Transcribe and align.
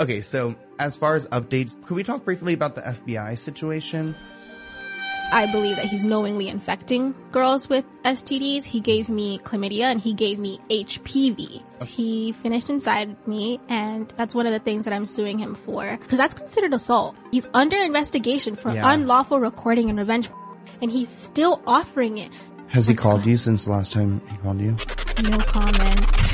Okay, 0.00 0.20
so 0.20 0.54
as 0.78 0.96
far 0.96 1.14
as 1.14 1.28
updates, 1.28 1.80
could 1.86 1.94
we 1.94 2.02
talk 2.02 2.24
briefly 2.24 2.52
about 2.52 2.74
the 2.74 2.82
FBI 2.82 3.38
situation? 3.38 4.14
I 5.32 5.50
believe 5.50 5.76
that 5.76 5.86
he's 5.86 6.04
knowingly 6.04 6.48
infecting 6.48 7.14
girls 7.32 7.68
with 7.68 7.84
STDs. 8.04 8.64
He 8.64 8.80
gave 8.80 9.08
me 9.08 9.38
chlamydia 9.38 9.84
and 9.84 10.00
he 10.00 10.12
gave 10.14 10.38
me 10.38 10.60
HPV. 10.68 11.62
He 11.86 12.32
finished 12.32 12.70
inside 12.70 13.16
me 13.26 13.58
and 13.68 14.08
that's 14.16 14.34
one 14.34 14.46
of 14.46 14.52
the 14.52 14.58
things 14.58 14.84
that 14.84 14.92
I'm 14.94 15.06
suing 15.06 15.38
him 15.38 15.54
for 15.54 15.96
because 16.00 16.18
that's 16.18 16.34
considered 16.34 16.72
assault. 16.74 17.16
He's 17.32 17.48
under 17.54 17.78
investigation 17.78 18.54
for 18.54 18.70
Yeah. 18.70 18.92
unlawful 18.92 19.40
recording 19.40 19.88
and 19.90 19.98
revenge 19.98 20.28
and 20.82 20.90
he's 20.92 21.08
still 21.08 21.62
offering 21.66 22.18
it. 22.18 22.30
Has 22.68 22.86
he 22.86 22.94
called 22.94 23.24
you 23.26 23.36
since 23.36 23.64
the 23.64 23.70
last 23.72 23.92
time 23.92 24.20
he 24.30 24.36
called 24.36 24.60
you? 24.60 24.76
No 25.22 25.38
comment. 25.38 26.33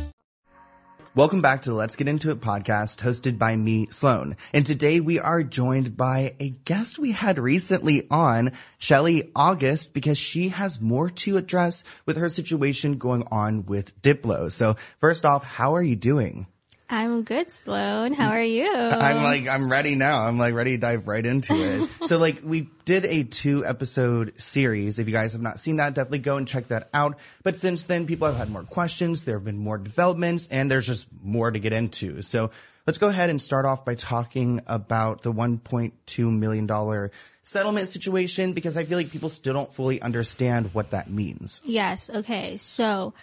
Welcome 1.13 1.41
back 1.41 1.63
to 1.63 1.71
the 1.71 1.75
Let's 1.75 1.97
Get 1.97 2.07
Into 2.07 2.31
It 2.31 2.39
podcast 2.39 3.01
hosted 3.01 3.37
by 3.37 3.53
me, 3.53 3.87
Sloan. 3.87 4.37
And 4.53 4.65
today 4.65 5.01
we 5.01 5.19
are 5.19 5.43
joined 5.43 5.97
by 5.97 6.35
a 6.39 6.51
guest 6.63 6.97
we 6.97 7.11
had 7.11 7.37
recently 7.37 8.07
on, 8.09 8.53
Shelly 8.77 9.29
Auguste, 9.35 9.93
because 9.93 10.17
she 10.17 10.47
has 10.47 10.79
more 10.79 11.09
to 11.09 11.35
address 11.35 11.83
with 12.05 12.15
her 12.15 12.29
situation 12.29 12.97
going 12.97 13.27
on 13.29 13.65
with 13.65 14.01
Diplo. 14.01 14.49
So 14.49 14.75
first 14.99 15.25
off, 15.25 15.43
how 15.43 15.75
are 15.75 15.83
you 15.83 15.97
doing? 15.97 16.47
I'm 16.91 17.23
good, 17.23 17.49
Sloan. 17.49 18.11
How 18.13 18.31
are 18.31 18.43
you? 18.43 18.69
I'm 18.73 19.23
like, 19.23 19.47
I'm 19.47 19.71
ready 19.71 19.95
now. 19.95 20.23
I'm 20.23 20.37
like 20.37 20.53
ready 20.53 20.71
to 20.71 20.77
dive 20.77 21.07
right 21.07 21.25
into 21.25 21.53
it. 21.53 21.89
so 22.07 22.17
like 22.17 22.41
we 22.43 22.67
did 22.83 23.05
a 23.05 23.23
two 23.23 23.65
episode 23.65 24.39
series. 24.41 24.99
If 24.99 25.07
you 25.07 25.13
guys 25.13 25.31
have 25.31 25.41
not 25.41 25.61
seen 25.61 25.77
that, 25.77 25.93
definitely 25.93 26.19
go 26.19 26.35
and 26.35 26.45
check 26.45 26.67
that 26.67 26.89
out. 26.93 27.17
But 27.43 27.55
since 27.55 27.85
then, 27.85 28.05
people 28.05 28.27
have 28.27 28.35
had 28.35 28.49
more 28.49 28.63
questions. 28.63 29.23
There 29.23 29.37
have 29.37 29.45
been 29.45 29.57
more 29.57 29.77
developments 29.77 30.49
and 30.49 30.69
there's 30.69 30.85
just 30.85 31.07
more 31.23 31.49
to 31.49 31.59
get 31.59 31.71
into. 31.71 32.21
So 32.23 32.51
let's 32.85 32.97
go 32.97 33.07
ahead 33.07 33.29
and 33.29 33.41
start 33.41 33.65
off 33.65 33.85
by 33.85 33.95
talking 33.95 34.59
about 34.67 35.21
the 35.21 35.31
$1.2 35.31 36.39
million 36.39 37.09
settlement 37.41 37.87
situation 37.87 38.51
because 38.51 38.75
I 38.75 38.83
feel 38.83 38.97
like 38.97 39.11
people 39.11 39.29
still 39.29 39.53
don't 39.53 39.73
fully 39.73 40.01
understand 40.01 40.73
what 40.73 40.89
that 40.89 41.09
means. 41.09 41.61
Yes. 41.63 42.09
Okay. 42.09 42.57
So 42.57 43.13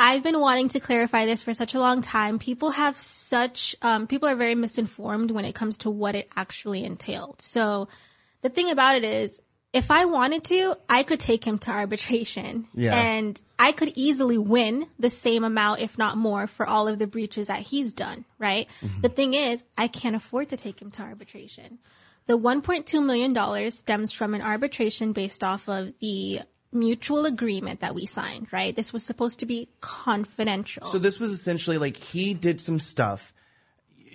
I've 0.00 0.22
been 0.22 0.40
wanting 0.40 0.70
to 0.70 0.80
clarify 0.80 1.26
this 1.26 1.42
for 1.42 1.52
such 1.52 1.74
a 1.74 1.78
long 1.78 2.00
time. 2.00 2.38
People 2.38 2.70
have 2.70 2.96
such, 2.96 3.76
um, 3.82 4.06
people 4.06 4.30
are 4.30 4.34
very 4.34 4.54
misinformed 4.54 5.30
when 5.30 5.44
it 5.44 5.54
comes 5.54 5.76
to 5.78 5.90
what 5.90 6.14
it 6.14 6.26
actually 6.34 6.84
entailed. 6.84 7.42
So 7.42 7.88
the 8.40 8.48
thing 8.48 8.70
about 8.70 8.96
it 8.96 9.04
is, 9.04 9.42
if 9.74 9.90
I 9.90 10.06
wanted 10.06 10.42
to, 10.44 10.74
I 10.88 11.02
could 11.02 11.20
take 11.20 11.46
him 11.46 11.58
to 11.58 11.70
arbitration 11.70 12.66
Yeah. 12.74 12.98
and 12.98 13.40
I 13.58 13.72
could 13.72 13.92
easily 13.94 14.38
win 14.38 14.86
the 14.98 15.10
same 15.10 15.44
amount, 15.44 15.80
if 15.80 15.98
not 15.98 16.16
more, 16.16 16.46
for 16.46 16.66
all 16.66 16.88
of 16.88 16.98
the 16.98 17.06
breaches 17.06 17.48
that 17.48 17.60
he's 17.60 17.92
done, 17.92 18.24
right? 18.38 18.68
The 19.02 19.10
thing 19.10 19.34
is, 19.34 19.64
I 19.76 19.86
can't 19.88 20.16
afford 20.16 20.48
to 20.48 20.56
take 20.56 20.80
him 20.80 20.90
to 20.92 21.02
arbitration. 21.02 21.78
The 22.26 22.38
$1.2 22.38 23.04
million 23.04 23.70
stems 23.70 24.12
from 24.12 24.32
an 24.34 24.40
arbitration 24.40 25.12
based 25.12 25.44
off 25.44 25.68
of 25.68 25.92
the 26.00 26.40
mutual 26.72 27.26
agreement 27.26 27.80
that 27.80 27.94
we 27.94 28.06
signed, 28.06 28.52
right? 28.52 28.74
This 28.74 28.92
was 28.92 29.04
supposed 29.04 29.40
to 29.40 29.46
be 29.46 29.68
confidential. 29.80 30.86
So 30.86 30.98
this 30.98 31.18
was 31.18 31.30
essentially 31.32 31.78
like 31.78 31.96
he 31.96 32.34
did 32.34 32.60
some 32.60 32.80
stuff. 32.80 33.32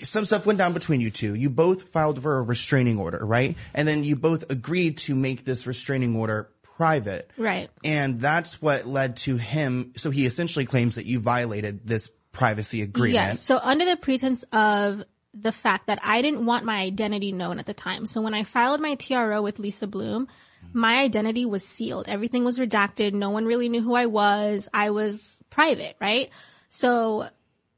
Some 0.01 0.25
stuff 0.25 0.45
went 0.45 0.59
down 0.59 0.73
between 0.73 1.01
you 1.01 1.11
two. 1.11 1.35
You 1.35 1.49
both 1.49 1.89
filed 1.89 2.21
for 2.21 2.37
a 2.37 2.41
restraining 2.41 2.99
order, 2.99 3.25
right? 3.25 3.55
And 3.73 3.87
then 3.87 4.03
you 4.03 4.15
both 4.15 4.49
agreed 4.51 4.97
to 4.99 5.15
make 5.15 5.45
this 5.45 5.65
restraining 5.65 6.15
order 6.15 6.49
private. 6.63 7.31
Right. 7.37 7.69
And 7.83 8.19
that's 8.19 8.61
what 8.61 8.85
led 8.85 9.17
to 9.17 9.37
him. 9.37 9.93
So 9.95 10.11
he 10.11 10.25
essentially 10.25 10.65
claims 10.65 10.95
that 10.95 11.05
you 11.05 11.19
violated 11.19 11.87
this 11.87 12.11
privacy 12.33 12.81
agreement. 12.81 13.13
Yes. 13.13 13.41
So 13.41 13.57
under 13.61 13.85
the 13.85 13.95
pretense 13.95 14.43
of 14.51 15.03
the 15.33 15.51
fact 15.51 15.87
that 15.87 15.99
I 16.03 16.21
didn't 16.21 16.45
want 16.45 16.65
my 16.65 16.81
identity 16.81 17.31
known 17.31 17.59
at 17.59 17.65
the 17.65 17.73
time. 17.73 18.05
So 18.05 18.21
when 18.21 18.33
I 18.33 18.43
filed 18.43 18.81
my 18.81 18.95
TRO 18.95 19.41
with 19.41 19.59
Lisa 19.59 19.87
Bloom, 19.87 20.27
my 20.75 20.97
identity 20.97 21.45
was 21.45 21.65
sealed. 21.65 22.09
Everything 22.09 22.43
was 22.43 22.59
redacted. 22.59 23.13
No 23.13 23.29
one 23.29 23.45
really 23.45 23.69
knew 23.69 23.81
who 23.81 23.95
I 23.95 24.07
was. 24.07 24.69
I 24.73 24.89
was 24.89 25.39
private, 25.49 25.95
right? 26.01 26.29
So 26.67 27.27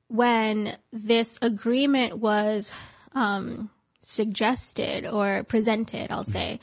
when 0.07 0.75
this 0.91 1.37
agreement 1.41 2.17
was 2.17 2.73
um, 3.13 3.69
suggested 4.01 5.05
or 5.05 5.43
presented, 5.43 6.11
I'll 6.11 6.23
say, 6.23 6.59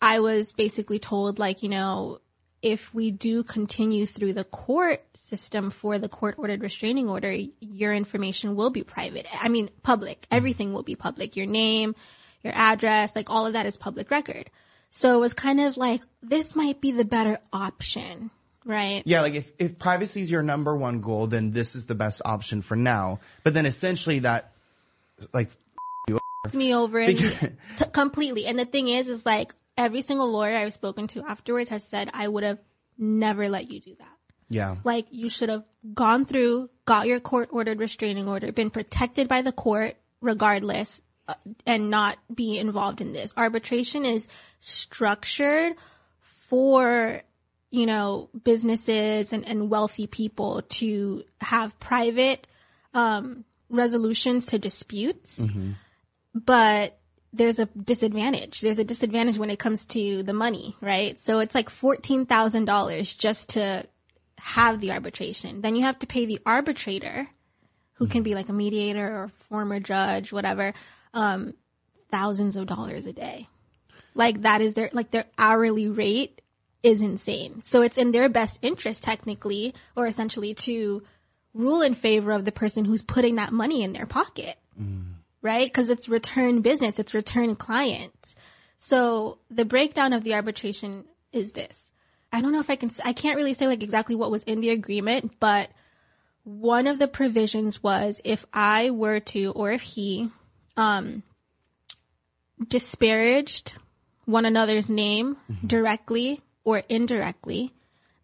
I 0.00 0.20
was 0.20 0.52
basically 0.52 1.00
told, 1.00 1.40
like, 1.40 1.64
you 1.64 1.68
know, 1.68 2.20
if 2.62 2.94
we 2.94 3.10
do 3.10 3.42
continue 3.42 4.06
through 4.06 4.34
the 4.34 4.44
court 4.44 5.04
system 5.14 5.70
for 5.70 5.98
the 5.98 6.08
court 6.08 6.36
ordered 6.38 6.62
restraining 6.62 7.08
order, 7.08 7.34
your 7.60 7.92
information 7.92 8.54
will 8.54 8.70
be 8.70 8.84
private. 8.84 9.26
I 9.42 9.48
mean, 9.48 9.70
public. 9.82 10.24
Everything 10.30 10.72
will 10.72 10.84
be 10.84 10.94
public. 10.94 11.36
Your 11.36 11.46
name, 11.46 11.96
your 12.42 12.52
address, 12.54 13.16
like 13.16 13.28
all 13.28 13.46
of 13.46 13.54
that 13.54 13.66
is 13.66 13.76
public 13.76 14.08
record. 14.12 14.50
So 14.90 15.16
it 15.16 15.20
was 15.20 15.34
kind 15.34 15.60
of 15.60 15.76
like, 15.76 16.02
this 16.22 16.56
might 16.56 16.80
be 16.80 16.92
the 16.92 17.04
better 17.04 17.38
option, 17.52 18.30
right? 18.64 19.02
Yeah, 19.04 19.20
like 19.20 19.34
if, 19.34 19.52
if 19.58 19.78
privacy 19.78 20.20
is 20.20 20.30
your 20.30 20.42
number 20.42 20.74
one 20.74 21.00
goal, 21.00 21.26
then 21.26 21.50
this 21.50 21.76
is 21.76 21.86
the 21.86 21.94
best 21.94 22.22
option 22.24 22.62
for 22.62 22.76
now. 22.76 23.20
But 23.44 23.54
then 23.54 23.66
essentially 23.66 24.20
that, 24.20 24.52
like, 25.32 25.50
fucked 26.44 26.56
me 26.56 26.74
over 26.74 26.98
and 26.98 27.18
t- 27.18 27.84
completely. 27.92 28.46
And 28.46 28.58
the 28.58 28.64
thing 28.64 28.88
is, 28.88 29.08
is 29.08 29.26
like 29.26 29.54
every 29.76 30.02
single 30.02 30.30
lawyer 30.30 30.56
I've 30.56 30.72
spoken 30.72 31.06
to 31.08 31.24
afterwards 31.24 31.68
has 31.68 31.84
said 31.84 32.10
I 32.14 32.28
would 32.28 32.44
have 32.44 32.58
never 32.96 33.48
let 33.48 33.70
you 33.70 33.80
do 33.80 33.94
that. 33.98 34.08
Yeah. 34.48 34.76
Like 34.84 35.06
you 35.10 35.28
should 35.28 35.50
have 35.50 35.64
gone 35.94 36.24
through, 36.24 36.70
got 36.84 37.06
your 37.06 37.20
court 37.20 37.50
ordered 37.52 37.78
restraining 37.78 38.28
order, 38.28 38.50
been 38.52 38.70
protected 38.70 39.28
by 39.28 39.42
the 39.42 39.52
court 39.52 39.96
regardless, 40.20 41.02
and 41.66 41.90
not 41.90 42.18
be 42.34 42.58
involved 42.58 43.00
in 43.00 43.12
this. 43.12 43.34
Arbitration 43.36 44.04
is 44.04 44.28
structured 44.60 45.74
for, 46.20 47.22
you 47.70 47.86
know, 47.86 48.30
businesses 48.44 49.32
and, 49.32 49.46
and 49.46 49.70
wealthy 49.70 50.06
people 50.06 50.62
to 50.68 51.24
have 51.40 51.78
private, 51.80 52.46
um, 52.94 53.44
resolutions 53.68 54.46
to 54.46 54.58
disputes. 54.58 55.48
But 56.34 56.98
there's 57.32 57.58
a 57.58 57.66
disadvantage. 57.66 58.60
There's 58.60 58.78
a 58.78 58.84
disadvantage 58.84 59.38
when 59.38 59.50
it 59.50 59.58
comes 59.58 59.86
to 59.86 60.22
the 60.22 60.32
money, 60.32 60.76
right? 60.80 61.18
So 61.20 61.40
it's 61.40 61.54
like 61.54 61.68
$14,000 61.68 63.18
just 63.18 63.50
to 63.50 63.84
have 64.38 64.80
the 64.80 64.92
arbitration. 64.92 65.60
Then 65.60 65.76
you 65.76 65.82
have 65.82 65.98
to 65.98 66.06
pay 66.06 66.24
the 66.24 66.40
arbitrator, 66.46 67.28
who 67.94 68.06
can 68.06 68.22
be 68.22 68.34
like 68.34 68.48
a 68.48 68.52
mediator 68.52 69.04
or 69.04 69.28
former 69.28 69.80
judge, 69.80 70.32
whatever, 70.32 70.72
um, 71.14 71.54
thousands 72.10 72.56
of 72.56 72.66
dollars 72.66 73.06
a 73.06 73.12
day. 73.12 73.48
Like 74.14 74.42
that 74.42 74.60
is 74.60 74.74
their, 74.74 74.90
like 74.92 75.10
their 75.10 75.26
hourly 75.38 75.88
rate 75.88 76.40
is 76.82 77.00
insane. 77.00 77.60
So 77.60 77.82
it's 77.82 77.98
in 77.98 78.12
their 78.12 78.28
best 78.28 78.58
interest 78.62 79.02
technically, 79.02 79.74
or 79.96 80.06
essentially 80.06 80.54
to 80.54 81.02
rule 81.54 81.82
in 81.82 81.94
favor 81.94 82.32
of 82.32 82.44
the 82.44 82.52
person 82.52 82.84
who's 82.84 83.02
putting 83.02 83.36
that 83.36 83.52
money 83.52 83.82
in 83.82 83.92
their 83.92 84.06
pocket. 84.06 84.56
Right? 85.42 85.72
Cause 85.72 85.90
it's 85.90 86.08
return 86.08 86.62
business. 86.62 86.98
It's 86.98 87.14
return 87.14 87.54
clients. 87.56 88.36
So 88.76 89.38
the 89.50 89.64
breakdown 89.64 90.12
of 90.12 90.24
the 90.24 90.34
arbitration 90.34 91.04
is 91.32 91.52
this. 91.52 91.92
I 92.32 92.40
don't 92.40 92.52
know 92.52 92.60
if 92.60 92.70
I 92.70 92.76
can, 92.76 92.90
I 93.04 93.12
can't 93.12 93.36
really 93.36 93.54
say 93.54 93.66
like 93.66 93.82
exactly 93.82 94.14
what 94.14 94.30
was 94.30 94.42
in 94.44 94.60
the 94.60 94.70
agreement, 94.70 95.32
but 95.40 95.70
one 96.44 96.86
of 96.86 96.98
the 96.98 97.08
provisions 97.08 97.82
was 97.82 98.20
if 98.24 98.46
I 98.52 98.90
were 98.90 99.20
to, 99.20 99.52
or 99.52 99.70
if 99.70 99.82
he, 99.82 100.28
um, 100.78 101.24
disparaged 102.68 103.74
one 104.24 104.46
another's 104.46 104.88
name 104.88 105.36
directly 105.66 106.40
or 106.64 106.82
indirectly, 106.88 107.72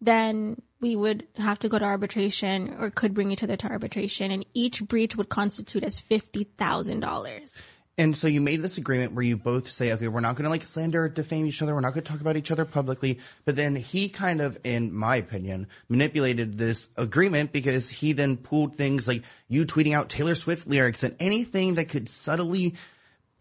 then 0.01 0.61
we 0.79 0.95
would 0.95 1.27
have 1.35 1.59
to 1.59 1.69
go 1.69 1.77
to 1.77 1.85
arbitration 1.85 2.73
or 2.79 2.89
could 2.89 3.13
bring 3.13 3.31
each 3.31 3.43
other 3.43 3.57
to 3.57 3.67
arbitration 3.67 4.31
and 4.31 4.45
each 4.53 4.83
breach 4.83 5.15
would 5.15 5.29
constitute 5.29 5.83
as 5.83 5.99
$50,000. 5.99 7.61
And 7.97 8.15
so 8.15 8.27
you 8.27 8.41
made 8.41 8.61
this 8.61 8.77
agreement 8.77 9.13
where 9.13 9.23
you 9.23 9.37
both 9.37 9.69
say, 9.69 9.93
okay, 9.93 10.09
we're 10.09 10.19
not 10.19 10.35
going 10.35 10.43
to 10.43 10.49
like 10.49 10.65
slander 10.65 11.05
or 11.05 11.09
defame 11.09 11.45
each 11.45 11.61
other. 11.61 11.73
We're 11.73 11.79
not 11.79 11.93
going 11.93 12.03
to 12.03 12.11
talk 12.11 12.19
about 12.19 12.35
each 12.35 12.51
other 12.51 12.65
publicly. 12.65 13.19
But 13.45 13.55
then 13.55 13.75
he 13.75 14.09
kind 14.09 14.41
of, 14.41 14.57
in 14.65 14.93
my 14.93 15.15
opinion, 15.15 15.67
manipulated 15.87 16.57
this 16.57 16.89
agreement 16.97 17.53
because 17.53 17.89
he 17.89 18.11
then 18.11 18.35
pulled 18.35 18.75
things 18.75 19.07
like 19.07 19.23
you 19.47 19.65
tweeting 19.65 19.93
out 19.93 20.09
Taylor 20.09 20.35
Swift 20.35 20.67
lyrics 20.67 21.03
and 21.03 21.15
anything 21.21 21.75
that 21.75 21.87
could 21.87 22.09
subtly 22.09 22.75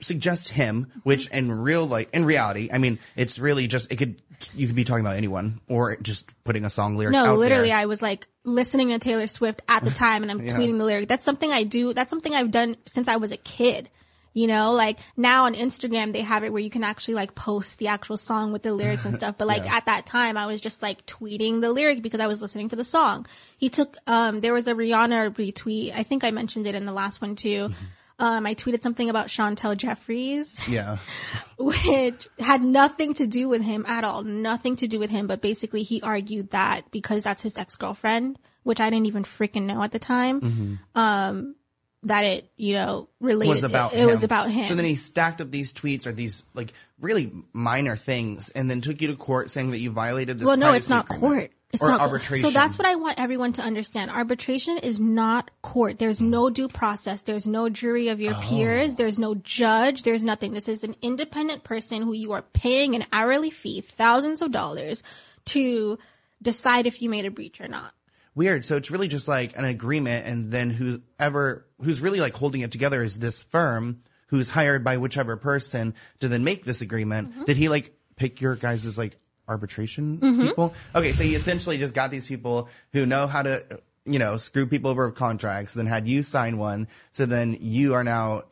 suggest 0.00 0.50
him, 0.50 0.92
which 1.02 1.28
in 1.30 1.50
real 1.50 1.86
like 1.86 2.10
in 2.12 2.24
reality, 2.24 2.68
I 2.72 2.78
mean, 2.78 3.00
it's 3.16 3.38
really 3.40 3.66
just 3.66 3.90
it 3.90 3.96
could 3.96 4.20
you 4.54 4.66
could 4.66 4.76
be 4.76 4.84
talking 4.84 5.04
about 5.04 5.16
anyone 5.16 5.60
or 5.68 5.96
just 5.96 6.32
putting 6.44 6.64
a 6.64 6.70
song 6.70 6.96
lyric. 6.96 7.12
No, 7.12 7.34
literally, 7.34 7.68
there. 7.68 7.78
I 7.78 7.86
was 7.86 8.02
like 8.02 8.28
listening 8.44 8.90
to 8.90 8.98
Taylor 8.98 9.26
Swift 9.26 9.62
at 9.68 9.84
the 9.84 9.90
time 9.90 10.22
and 10.22 10.30
I'm 10.30 10.40
tweeting 10.46 10.78
the 10.78 10.84
lyric. 10.84 11.08
That's 11.08 11.24
something 11.24 11.50
I 11.50 11.64
do. 11.64 11.92
That's 11.92 12.10
something 12.10 12.34
I've 12.34 12.50
done 12.50 12.76
since 12.86 13.08
I 13.08 13.16
was 13.16 13.32
a 13.32 13.36
kid. 13.36 13.88
You 14.34 14.48
know, 14.48 14.72
like 14.72 14.98
now 15.16 15.44
on 15.44 15.54
Instagram, 15.54 16.12
they 16.12 16.22
have 16.22 16.42
it 16.42 16.52
where 16.52 16.60
you 16.60 16.68
can 16.68 16.82
actually 16.84 17.14
like 17.14 17.34
post 17.36 17.78
the 17.78 17.88
actual 17.88 18.16
song 18.16 18.52
with 18.52 18.64
the 18.64 18.74
lyrics 18.74 19.04
and 19.04 19.14
stuff. 19.20 19.38
But 19.38 19.46
like 19.46 19.70
at 19.70 19.86
that 19.86 20.06
time, 20.06 20.36
I 20.36 20.46
was 20.46 20.60
just 20.60 20.82
like 20.82 21.06
tweeting 21.06 21.60
the 21.60 21.72
lyric 21.72 22.02
because 22.02 22.20
I 22.20 22.26
was 22.26 22.42
listening 22.42 22.68
to 22.70 22.76
the 22.76 22.84
song. 22.84 23.26
He 23.56 23.68
took, 23.68 23.96
um, 24.08 24.40
there 24.40 24.52
was 24.52 24.66
a 24.66 24.74
Rihanna 24.74 25.34
retweet. 25.36 25.94
I 25.94 26.02
think 26.02 26.24
I 26.24 26.32
mentioned 26.32 26.66
it 26.66 26.74
in 26.74 26.84
the 26.84 26.92
last 26.92 27.22
one 27.22 27.36
too. 27.36 27.70
Um, 28.18 28.46
I 28.46 28.54
tweeted 28.54 28.80
something 28.80 29.10
about 29.10 29.26
Chantel 29.26 29.76
Jeffries 29.76 30.60
yeah. 30.68 30.98
which 31.58 32.28
had 32.38 32.62
nothing 32.62 33.14
to 33.14 33.26
do 33.26 33.48
with 33.48 33.62
him 33.62 33.84
at 33.86 34.04
all. 34.04 34.22
Nothing 34.22 34.76
to 34.76 34.86
do 34.86 35.00
with 35.00 35.10
him, 35.10 35.26
but 35.26 35.40
basically 35.40 35.82
he 35.82 36.00
argued 36.00 36.50
that 36.50 36.90
because 36.92 37.24
that's 37.24 37.42
his 37.42 37.58
ex-girlfriend, 37.58 38.38
which 38.62 38.80
I 38.80 38.88
didn't 38.90 39.06
even 39.06 39.24
freaking 39.24 39.62
know 39.62 39.82
at 39.82 39.90
the 39.90 39.98
time, 39.98 40.78
um, 40.94 41.56
that 42.04 42.24
it, 42.24 42.50
you 42.56 42.74
know, 42.74 43.08
related. 43.20 43.50
was 43.50 43.64
about 43.64 43.92
it, 43.92 43.98
him. 43.98 44.08
it 44.08 44.12
was 44.12 44.24
about 44.24 44.50
him. 44.50 44.66
So 44.66 44.74
then 44.74 44.84
he 44.84 44.94
stacked 44.96 45.40
up 45.40 45.50
these 45.50 45.72
tweets 45.72 46.06
or 46.06 46.12
these 46.12 46.42
like 46.54 46.72
really 47.00 47.32
minor 47.52 47.96
things 47.96 48.50
and 48.50 48.70
then 48.70 48.80
took 48.80 49.00
you 49.02 49.08
to 49.08 49.16
court 49.16 49.50
saying 49.50 49.70
that 49.72 49.78
you 49.78 49.90
violated 49.90 50.38
this 50.38 50.46
well, 50.46 50.56
no, 50.56 50.72
it's 50.72 50.88
not 50.88 51.06
agreement. 51.06 51.20
court. 51.20 51.50
It's 51.72 51.82
or 51.82 51.88
not 51.88 52.02
arbitration. 52.02 52.48
So 52.48 52.52
that's 52.56 52.78
what 52.78 52.86
I 52.86 52.94
want 52.94 53.18
everyone 53.18 53.52
to 53.54 53.62
understand. 53.62 54.10
Arbitration 54.10 54.78
is 54.78 55.00
not 55.00 55.50
court. 55.60 55.98
There's 55.98 56.20
no 56.20 56.48
due 56.48 56.68
process. 56.68 57.24
There's 57.24 57.48
no 57.48 57.68
jury 57.68 58.08
of 58.08 58.20
your 58.20 58.34
Oh. 58.34 58.40
peers. 58.44 58.94
There's 58.94 59.18
no 59.18 59.34
judge. 59.34 60.04
There's 60.04 60.22
nothing. 60.22 60.52
This 60.54 60.68
is 60.68 60.84
an 60.84 60.94
independent 61.02 61.64
person 61.64 62.02
who 62.02 62.12
you 62.12 62.30
are 62.32 62.42
paying 62.42 62.94
an 62.94 63.04
hourly 63.12 63.50
fee, 63.50 63.80
thousands 63.80 64.40
of 64.40 64.52
dollars, 64.52 65.02
to 65.46 65.98
decide 66.40 66.86
if 66.86 67.02
you 67.02 67.10
made 67.10 67.24
a 67.24 67.30
breach 67.30 67.60
or 67.60 67.66
not. 67.66 67.92
Weird. 68.34 68.64
So 68.64 68.76
it's 68.76 68.90
really 68.90 69.08
just 69.08 69.28
like 69.28 69.56
an 69.56 69.64
agreement, 69.64 70.26
and 70.26 70.50
then 70.50 70.70
whoever 70.70 71.66
who's 71.82 72.00
really 72.00 72.20
like 72.20 72.34
holding 72.34 72.62
it 72.62 72.72
together 72.72 73.02
is 73.02 73.18
this 73.18 73.42
firm 73.42 74.00
who's 74.28 74.48
hired 74.48 74.82
by 74.82 74.96
whichever 74.96 75.36
person 75.36 75.94
to 76.18 76.28
then 76.28 76.42
make 76.42 76.64
this 76.64 76.80
agreement. 76.80 77.30
Mm-hmm. 77.30 77.44
Did 77.44 77.56
he 77.56 77.68
like 77.68 77.94
pick 78.16 78.40
your 78.40 78.56
guys' 78.56 78.98
like 78.98 79.16
arbitration 79.46 80.18
people? 80.20 80.74
Okay, 80.94 81.12
so 81.12 81.22
he 81.22 81.34
essentially 81.34 81.78
just 81.78 81.94
got 81.94 82.10
these 82.10 82.26
people 82.26 82.68
who 82.92 83.06
know 83.06 83.26
how 83.28 83.42
to, 83.42 83.62
you 84.04 84.18
know, 84.18 84.36
screw 84.36 84.66
people 84.66 84.90
over 84.90 85.06
with 85.06 85.14
contracts. 85.14 85.74
Then 85.74 85.86
had 85.86 86.08
you 86.08 86.22
sign 86.24 86.58
one, 86.58 86.88
so 87.12 87.26
then 87.26 87.56
you 87.60 87.94
are 87.94 88.02
now 88.02 88.42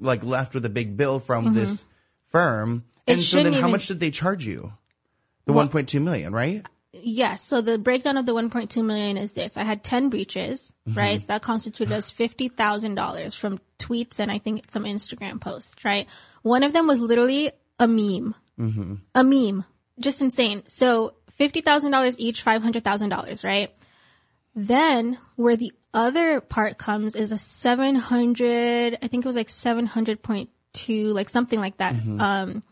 like 0.00 0.24
left 0.24 0.54
with 0.54 0.64
a 0.64 0.70
big 0.70 0.96
bill 0.96 1.20
from 1.20 1.52
this 1.54 1.84
firm. 2.28 2.68
Mm-hmm. 2.70 2.86
It 3.06 3.12
And 3.14 3.22
so 3.22 3.42
then, 3.42 3.52
how 3.52 3.58
even- 3.58 3.72
much 3.72 3.88
did 3.88 4.00
they 4.00 4.10
charge 4.10 4.46
you? 4.46 4.72
The 5.44 5.52
1.2 5.52 6.00
million, 6.00 6.32
right? 6.32 6.64
Yes. 7.02 7.44
So 7.44 7.60
the 7.60 7.78
breakdown 7.78 8.16
of 8.16 8.26
the 8.26 8.34
1.2 8.34 8.84
million 8.84 9.16
is 9.16 9.32
this. 9.32 9.56
I 9.56 9.64
had 9.64 9.82
10 9.82 10.08
breaches, 10.08 10.72
mm-hmm. 10.88 10.98
right? 10.98 11.20
So 11.20 11.26
that 11.28 11.42
constituted 11.42 11.92
as 11.92 12.12
$50,000 12.12 13.36
from 13.36 13.60
tweets 13.78 14.20
and 14.20 14.30
I 14.30 14.38
think 14.38 14.70
some 14.70 14.84
Instagram 14.84 15.40
posts, 15.40 15.84
right? 15.84 16.08
One 16.42 16.62
of 16.62 16.72
them 16.72 16.86
was 16.86 17.00
literally 17.00 17.50
a 17.78 17.88
meme. 17.88 18.34
Mm-hmm. 18.58 18.94
A 19.14 19.24
meme. 19.24 19.64
Just 19.98 20.22
insane. 20.22 20.62
So 20.68 21.14
$50,000 21.38 22.14
each, 22.18 22.44
$500,000, 22.44 23.44
right? 23.44 23.70
Then 24.54 25.18
where 25.36 25.56
the 25.56 25.72
other 25.92 26.40
part 26.40 26.78
comes 26.78 27.14
is 27.14 27.32
a 27.32 27.38
700, 27.38 28.98
I 29.02 29.06
think 29.08 29.24
it 29.24 29.28
was 29.28 29.36
like 29.36 29.48
700.2, 29.48 31.12
like 31.12 31.28
something 31.28 31.58
like 31.58 31.78
that, 31.78 31.94
mm-hmm. 31.94 32.20
um, 32.20 32.62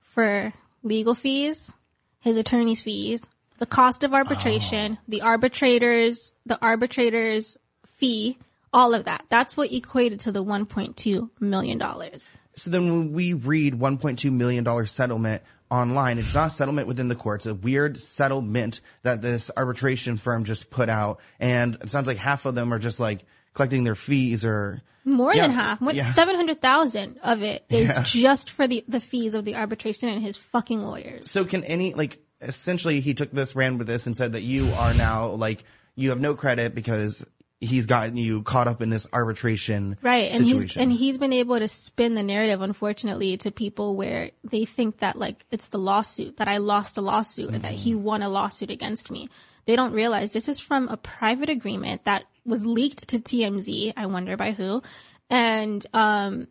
for 0.00 0.52
legal 0.82 1.14
fees, 1.14 1.74
his 2.20 2.36
attorney's 2.36 2.82
fees, 2.82 3.28
the 3.58 3.66
cost 3.66 4.02
of 4.04 4.14
arbitration, 4.14 4.98
oh. 5.00 5.04
the 5.08 5.22
arbitrators, 5.22 6.34
the 6.46 6.58
arbitrators 6.62 7.56
fee, 7.86 8.38
all 8.72 8.94
of 8.94 9.04
that. 9.04 9.24
That's 9.28 9.56
what 9.56 9.72
equated 9.72 10.20
to 10.20 10.32
the 10.32 10.44
1.2 10.44 11.30
million 11.40 11.78
dollars. 11.78 12.30
So 12.56 12.70
then 12.70 12.86
when 12.86 13.12
we 13.12 13.34
read 13.34 13.74
$1.2 13.74 14.32
million 14.32 14.86
settlement 14.86 15.42
online, 15.70 16.18
it's 16.18 16.34
not 16.34 16.48
a 16.48 16.50
settlement 16.50 16.88
within 16.88 17.06
the 17.08 17.14
courts, 17.14 17.46
a 17.46 17.54
weird 17.54 18.00
settlement 18.00 18.80
that 19.02 19.22
this 19.22 19.50
arbitration 19.56 20.16
firm 20.16 20.44
just 20.44 20.68
put 20.70 20.88
out. 20.88 21.20
And 21.38 21.76
it 21.76 21.90
sounds 21.90 22.06
like 22.08 22.16
half 22.16 22.46
of 22.46 22.54
them 22.56 22.72
are 22.74 22.78
just 22.80 22.98
like 22.98 23.24
collecting 23.54 23.84
their 23.84 23.94
fees 23.94 24.44
or 24.44 24.82
More 25.04 25.34
Yeah, 25.34 25.42
than 25.42 25.52
half. 25.52 25.80
What 25.80 25.94
yeah. 25.94 26.02
700,000 26.04 27.18
of 27.22 27.42
it 27.42 27.64
is 27.70 27.96
just 28.04 28.50
for 28.50 28.66
the 28.66 28.84
the 28.88 29.00
fees 29.00 29.34
of 29.34 29.44
the 29.44 29.54
arbitration 29.54 30.08
and 30.08 30.20
his 30.22 30.36
fucking 30.36 30.82
lawyers. 30.82 31.30
so 31.30 31.44
can 31.44 31.62
any 31.64 31.94
like 31.94 32.18
essentially 32.40 33.00
he 33.00 33.14
took 33.14 33.30
this, 33.30 33.54
ran 33.56 33.78
with 33.78 33.86
this 33.86 34.06
and 34.06 34.16
said 34.16 34.32
that 34.32 34.42
you 34.42 34.70
are 34.74 34.94
now 34.94 35.28
like 35.30 35.64
you 35.96 36.10
have 36.10 36.20
no 36.20 36.34
credit 36.34 36.74
because 36.74 37.26
he's 37.60 37.86
gotten 37.86 38.16
you 38.16 38.42
caught 38.42 38.68
up 38.68 38.80
in 38.80 38.88
this 38.90 39.08
arbitration 39.12 39.96
Right. 40.00 40.30
And 40.30 40.46
situation. 40.46 40.68
he's 40.68 40.76
and 40.76 40.92
he's 40.92 41.18
been 41.18 41.32
able 41.32 41.58
to 41.58 41.66
spin 41.66 42.14
the 42.14 42.22
narrative 42.22 42.60
unfortunately 42.62 43.36
to 43.38 43.50
people 43.50 43.96
where 43.96 44.30
they 44.44 44.64
think 44.64 44.98
that 44.98 45.16
like 45.16 45.44
it's 45.50 45.68
the 45.68 45.78
lawsuit 45.78 46.36
that 46.36 46.46
I 46.46 46.58
lost 46.58 46.96
a 46.98 47.00
lawsuit 47.00 47.52
or 47.54 47.58
that 47.58 47.72
he 47.72 47.94
Mm-hmm. 47.94 48.02
won 48.04 48.22
a 48.22 48.28
lawsuit 48.28 48.70
against 48.70 49.10
me. 49.10 49.28
They 49.64 49.74
don't 49.74 49.92
realize 49.92 50.32
this 50.32 50.48
is 50.48 50.60
from 50.60 50.86
a 50.88 50.96
private 50.96 51.48
agreement 51.48 52.04
that 52.04 52.24
was 52.46 52.64
leaked 52.64 53.08
to 53.08 53.18
TMZ, 53.18 53.92
I 53.96 54.06
wonder 54.06 54.36
by 54.36 54.52
who. 54.52 54.80
And 55.28 55.84
um 55.92 56.46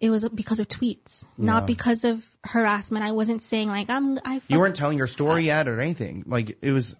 it 0.00 0.10
was 0.10 0.28
because 0.28 0.60
of 0.60 0.68
tweets, 0.68 1.24
not 1.38 1.66
because 1.66 2.04
of 2.04 2.24
harassment. 2.44 3.04
I 3.04 3.12
wasn't 3.12 3.42
saying 3.42 3.68
like 3.68 3.88
I'm 3.90 4.18
I 4.24 4.40
you 4.48 4.58
weren't 4.58 4.76
telling 4.76 4.98
your 4.98 5.06
story 5.06 5.44
yet 5.44 5.68
or 5.68 5.80
anything. 5.80 6.24
Like 6.26 6.58
it 6.62 6.72
was 6.72 6.96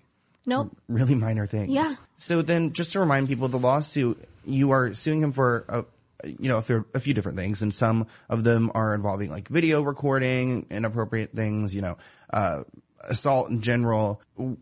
Nope. 0.46 0.76
really 0.88 1.14
minor 1.14 1.46
things. 1.46 1.72
Yeah. 1.72 1.94
So 2.16 2.40
then, 2.40 2.72
just 2.72 2.92
to 2.92 3.00
remind 3.00 3.28
people, 3.28 3.48
the 3.48 3.58
lawsuit 3.58 4.28
you 4.46 4.70
are 4.70 4.94
suing 4.94 5.20
him 5.20 5.32
for 5.32 5.64
a 5.68 5.84
you 6.24 6.48
know, 6.48 6.58
a 6.58 6.62
few, 6.62 6.86
a 6.94 7.00
few 7.00 7.14
different 7.14 7.36
things, 7.38 7.62
and 7.62 7.72
some 7.72 8.06
of 8.28 8.44
them 8.44 8.70
are 8.74 8.94
involving 8.94 9.30
like 9.30 9.48
video 9.48 9.82
recording, 9.82 10.66
inappropriate 10.70 11.32
things, 11.34 11.74
you 11.74 11.82
know, 11.82 11.98
uh, 12.32 12.62
assault 13.08 13.50
in 13.50 13.60
general. 13.60 14.20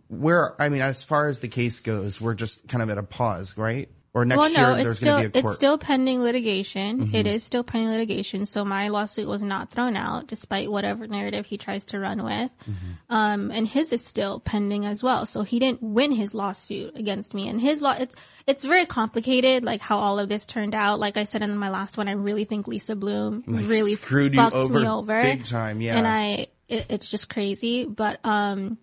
Where, 0.08 0.60
I 0.60 0.68
mean, 0.68 0.80
as 0.80 1.04
far 1.04 1.28
as 1.28 1.40
the 1.40 1.48
case 1.48 1.80
goes, 1.80 2.20
we're 2.20 2.34
just 2.34 2.66
kind 2.68 2.82
of 2.82 2.90
at 2.90 2.98
a 2.98 3.02
pause, 3.02 3.56
right? 3.56 3.88
Or 4.14 4.25
next 4.25 4.38
well, 4.38 4.52
no, 4.52 4.68
year, 4.68 4.71
it's 4.76 4.83
there's 4.85 4.97
still 4.99 5.14
going 5.14 5.25
to 5.25 5.28
be 5.30 5.38
a 5.40 5.42
court. 5.42 5.50
it's 5.50 5.56
still 5.56 5.76
pending 5.76 6.23
litigation. 6.23 7.09
Mhm. 7.09 7.14
It 7.14 7.26
is 7.26 7.42
still 7.42 7.64
pending 7.64 7.88
litigation. 7.90 8.47
So 8.47 8.64
my 8.64 8.87
lawsuit 8.87 9.26
was 9.26 9.42
not 9.42 9.71
thrown 9.71 9.97
out, 9.97 10.28
despite 10.28 10.71
whatever 10.71 11.09
narrative 11.09 11.47
he 11.47 11.59
tries 11.59 11.85
to 11.87 11.99
run 11.99 12.23
with. 12.23 12.52
Mm-hmm. 12.71 12.90
Um, 13.11 13.50
and 13.50 13.66
his 13.66 13.92
is 13.92 14.06
still 14.06 14.38
pending 14.38 14.87
as 14.87 15.02
well. 15.02 15.26
So 15.26 15.42
he 15.42 15.59
didn't 15.59 15.83
win 15.83 16.12
his 16.12 16.33
lawsuit 16.33 16.97
against 16.97 17.35
me. 17.35 17.49
And 17.49 17.61
his 17.61 17.83
law, 17.83 17.97
it's 17.99 18.14
it's 18.47 18.64
very 18.64 18.87
complicated, 18.87 19.64
like 19.64 19.80
how 19.80 19.99
all 19.99 20.21
of 20.21 20.28
this 20.28 20.47
turned 20.47 20.76
out. 20.76 21.00
Like 21.00 21.16
I 21.16 21.25
said 21.25 21.42
in 21.42 21.56
my 21.56 21.71
last 21.71 21.99
one, 21.99 22.06
I 22.06 22.12
really 22.12 22.44
think 22.44 22.68
Lisa 22.68 22.94
Bloom 22.94 23.42
Like, 23.49 23.66
really 23.66 23.97
screwed 23.97 24.37
fucked 24.37 24.54
over 24.54 24.78
me 24.78 24.87
over 24.87 25.23
big 25.23 25.44
time, 25.44 25.80
yeah. 25.80 25.99
And 25.99 26.06
I, 26.06 26.47
it, 26.68 26.87
it's 26.88 27.11
just 27.11 27.28
crazy. 27.28 27.85
But 27.85 28.25
um, 28.25 28.78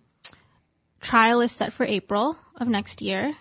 trial 1.00 1.40
is 1.40 1.52
set 1.52 1.72
for 1.72 1.84
April 1.84 2.36
of 2.56 2.68
next 2.68 3.00
year, 3.00 3.32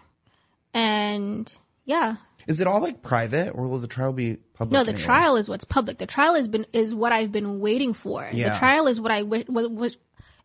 and 0.73 1.53
yeah, 1.91 2.15
Is 2.47 2.59
it 2.61 2.67
all 2.67 2.81
like 2.81 2.97
private, 3.01 3.49
or 3.55 3.67
will 3.67 3.79
the 3.85 3.87
trial 3.97 4.13
be 4.13 4.37
public? 4.53 4.73
no, 4.73 4.83
the 4.83 4.91
anyway? 4.93 5.03
trial 5.09 5.35
is 5.41 5.49
what's 5.49 5.65
public. 5.77 5.97
The 5.97 6.07
trial 6.15 6.33
has 6.39 6.47
been 6.47 6.65
is 6.73 6.93
what 7.01 7.11
I've 7.11 7.31
been 7.31 7.59
waiting 7.59 7.93
for. 7.93 8.19
Yeah. 8.31 8.53
The 8.53 8.59
trial 8.59 8.87
is 8.87 8.97
what 9.03 9.11
I 9.11 9.21
wish. 9.23 9.45
What, 9.47 9.71
what 9.71 9.95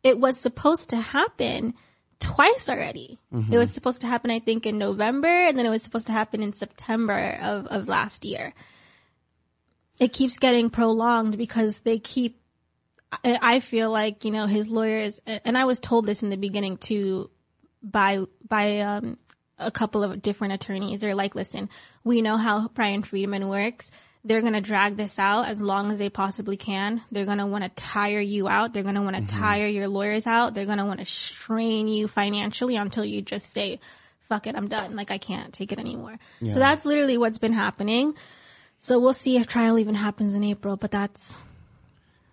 it 0.02 0.18
was 0.18 0.36
supposed 0.38 0.90
to 0.90 0.96
happen 0.96 1.74
twice 2.18 2.68
already. 2.68 3.18
Mhm. 3.32 3.52
It 3.52 3.58
was 3.58 3.70
supposed 3.72 4.00
to 4.02 4.06
happen, 4.06 4.30
I 4.30 4.40
think, 4.40 4.66
in 4.66 4.78
November, 4.78 5.28
and 5.46 5.56
then 5.58 5.66
it 5.66 5.70
was 5.76 5.82
supposed 5.82 6.06
to 6.06 6.12
happen 6.12 6.42
in 6.42 6.52
September 6.52 7.38
of 7.42 7.66
of 7.66 7.88
last 7.88 8.24
year. 8.24 8.52
It 9.98 10.12
keeps 10.12 10.38
getting 10.38 10.70
prolonged 10.70 11.38
because 11.38 11.80
they 11.80 11.98
keep. 11.98 12.40
I, 13.24 13.38
I 13.56 13.60
feel 13.60 13.90
like 13.90 14.24
you 14.24 14.30
know 14.30 14.46
his 14.46 14.68
lawyers, 14.68 15.20
and 15.26 15.56
I 15.56 15.64
was 15.64 15.80
told 15.80 16.06
this 16.06 16.22
in 16.22 16.30
the 16.30 16.36
beginning 16.36 16.76
too, 16.76 17.30
by 17.82 18.24
by 18.46 18.80
um, 18.80 19.16
a 19.58 19.70
couple 19.70 20.02
of 20.02 20.20
different 20.22 20.54
attorneys. 20.54 21.00
They're 21.00 21.14
like, 21.14 21.34
listen, 21.34 21.68
we 22.04 22.22
know 22.22 22.36
how 22.36 22.68
Bryan 22.68 23.02
Freedman 23.02 23.48
works. 23.48 23.90
They're 24.24 24.40
going 24.40 24.54
to 24.54 24.60
drag 24.60 24.96
this 24.96 25.18
out 25.18 25.46
as 25.46 25.60
long 25.60 25.92
as 25.92 25.98
they 25.98 26.10
possibly 26.10 26.56
can. 26.56 27.00
They're 27.12 27.24
going 27.24 27.38
to 27.38 27.46
want 27.46 27.62
to 27.62 27.70
tire 27.70 28.20
you 28.20 28.48
out. 28.48 28.72
They're 28.72 28.82
going 28.82 28.96
to 28.96 29.02
want 29.02 29.14
to 29.14 29.22
mm-hmm. 29.22 29.40
tire 29.40 29.66
your 29.68 29.86
lawyers 29.86 30.26
out. 30.26 30.54
They're 30.54 30.66
going 30.66 30.78
to 30.78 30.84
want 30.84 30.98
to 30.98 31.06
strain 31.06 31.86
you 31.86 32.08
financially 32.08 32.74
until 32.74 33.04
you 33.04 33.22
just 33.22 33.52
say, 33.52 33.78
fuck 34.22 34.48
it, 34.48 34.56
I'm 34.56 34.66
done. 34.66 34.96
Like, 34.96 35.12
I 35.12 35.18
can't 35.18 35.52
take 35.52 35.70
it 35.70 35.78
anymore. 35.78 36.18
Yeah. 36.40 36.52
So 36.52 36.58
that's 36.58 36.84
literally 36.84 37.16
what's 37.16 37.38
been 37.38 37.52
happening. 37.52 38.14
So 38.78 38.98
we'll 38.98 39.12
see 39.12 39.36
if 39.36 39.46
trial 39.46 39.78
even 39.78 39.94
happens 39.94 40.34
in 40.34 40.42
April, 40.42 40.76
but 40.76 40.90
that's, 40.90 41.42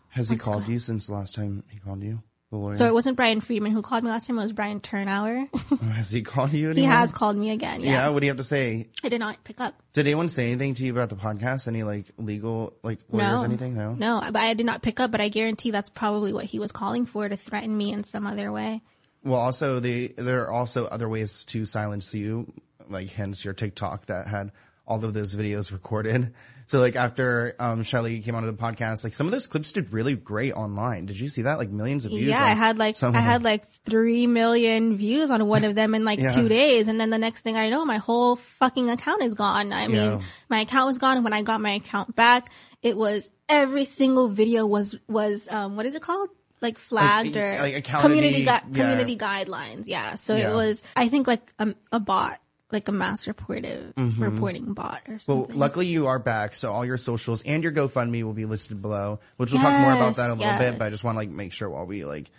Has 0.10 0.30
he 0.30 0.36
called 0.36 0.68
you 0.68 0.80
since 0.80 1.08
the 1.08 1.14
last 1.14 1.36
time 1.36 1.64
he 1.70 1.78
called 1.78 2.02
you? 2.02 2.24
The 2.54 2.60
lawyer. 2.60 2.76
so 2.76 2.86
it 2.86 2.94
wasn't 2.94 3.18
Bryan 3.18 3.42
Freedman 3.42 3.72
who 3.72 3.82
called 3.82 4.04
me 4.04 4.12
last 4.12 4.28
time. 4.28 4.38
It 4.38 4.44
was 4.44 4.54
Brian 4.54 4.80
Turnauer. 4.80 5.50
Has 5.94 6.12
he 6.12 6.22
called 6.22 6.54
you? 6.54 6.70
he 6.70 6.84
has 6.84 7.12
called 7.12 7.36
me 7.36 7.50
again. 7.50 7.82
Yeah. 7.82 7.90
Yeah. 7.90 8.10
What 8.10 8.20
do 8.20 8.28
you 8.28 8.30
have 8.30 8.38
to 8.38 8.44
say? 8.44 8.90
I 9.04 9.10
did 9.10 9.20
not 9.20 9.44
pick 9.44 9.60
up. 9.60 9.74
Did 9.94 10.06
anyone 10.06 10.30
say 10.30 10.52
anything 10.52 10.76
to 10.76 10.86
you 10.86 10.92
about 10.92 11.10
the 11.10 11.16
podcast? 11.16 11.68
Any 11.68 11.82
like 11.82 12.12
legal 12.18 12.76
like 12.84 13.00
lawyers? 13.12 13.40
no. 13.40 13.44
Anything? 13.44 13.74
No. 13.74 13.96
No, 13.96 14.22
but 14.32 14.36
I 14.36 14.54
did 14.54 14.68
not 14.68 14.84
pick 14.84 15.00
up, 15.00 15.10
but 15.10 15.20
I 15.20 15.30
guarantee 15.30 15.72
that's 15.72 15.90
probably 15.90 16.32
what 16.32 16.46
he 16.46 16.60
was 16.60 16.72
calling 16.72 17.08
for 17.08 17.28
to 17.28 17.36
threaten 17.36 17.76
me 17.76 17.92
in 17.92 18.04
some 18.04 18.28
other 18.28 18.52
way. 18.52 18.84
Well, 19.24 19.40
also 19.40 19.80
the 19.80 20.14
there 20.16 20.44
are 20.44 20.52
also 20.52 20.86
other 20.86 21.10
ways 21.10 21.46
to 21.46 21.66
silence 21.66 22.14
you, 22.14 22.54
like 22.88 23.10
hence 23.14 23.44
your 23.44 23.56
TikTok 23.56 24.06
that 24.06 24.28
had 24.28 24.52
all 24.86 25.04
of 25.04 25.14
those 25.14 25.36
videos 25.36 25.72
recorded. 25.72 26.34
So 26.66 26.80
like 26.80 26.96
after 26.96 27.56
um 27.60 27.84
Shelly 27.84 28.22
came 28.22 28.36
onto 28.36 28.50
the 28.50 28.58
podcast, 28.58 29.04
like 29.04 29.14
some 29.14 29.28
of 29.28 29.34
those 29.34 29.48
clips 29.48 29.74
did 29.74 29.92
really 29.92 30.16
great 30.16 30.54
online. 30.54 31.06
Did 31.06 31.20
you 31.20 31.28
see 31.28 31.42
that? 31.42 31.58
Like 31.58 31.70
millions 31.70 32.06
of 32.06 32.12
views. 32.12 32.30
Yeah, 32.30 32.44
I 32.44 32.54
had 32.54 32.80
like 32.80 32.96
I 33.04 33.20
had 33.20 33.44
like 33.44 33.68
three 33.86 34.28
million 34.28 34.96
views 34.96 35.30
on 35.30 35.46
one 35.46 35.66
of 35.66 35.76
them 35.76 35.94
in 35.94 36.06
like 36.06 36.20
Yeah. 36.22 36.30
two 36.30 36.48
days, 36.48 36.88
and 36.88 36.98
then 37.02 37.10
the 37.10 37.18
next 37.18 37.42
thing 37.42 37.58
I 37.58 37.70
know, 37.70 37.84
my 37.84 37.98
whole 37.98 38.38
fucking 38.38 38.90
account 38.90 39.24
is 39.24 39.34
gone. 39.34 39.74
I 39.74 39.88
mean, 39.90 39.96
Yeah. 39.98 40.22
my 40.50 40.62
account 40.62 40.88
was 40.88 41.00
gone. 41.00 41.18
and 41.18 41.26
When 41.26 41.34
I 41.34 41.42
got 41.42 41.60
my 41.60 41.74
account 41.74 42.16
back, 42.16 42.50
it 42.82 42.96
was 42.96 43.30
every 43.50 43.84
single 43.84 44.30
video 44.30 44.66
was 44.66 44.98
was 45.10 45.52
um 45.52 45.76
what 45.76 45.86
is 45.86 45.96
it 45.96 46.02
called? 46.02 46.30
Like 46.62 46.78
flagged 46.78 47.36
Like, 47.36 47.44
or 47.44 47.62
like 47.62 47.84
community 47.84 48.38
gui- 48.38 48.44
yeah. 48.46 48.60
community 48.62 49.18
guidelines. 49.18 49.84
Yeah, 49.88 50.16
so 50.16 50.34
Yeah. 50.38 50.52
it 50.52 50.56
was 50.56 50.82
I 50.96 51.10
think 51.10 51.28
like 51.28 51.54
a, 51.60 51.76
a 51.92 52.00
bot, 52.00 52.40
like 52.74 52.88
a 52.88 52.92
mass 52.92 53.26
reportive 53.28 53.94
Mhm. 53.94 54.20
reporting 54.20 54.74
bot 54.74 55.02
or 55.08 55.20
something. 55.20 55.48
Well, 55.50 55.58
luckily 55.58 55.88
you 55.88 56.08
are 56.08 56.20
back, 56.20 56.56
so 56.56 56.74
all 56.74 56.84
your 56.84 56.98
socials 56.98 57.42
and 57.44 57.64
your 57.64 57.72
GoFundMe 57.72 58.24
will 58.24 58.34
be 58.34 58.46
listed 58.46 58.82
below, 58.82 59.20
which 59.38 59.52
we'll 59.52 59.62
talk 59.62 59.78
more 59.78 59.94
about 59.94 60.16
that 60.18 60.26
in 60.32 60.38
a 60.38 60.40
little 60.40 60.58
bit. 60.58 60.78
But 60.80 60.86
I 60.86 60.90
just 60.90 61.04
want 61.04 61.16
to 61.16 61.20
like 61.20 61.30
make 61.30 61.54
sure 61.54 61.70
while 61.70 61.86
we 61.86 62.04
like. 62.04 62.30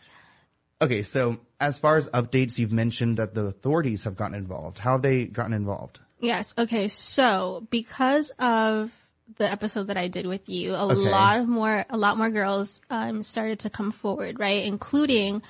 Okay, 0.82 1.02
so 1.02 1.38
as 1.60 1.78
far 1.78 1.96
as 1.96 2.08
updates, 2.10 2.58
you've 2.58 2.72
mentioned 2.72 3.16
that 3.16 3.34
the 3.34 3.46
authorities 3.46 4.04
have 4.04 4.16
gotten 4.16 4.34
involved. 4.34 4.80
How 4.80 4.92
have 4.92 5.02
they 5.02 5.24
gotten 5.26 5.52
involved? 5.54 6.00
Yes. 6.20 6.52
Okay. 6.58 6.88
So 6.88 7.66
because 7.70 8.30
of 8.38 8.90
the 9.36 9.50
episode 9.50 9.86
that 9.86 9.96
I 9.96 10.08
did 10.08 10.26
with 10.26 10.48
you, 10.48 10.72
a 10.74 10.84
Okay. 10.84 10.94
lot 11.10 11.38
of 11.38 11.48
more, 11.48 11.86
a 11.88 11.96
lot 11.96 12.18
more 12.18 12.28
girls 12.30 12.82
um, 12.90 13.22
started 13.22 13.60
to 13.60 13.70
come 13.70 13.92
forward, 13.92 14.38
right? 14.38 14.64
Including 14.64 15.42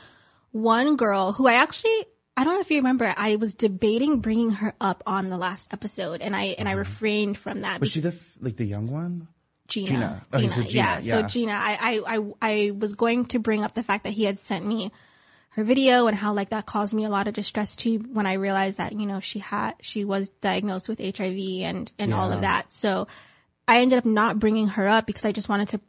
one 0.52 0.96
girl 0.96 1.32
who 1.32 1.48
I 1.48 1.54
actually, 1.54 2.04
I 2.36 2.44
don't 2.44 2.54
know 2.54 2.60
if 2.60 2.70
you 2.70 2.78
remember, 2.78 3.14
I 3.16 3.36
was 3.36 3.54
debating 3.54 4.20
bringing 4.20 4.50
her 4.50 4.74
up 4.80 5.02
on 5.06 5.30
the 5.30 5.38
last 5.38 5.72
episode, 5.72 6.20
and 6.20 6.34
I 6.34 6.56
and 6.58 6.68
I 6.68 6.72
uh-huh. 6.72 6.80
refrained 6.80 7.38
from 7.38 7.58
that. 7.60 7.80
Was 7.80 7.92
she 7.92 8.00
the 8.00 8.08
f- 8.08 8.36
like 8.40 8.56
the 8.56 8.64
young 8.64 8.88
one? 8.88 9.28
Gina. 9.68 9.86
Gina. 9.86 10.26
Oh, 10.32 10.38
Gina. 10.38 10.50
So 10.50 10.62
Gina, 10.62 10.72
yeah. 10.72 11.00
So. 11.00 11.22
Gina, 11.22 11.52
I, 11.52 11.78
I, 11.80 12.16
I, 12.16 12.32
I 12.42 12.70
was 12.72 12.94
going 12.94 13.24
to 13.26 13.38
bring 13.38 13.62
up 13.62 13.74
the 13.74 13.82
fact 13.82 14.04
that 14.04 14.12
he 14.12 14.24
had 14.24 14.38
sent 14.38 14.66
me 14.66 14.92
her 15.50 15.64
video 15.64 16.06
and 16.06 16.16
how 16.16 16.34
like 16.34 16.50
that 16.50 16.66
caused 16.66 16.92
me 16.92 17.04
a 17.04 17.08
lot 17.08 17.28
of 17.28 17.34
distress 17.34 17.76
too 17.76 17.98
when 18.12 18.26
I 18.26 18.34
realized 18.34 18.78
that, 18.78 18.92
you 18.92 19.06
know, 19.06 19.20
she 19.20 19.38
had, 19.38 19.74
she 19.80 20.04
was 20.04 20.28
diagnosed 20.28 20.88
with 20.88 20.98
HIV 20.98 21.62
and, 21.62 21.90
and 21.98 22.12
all 22.12 22.32
of 22.32 22.42
that. 22.42 22.72
So 22.72 23.06
I 23.66 23.80
ended 23.80 23.98
up 23.98 24.04
not 24.04 24.38
bringing 24.38 24.68
her 24.68 24.86
up 24.86 25.06
because 25.06 25.24
I 25.24 25.32
just 25.32 25.48
wanted 25.48 25.68
to 25.68 25.80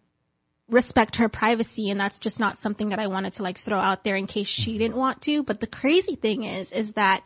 respect 0.69 1.17
her 1.17 1.29
privacy 1.29 1.89
and 1.89 2.00
that's 2.00 2.19
just 2.19 2.39
not 2.39 2.57
something 2.57 2.89
that 2.89 3.00
I 3.00 3.07
wanted 3.07 3.34
to 3.34 3.43
like 3.43 3.57
throw 3.57 3.77
out 3.77 4.03
there 4.03 4.15
in 4.15 4.25
case 4.25 4.48
she 4.48 4.72
mm-hmm. 4.72 4.79
didn't 4.79 4.98
want 4.98 5.22
to. 5.24 5.43
But 5.43 5.60
the 5.60 5.67
crazy 5.67 6.15
thing 6.15 6.43
is, 6.43 6.72
is 6.72 6.93
that 6.93 7.24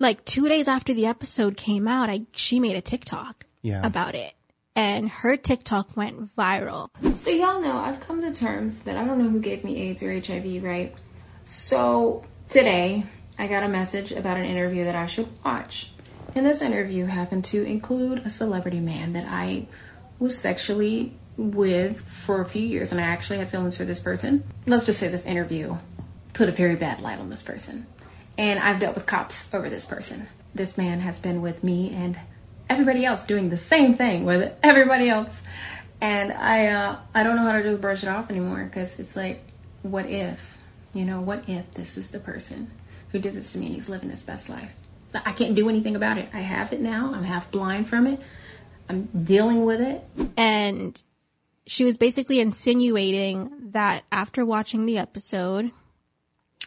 like 0.00 0.24
two 0.24 0.48
days 0.48 0.68
after 0.68 0.94
the 0.94 1.06
episode 1.06 1.56
came 1.56 1.86
out, 1.86 2.10
I, 2.10 2.26
she 2.32 2.60
made 2.60 2.76
a 2.76 2.80
TikTok 2.80 3.46
Yeah. 3.62 3.86
about 3.86 4.14
it 4.14 4.34
and 4.78 5.08
her 5.08 5.36
TikTok 5.36 5.96
went 5.96 6.36
viral. 6.36 6.90
So 7.16 7.30
y'all 7.30 7.60
know 7.60 7.76
I've 7.76 7.98
come 7.98 8.22
to 8.22 8.32
terms 8.32 8.78
that 8.80 8.96
I 8.96 9.04
don't 9.04 9.18
know 9.18 9.28
who 9.28 9.40
gave 9.40 9.64
me 9.64 9.88
AIDS 9.88 10.04
or 10.04 10.12
HIV, 10.12 10.62
right? 10.62 10.94
So 11.44 12.24
today 12.48 13.04
I 13.36 13.48
got 13.48 13.64
a 13.64 13.68
message 13.68 14.12
about 14.12 14.36
an 14.36 14.44
interview 14.44 14.84
that 14.84 14.94
I 14.94 15.06
should 15.06 15.28
watch. 15.44 15.90
And 16.36 16.46
this 16.46 16.62
interview 16.62 17.06
happened 17.06 17.44
to 17.46 17.64
include 17.64 18.20
a 18.20 18.30
celebrity 18.30 18.78
man 18.78 19.14
that 19.14 19.26
I 19.28 19.66
was 20.20 20.38
sexually 20.38 21.17
with 21.38 22.00
for 22.00 22.42
a 22.42 22.44
few 22.44 22.66
years 22.66 22.90
and 22.92 23.00
I 23.00 23.04
actually 23.04 23.38
had 23.38 23.48
feelings 23.48 23.76
for 23.76 23.84
this 23.84 24.00
person. 24.00 24.44
Let's 24.66 24.84
just 24.84 24.98
say 24.98 25.08
this 25.08 25.24
interview 25.24 25.76
put 26.34 26.48
a 26.48 26.52
very 26.52 26.76
bad 26.76 27.00
light 27.00 27.18
on 27.18 27.30
this 27.30 27.42
person. 27.42 27.86
And 28.36 28.60
I've 28.60 28.78
dealt 28.78 28.94
with 28.94 29.06
cops 29.06 29.48
over 29.54 29.70
this 29.70 29.84
person. 29.84 30.28
This 30.54 30.76
man 30.76 31.00
has 31.00 31.18
been 31.18 31.40
with 31.40 31.64
me 31.64 31.94
and 31.94 32.18
everybody 32.68 33.04
else 33.04 33.24
doing 33.24 33.48
the 33.48 33.56
same 33.56 33.94
thing 33.94 34.24
with 34.24 34.54
everybody 34.62 35.08
else. 35.08 35.40
And 36.00 36.32
I 36.32 36.66
uh, 36.66 36.98
I 37.14 37.22
don't 37.22 37.36
know 37.36 37.42
how 37.42 37.52
to 37.52 37.62
just 37.62 37.80
brush 37.80 38.02
it 38.02 38.08
off 38.08 38.30
anymore 38.30 38.64
because 38.64 38.98
it's 38.98 39.16
like, 39.16 39.42
what 39.82 40.06
if? 40.06 40.58
You 40.94 41.04
know, 41.04 41.20
what 41.20 41.48
if 41.48 41.72
this 41.74 41.96
is 41.96 42.10
the 42.10 42.20
person 42.20 42.70
who 43.10 43.18
did 43.18 43.34
this 43.34 43.52
to 43.52 43.58
me 43.58 43.66
and 43.66 43.74
he's 43.74 43.88
living 43.88 44.10
his 44.10 44.22
best 44.22 44.48
life? 44.48 44.70
I 45.14 45.32
can't 45.32 45.54
do 45.54 45.68
anything 45.68 45.96
about 45.96 46.18
it. 46.18 46.28
I 46.32 46.40
have 46.40 46.72
it 46.72 46.80
now. 46.80 47.12
I'm 47.14 47.24
half 47.24 47.50
blind 47.50 47.88
from 47.88 48.06
it. 48.06 48.20
I'm 48.88 49.04
dealing 49.24 49.64
with 49.64 49.80
it. 49.80 50.04
And 50.36 51.02
she 51.68 51.84
was 51.84 51.98
basically 51.98 52.40
insinuating 52.40 53.50
that 53.72 54.02
after 54.10 54.44
watching 54.44 54.86
the 54.86 54.96
episode, 54.96 55.70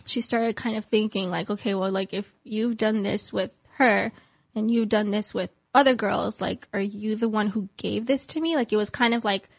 she 0.05 0.21
started 0.21 0.55
kind 0.55 0.77
of 0.77 0.85
thinking 0.85 1.31
like, 1.31 1.49
okay, 1.49 1.73
well, 1.73 1.91
like 1.91 2.13
if 2.13 2.31
you've 2.43 2.77
done 2.77 3.01
this 3.01 3.33
with 3.33 3.51
her 3.77 4.11
and 4.53 4.69
you've 4.69 4.89
done 4.89 5.09
this 5.09 5.33
with 5.33 5.49
other 5.73 5.95
girls, 5.95 6.39
like, 6.39 6.67
are 6.71 6.79
you 6.79 7.15
the 7.15 7.27
one 7.27 7.47
who 7.47 7.67
gave 7.77 8.05
this 8.05 8.27
to 8.27 8.39
me? 8.39 8.55
Like, 8.55 8.71
it 8.71 8.77
was 8.77 8.91
kind 8.91 9.15
of 9.15 9.25
like, 9.25 9.49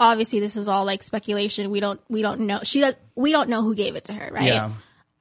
obviously 0.00 0.40
this 0.40 0.56
is 0.56 0.68
all 0.68 0.84
like 0.84 1.04
speculation. 1.04 1.70
We 1.70 1.78
don't, 1.78 2.00
we 2.08 2.22
don't 2.22 2.40
know. 2.40 2.58
She 2.64 2.80
does, 2.80 2.96
we 3.14 3.30
don't 3.30 3.48
know 3.48 3.62
who 3.62 3.76
gave 3.76 3.94
it 3.94 4.06
to 4.06 4.12
her, 4.12 4.28
right? 4.32 4.42
Yeah. 4.42 4.72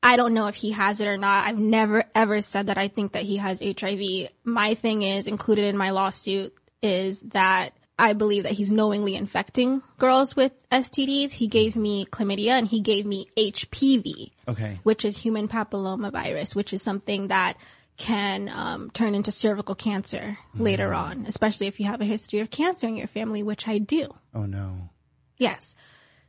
I 0.01 0.15
don't 0.15 0.33
know 0.33 0.47
if 0.47 0.55
he 0.55 0.71
has 0.71 0.99
it 0.99 1.07
or 1.07 1.17
not. 1.17 1.45
I've 1.45 1.59
never 1.59 2.05
ever 2.15 2.41
said 2.41 2.67
that 2.67 2.77
I 2.79 2.87
think 2.87 3.11
that 3.11 3.23
he 3.23 3.37
has 3.37 3.59
HIV. 3.59 4.29
My 4.43 4.73
thing 4.73 5.03
is 5.03 5.27
included 5.27 5.65
in 5.65 5.77
my 5.77 5.91
lawsuit 5.91 6.55
is 6.81 7.21
that 7.21 7.73
I 7.99 8.13
believe 8.13 8.43
that 8.43 8.51
he's 8.53 8.71
knowingly 8.71 9.15
infecting 9.15 9.81
girls 9.97 10.35
with 10.35 10.51
STDs. 10.69 11.31
He 11.33 11.47
gave 11.47 11.75
me 11.75 12.05
chlamydia 12.05 12.51
and 12.51 12.67
he 12.67 12.79
gave 12.81 13.05
me 13.05 13.27
HPV, 13.35 14.31
Okay. 14.47 14.79
which 14.83 15.03
is 15.03 15.17
human 15.17 15.47
papilloma 15.47 16.11
virus, 16.11 16.55
which 16.55 16.73
is 16.73 16.81
something 16.83 17.29
that 17.29 17.57
can 17.97 18.47
um, 18.53 18.91
turn 18.91 19.15
into 19.15 19.31
cervical 19.31 19.73
cancer 19.73 20.37
later 20.53 20.93
on, 20.93 21.25
especially 21.27 21.65
if 21.65 21.79
you 21.79 21.87
have 21.87 21.99
a 21.99 22.05
history 22.05 22.39
of 22.41 22.51
cancer 22.51 22.87
in 22.87 22.95
your 22.95 23.07
family, 23.07 23.41
which 23.41 23.67
I 23.67 23.79
do. 23.79 24.13
Oh 24.35 24.45
no. 24.45 24.89
Yes. 25.37 25.75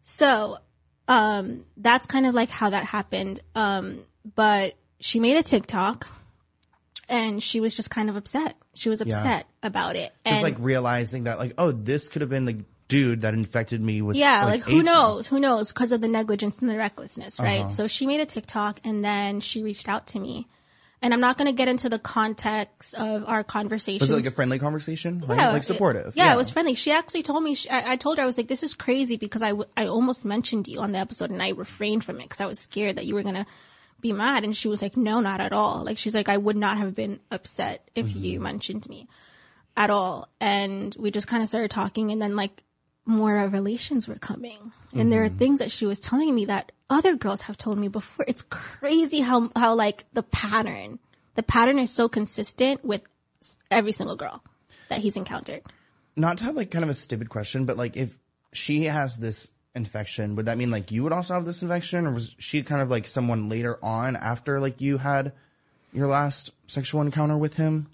So, 0.02 0.56
um, 1.06 1.62
that's 1.76 2.06
kind 2.06 2.24
of 2.24 2.34
like 2.34 2.48
how 2.48 2.70
that 2.70 2.84
happened. 2.86 3.40
Um, 3.54 4.00
but 4.34 4.74
she 5.00 5.20
made 5.20 5.36
a 5.36 5.42
TikTok 5.42 6.08
and 7.08 7.42
she 7.42 7.60
was 7.60 7.74
just 7.74 7.90
kind 7.90 8.08
of 8.10 8.16
upset. 8.16 8.56
She 8.74 8.88
was 8.88 9.00
upset 9.00 9.46
about 9.62 9.96
it. 9.96 10.12
And 10.24 10.34
just 10.34 10.42
like 10.42 10.56
realizing 10.58 11.24
that, 11.24 11.38
like, 11.38 11.54
oh, 11.58 11.72
this 11.72 12.08
could 12.08 12.22
have 12.22 12.30
been 12.30 12.44
the 12.44 12.64
dude 12.88 13.20
that 13.22 13.34
infected 13.34 13.80
me 13.82 14.00
with. 14.02 14.16
yeah, 14.16 14.44
like, 14.46 14.62
who 14.62 14.82
knows? 14.82 15.26
Who 15.26 15.38
knows? 15.40 15.72
Because 15.72 15.92
of 15.92 16.00
the 16.00 16.08
negligence 16.08 16.58
and 16.60 16.70
the 16.70 16.76
recklessness, 16.76 17.38
right? 17.38 17.60
Uh-huh. 17.60 17.68
So 17.68 17.86
she 17.86 18.06
made 18.06 18.20
a 18.20 18.26
TikTok 18.26 18.80
and 18.84 19.04
then 19.04 19.40
she 19.40 19.62
reached 19.62 19.88
out 19.88 20.06
to 20.08 20.18
me. 20.20 20.46
And 21.00 21.14
I'm 21.14 21.20
not 21.20 21.38
going 21.38 21.46
to 21.46 21.52
get 21.52 21.68
into 21.68 21.88
the 21.88 22.00
context 22.00 22.94
of 22.98 23.22
our 23.28 23.44
conversations. 23.44 24.00
Was 24.00 24.10
it 24.10 24.16
like 24.16 24.26
a 24.26 24.32
friendly 24.32 24.58
conversation? 24.58 25.20
Right? 25.24 25.38
Yeah, 25.38 25.50
like 25.52 25.62
it- 25.62 25.66
supportive. 25.66 26.14
yeah, 26.16 26.34
it 26.34 26.36
was 26.36 26.50
friendly. 26.50 26.74
She 26.74 26.90
actually 26.90 27.22
told 27.22 27.44
me. 27.44 27.54
She, 27.54 27.70
I, 27.70 27.92
I 27.92 27.96
told 27.96 28.18
her 28.18 28.24
I 28.24 28.26
was 28.26 28.36
like, 28.36 28.48
"This 28.48 28.64
is 28.64 28.74
crazy," 28.74 29.16
because 29.16 29.40
I, 29.42 29.50
w- 29.50 29.68
I 29.76 29.86
almost 29.86 30.24
mentioned 30.24 30.66
you 30.66 30.80
on 30.80 30.90
the 30.90 30.98
episode, 30.98 31.30
and 31.30 31.40
I 31.40 31.50
refrained 31.50 32.02
from 32.02 32.16
it 32.18 32.24
because 32.24 32.40
I 32.40 32.46
was 32.46 32.58
scared 32.58 32.96
that 32.96 33.06
you 33.06 33.14
were 33.14 33.22
gonna 33.22 33.46
be 34.00 34.12
mad. 34.12 34.44
And 34.44 34.56
she 34.56 34.68
was 34.68 34.82
like, 34.82 34.96
"No, 34.96 35.20
not 35.20 35.40
at 35.40 35.52
all." 35.52 35.84
Like 35.84 35.98
she's 35.98 36.14
like, 36.14 36.28
"I 36.28 36.36
would 36.36 36.56
not 36.56 36.78
have 36.78 36.94
been 36.94 37.20
upset 37.30 37.88
if 37.94 38.06
Mm-hmm. 38.06 38.24
you 38.24 38.40
mentioned 38.40 38.88
me 38.88 39.08
at 39.76 39.90
all." 39.90 40.28
And 40.40 40.94
we 40.98 41.10
just 41.10 41.26
kind 41.28 41.42
of 41.42 41.48
started 41.48 41.70
talking, 41.70 42.10
and 42.10 42.20
then 42.22 42.36
like 42.36 42.62
more 43.06 43.34
revelations 43.34 44.06
were 44.06 44.16
coming, 44.16 44.72
and 44.94 45.10
there 45.12 45.22
are 45.24 45.28
Mm-hmm. 45.28 45.38
things 45.38 45.58
that 45.60 45.70
she 45.72 45.86
was 45.86 45.98
telling 46.00 46.34
me 46.34 46.44
that 46.46 46.72
other 46.90 47.16
girls 47.16 47.42
have 47.42 47.56
told 47.58 47.78
me 47.78 47.88
before. 47.88 48.24
It's 48.28 48.42
crazy 48.42 49.20
how 49.20 49.50
how 49.56 49.74
like 49.74 50.04
the 50.12 50.22
pattern, 50.22 50.98
the 51.34 51.42
pattern 51.42 51.78
is 51.78 51.90
so 51.90 52.08
consistent 52.08 52.84
with 52.84 53.02
every 53.70 53.92
single 53.92 54.16
girl 54.16 54.42
that 54.88 54.98
he's 55.00 55.16
encountered. 55.16 55.62
Not 56.16 56.38
to 56.38 56.44
have 56.44 56.56
like 56.56 56.70
kind 56.70 56.82
of 56.84 56.90
a 56.90 56.94
stupid 56.94 57.28
question, 57.30 57.64
but 57.64 57.76
like 57.76 57.96
if 57.96 58.16
she 58.52 58.84
has 58.84 59.16
this 59.16 59.52
infection, 59.78 60.36
would 60.36 60.44
that 60.46 60.58
mean 60.58 60.70
like 60.70 60.90
you 60.92 61.02
would 61.04 61.12
also 61.12 61.32
have 61.34 61.44
this 61.46 61.62
infection, 61.62 62.06
or 62.06 62.12
was 62.12 62.36
she 62.38 62.62
kind 62.62 62.82
of 62.82 62.90
like 62.90 63.08
someone 63.08 63.48
later 63.48 63.78
on 63.82 64.14
after 64.16 64.60
like 64.60 64.80
you 64.82 64.98
had 64.98 65.32
your 65.94 66.06
last 66.06 66.50
sexual 66.66 67.00
encounter 67.00 67.36
with 67.38 67.54
him? 67.54 67.86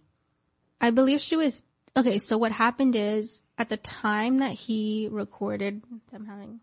I 0.81 0.91
believe 0.91 1.21
she 1.21 1.37
was 1.37 1.62
okay. 1.97 2.19
So 2.19 2.37
what 2.37 2.50
happened 2.53 2.97
is 2.97 3.41
at 3.57 3.69
the 3.69 3.76
time 3.76 4.38
that 4.38 4.50
he 4.53 5.09
recorded 5.12 5.83
them 6.11 6.26
having 6.26 6.59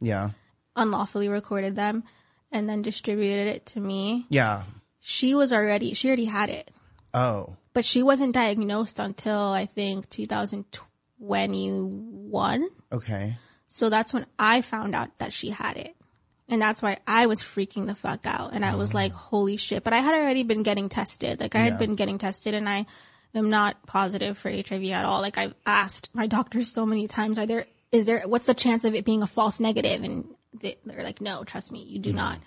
Yeah. 0.00 0.30
unlawfully 0.76 1.28
recorded 1.28 1.74
them 1.74 2.04
and 2.52 2.68
then 2.68 2.82
distributed 2.82 3.48
it 3.48 3.66
to 3.66 3.80
me, 3.80 4.26
Yeah. 4.28 4.62
she 5.00 5.34
was 5.34 5.52
already 5.52 5.92
she 5.94 6.06
already 6.08 6.26
had 6.26 6.48
it, 6.50 6.70
Oh. 7.12 7.56
but 7.74 7.84
she 7.84 8.00
wasn't 8.02 8.34
diagnosed 8.34 8.98
until 9.00 9.38
I 9.40 9.66
think 9.66 10.08
2021. 10.10 12.68
Okay. 12.92 13.36
So 13.72 13.88
that's 13.88 14.12
when 14.12 14.26
I 14.36 14.62
found 14.62 14.96
out 14.96 15.16
that 15.18 15.32
she 15.32 15.50
had 15.50 15.76
it. 15.76 15.94
And 16.48 16.60
that's 16.60 16.82
why 16.82 16.98
I 17.06 17.26
was 17.26 17.40
freaking 17.40 17.86
the 17.86 17.94
fuck 17.94 18.26
out. 18.26 18.52
And 18.52 18.64
I 18.64 18.74
was 18.74 18.92
oh. 18.92 18.96
like, 18.96 19.12
holy 19.12 19.56
shit. 19.56 19.84
But 19.84 19.92
I 19.92 20.00
had 20.00 20.12
already 20.12 20.42
been 20.42 20.64
getting 20.64 20.88
tested. 20.88 21.38
Like 21.38 21.54
I 21.54 21.60
had 21.60 21.74
Yeah. 21.74 21.78
been 21.78 21.94
getting 21.94 22.18
tested 22.18 22.54
and 22.54 22.68
I 22.68 22.86
am 23.32 23.48
not 23.48 23.86
positive 23.86 24.36
for 24.36 24.50
HIV 24.50 24.86
at 24.86 25.04
all. 25.04 25.20
Like 25.20 25.38
I've 25.38 25.54
asked 25.64 26.10
my 26.12 26.26
doctors 26.26 26.66
so 26.66 26.84
many 26.84 27.06
times, 27.06 27.38
are 27.38 27.46
there, 27.46 27.66
is 27.92 28.06
there, 28.06 28.24
what's 28.26 28.46
the 28.46 28.54
chance 28.54 28.84
of 28.84 28.96
it 28.96 29.04
being 29.04 29.22
a 29.22 29.28
false 29.28 29.60
negative? 29.60 30.02
And 30.02 30.34
they, 30.52 30.76
they're 30.84 31.04
like, 31.04 31.20
no, 31.20 31.44
trust 31.44 31.70
me, 31.70 31.84
you 31.84 32.00
do 32.00 32.10
hmm. 32.10 32.16
not 32.16 32.40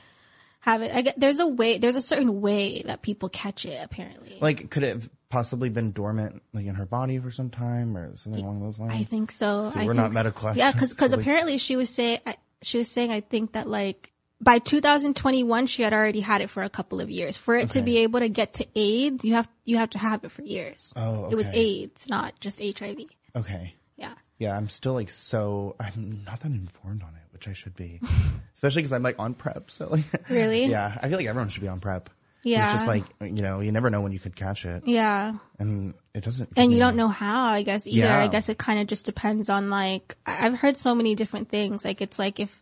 have 0.60 0.82
it. 0.82 0.94
I 0.94 1.04
get, 1.04 1.18
there's 1.18 1.40
a 1.40 1.48
way, 1.48 1.78
there's 1.78 1.96
a 1.96 2.02
certain 2.02 2.42
way 2.42 2.82
that 2.82 3.02
people 3.02 3.30
catch 3.30 3.66
it 3.66 3.80
apparently. 3.82 4.40
Like, 4.42 4.70
could 4.70 4.84
it 4.84 4.90
have 4.90 5.10
possibly 5.34 5.70
been 5.70 5.92
dormant, 5.92 6.44
like 6.54 6.68
in 6.68 6.76
her 6.76 6.86
body 6.86 7.18
for 7.18 7.32
some 7.32 7.50
time, 7.50 7.98
or 7.98 8.16
something 8.16 8.44
along 8.44 8.62
those 8.62 8.78
lines? 8.78 8.94
I 8.94 9.04
think 9.04 9.32
so. 9.32 9.70
See, 9.70 9.80
I 9.80 9.86
we're 9.88 9.94
not 9.94 10.12
so. 10.12 10.14
medical 10.14 10.54
Yeah, 10.56 10.70
experts, 10.70 10.94
because 10.94 11.14
apparently 11.20 11.58
she 11.58 11.76
was 11.76 11.90
saying 11.90 12.20
she 12.62 12.78
was 12.78 12.90
saying 12.90 13.12
I 13.12 13.22
think 13.22 13.54
that 13.54 13.68
like 13.68 14.12
by 14.40 14.60
2021 14.60 15.66
she 15.68 15.82
had 15.84 15.92
already 15.92 16.20
had 16.20 16.42
it 16.42 16.50
for 16.52 16.62
a 16.62 16.70
couple 16.70 17.02
of 17.02 17.10
years. 17.10 17.36
For 17.36 17.56
it 17.56 17.72
to 17.72 17.82
be 17.82 17.98
able 18.00 18.20
to 18.20 18.30
get 18.30 18.54
to 18.56 18.68
AIDS, 18.76 19.26
you 19.26 19.34
have 19.34 19.50
you 19.66 19.78
have 19.78 19.90
to 19.92 19.98
have 19.98 20.24
it 20.24 20.32
for 20.32 20.44
years. 20.44 20.94
Oh, 20.96 21.30
It 21.32 21.36
was 21.36 21.48
okay. 21.50 21.60
AIDS, 21.60 22.08
not 22.08 22.40
just 22.40 22.62
HIV. 22.62 23.06
Okay. 23.36 23.74
Yeah. 23.98 24.14
Yeah, 24.38 24.56
I'm 24.56 24.70
still 24.70 24.94
like 24.94 25.10
so. 25.10 25.76
I'm 25.80 26.24
not 26.26 26.42
that 26.42 26.52
informed 26.52 27.02
on 27.02 27.10
it, 27.16 27.34
which 27.34 27.48
I 27.48 27.54
should 27.54 27.76
be, 27.76 28.00
especially 28.54 28.84
because 28.84 28.94
I'm 28.94 29.04
like 29.04 29.18
on 29.18 29.34
prep. 29.34 29.72
So 29.72 29.90
like, 29.90 30.30
Really? 30.30 30.66
yeah, 30.76 30.98
I 31.02 31.10
feel 31.10 31.18
like 31.18 31.28
everyone 31.28 31.50
should 31.50 31.62
be 31.64 31.68
on 31.70 31.80
prep. 31.80 32.10
Yeah. 32.44 32.66
it's 32.66 32.74
just 32.74 32.88
like 32.88 33.04
you 33.22 33.42
know, 33.42 33.60
you 33.62 33.72
never 33.72 33.90
know 33.90 34.02
when 34.02 34.12
you 34.12 34.20
could 34.20 34.36
catch 34.36 34.66
it, 34.66 34.84
Yeah. 34.86 35.34
and 35.60 35.94
it 36.14 36.24
doesn't. 36.24 36.50
And 36.58 36.72
you 36.74 36.80
don't 36.80 36.96
know 36.96 37.08
how, 37.08 37.46
I 37.46 37.64
guess, 37.64 37.88
either. 37.88 38.00
Yeah. 38.08 38.24
I 38.24 38.28
guess 38.28 38.50
it 38.50 38.58
kind 38.58 38.80
of 38.80 38.88
just 38.88 39.06
depends 39.06 39.50
on 39.50 39.70
like, 39.70 40.16
I've 40.26 40.56
heard 40.60 40.78
so 40.78 40.94
many 40.94 41.16
different 41.16 41.50
things. 41.50 41.84
Like, 41.84 42.02
it's 42.02 42.20
like 42.20 42.40
if, 42.40 42.62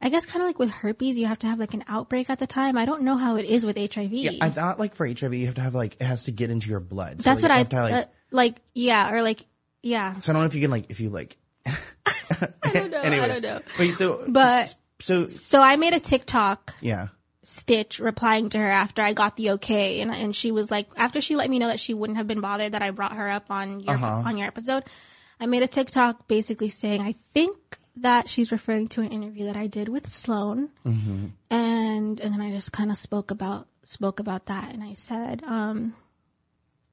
I 0.00 0.08
guess 0.08 0.26
kind 0.26 0.42
of 0.42 0.48
like 0.48 0.58
with 0.58 0.70
herpes, 0.70 1.16
you 1.18 1.26
have 1.26 1.38
to 1.40 1.46
have 1.46 1.58
like 1.58 1.74
an 1.74 1.84
outbreak 1.88 2.28
at 2.30 2.38
the 2.38 2.46
time. 2.46 2.76
I 2.76 2.84
don't 2.86 3.02
know 3.02 3.16
how 3.16 3.36
it 3.36 3.44
is 3.44 3.64
with 3.64 3.76
HIV. 3.78 4.12
Yeah, 4.12 4.32
I 4.40 4.50
thought 4.50 4.78
like 4.78 4.94
for 4.94 5.06
HIV, 5.06 5.34
you 5.34 5.46
have 5.46 5.54
to 5.56 5.60
have 5.60 5.74
like 5.74 5.94
it 6.00 6.04
has 6.04 6.24
to 6.24 6.32
get 6.32 6.50
into 6.50 6.70
your 6.70 6.80
blood. 6.80 7.22
So, 7.22 7.30
That's 7.30 7.42
like, 7.42 7.50
what 7.50 7.54
you 7.54 7.54
I, 7.54 7.58
have 7.58 7.68
to, 7.68 7.82
like, 7.82 7.92
uh, 7.92 8.08
like, 8.30 8.56
yeah, 8.74 9.12
or 9.14 9.22
like, 9.22 9.44
yeah. 9.82 10.18
So 10.20 10.32
I 10.32 10.34
don't 10.34 10.42
know 10.42 10.46
if 10.46 10.54
you 10.54 10.62
can 10.62 10.70
like 10.70 10.86
if 10.90 11.00
you 11.00 11.10
like. 11.10 11.36
I 11.66 11.72
don't 12.72 12.90
know. 12.90 13.00
I 13.02 13.28
don't 13.28 13.42
know. 13.42 13.60
Wait, 13.78 13.92
so 13.92 14.24
But 14.26 14.74
so 14.98 15.26
so 15.26 15.62
I 15.62 15.76
made 15.76 15.94
a 15.94 16.00
TikTok 16.00 16.74
yeah. 16.80 17.08
Stitch 17.48 18.00
replying 18.00 18.48
to 18.50 18.58
her 18.58 18.68
after 18.68 19.02
I 19.02 19.12
got 19.12 19.36
the 19.36 19.50
okay, 19.52 20.00
and 20.00 20.10
and 20.10 20.34
she 20.34 20.50
was 20.50 20.68
like, 20.68 20.88
after 20.96 21.20
she 21.20 21.36
let 21.36 21.48
me 21.48 21.60
know 21.60 21.68
that 21.68 21.78
she 21.78 21.94
wouldn't 21.94 22.16
have 22.16 22.26
been 22.26 22.40
bothered 22.40 22.72
that 22.72 22.82
I 22.82 22.90
brought 22.90 23.14
her 23.14 23.28
up 23.30 23.46
on 23.50 23.78
your 23.80 23.94
Uh-huh. 23.94 24.22
on 24.26 24.36
your 24.36 24.48
episode, 24.48 24.82
I 25.38 25.46
made 25.46 25.62
a 25.62 25.68
TikTok 25.68 26.26
basically 26.26 26.68
saying 26.70 27.00
I 27.02 27.14
think 27.32 27.56
that 27.98 28.28
she's 28.28 28.50
referring 28.50 28.88
to 28.88 29.00
an 29.00 29.12
interview 29.12 29.44
that 29.44 29.56
I 29.56 29.68
did 29.68 29.88
with 29.88 30.08
Sloan, 30.10 30.70
Mm-hmm. 30.84 31.26
and 31.50 32.20
and 32.20 32.34
then 32.34 32.40
I 32.40 32.50
just 32.50 32.72
kind 32.72 32.90
of 32.90 32.96
spoke 32.96 33.30
about 33.30 33.68
spoke 33.84 34.18
about 34.18 34.46
that, 34.46 34.74
and 34.74 34.82
I 34.82 34.94
said, 34.94 35.44
um, 35.44 35.94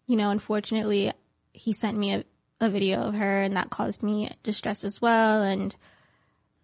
you 0.05 0.15
know, 0.15 0.29
unfortunately, 0.29 1.11
he 1.53 1.73
sent 1.73 1.97
me 1.97 2.13
a, 2.13 2.23
a 2.61 2.69
video 2.69 3.01
of 3.01 3.15
her, 3.15 3.41
and 3.41 3.57
that 3.57 3.71
caused 3.71 4.03
me 4.03 4.29
distress 4.43 4.83
as 4.83 5.01
well, 5.01 5.41
and. 5.41 5.75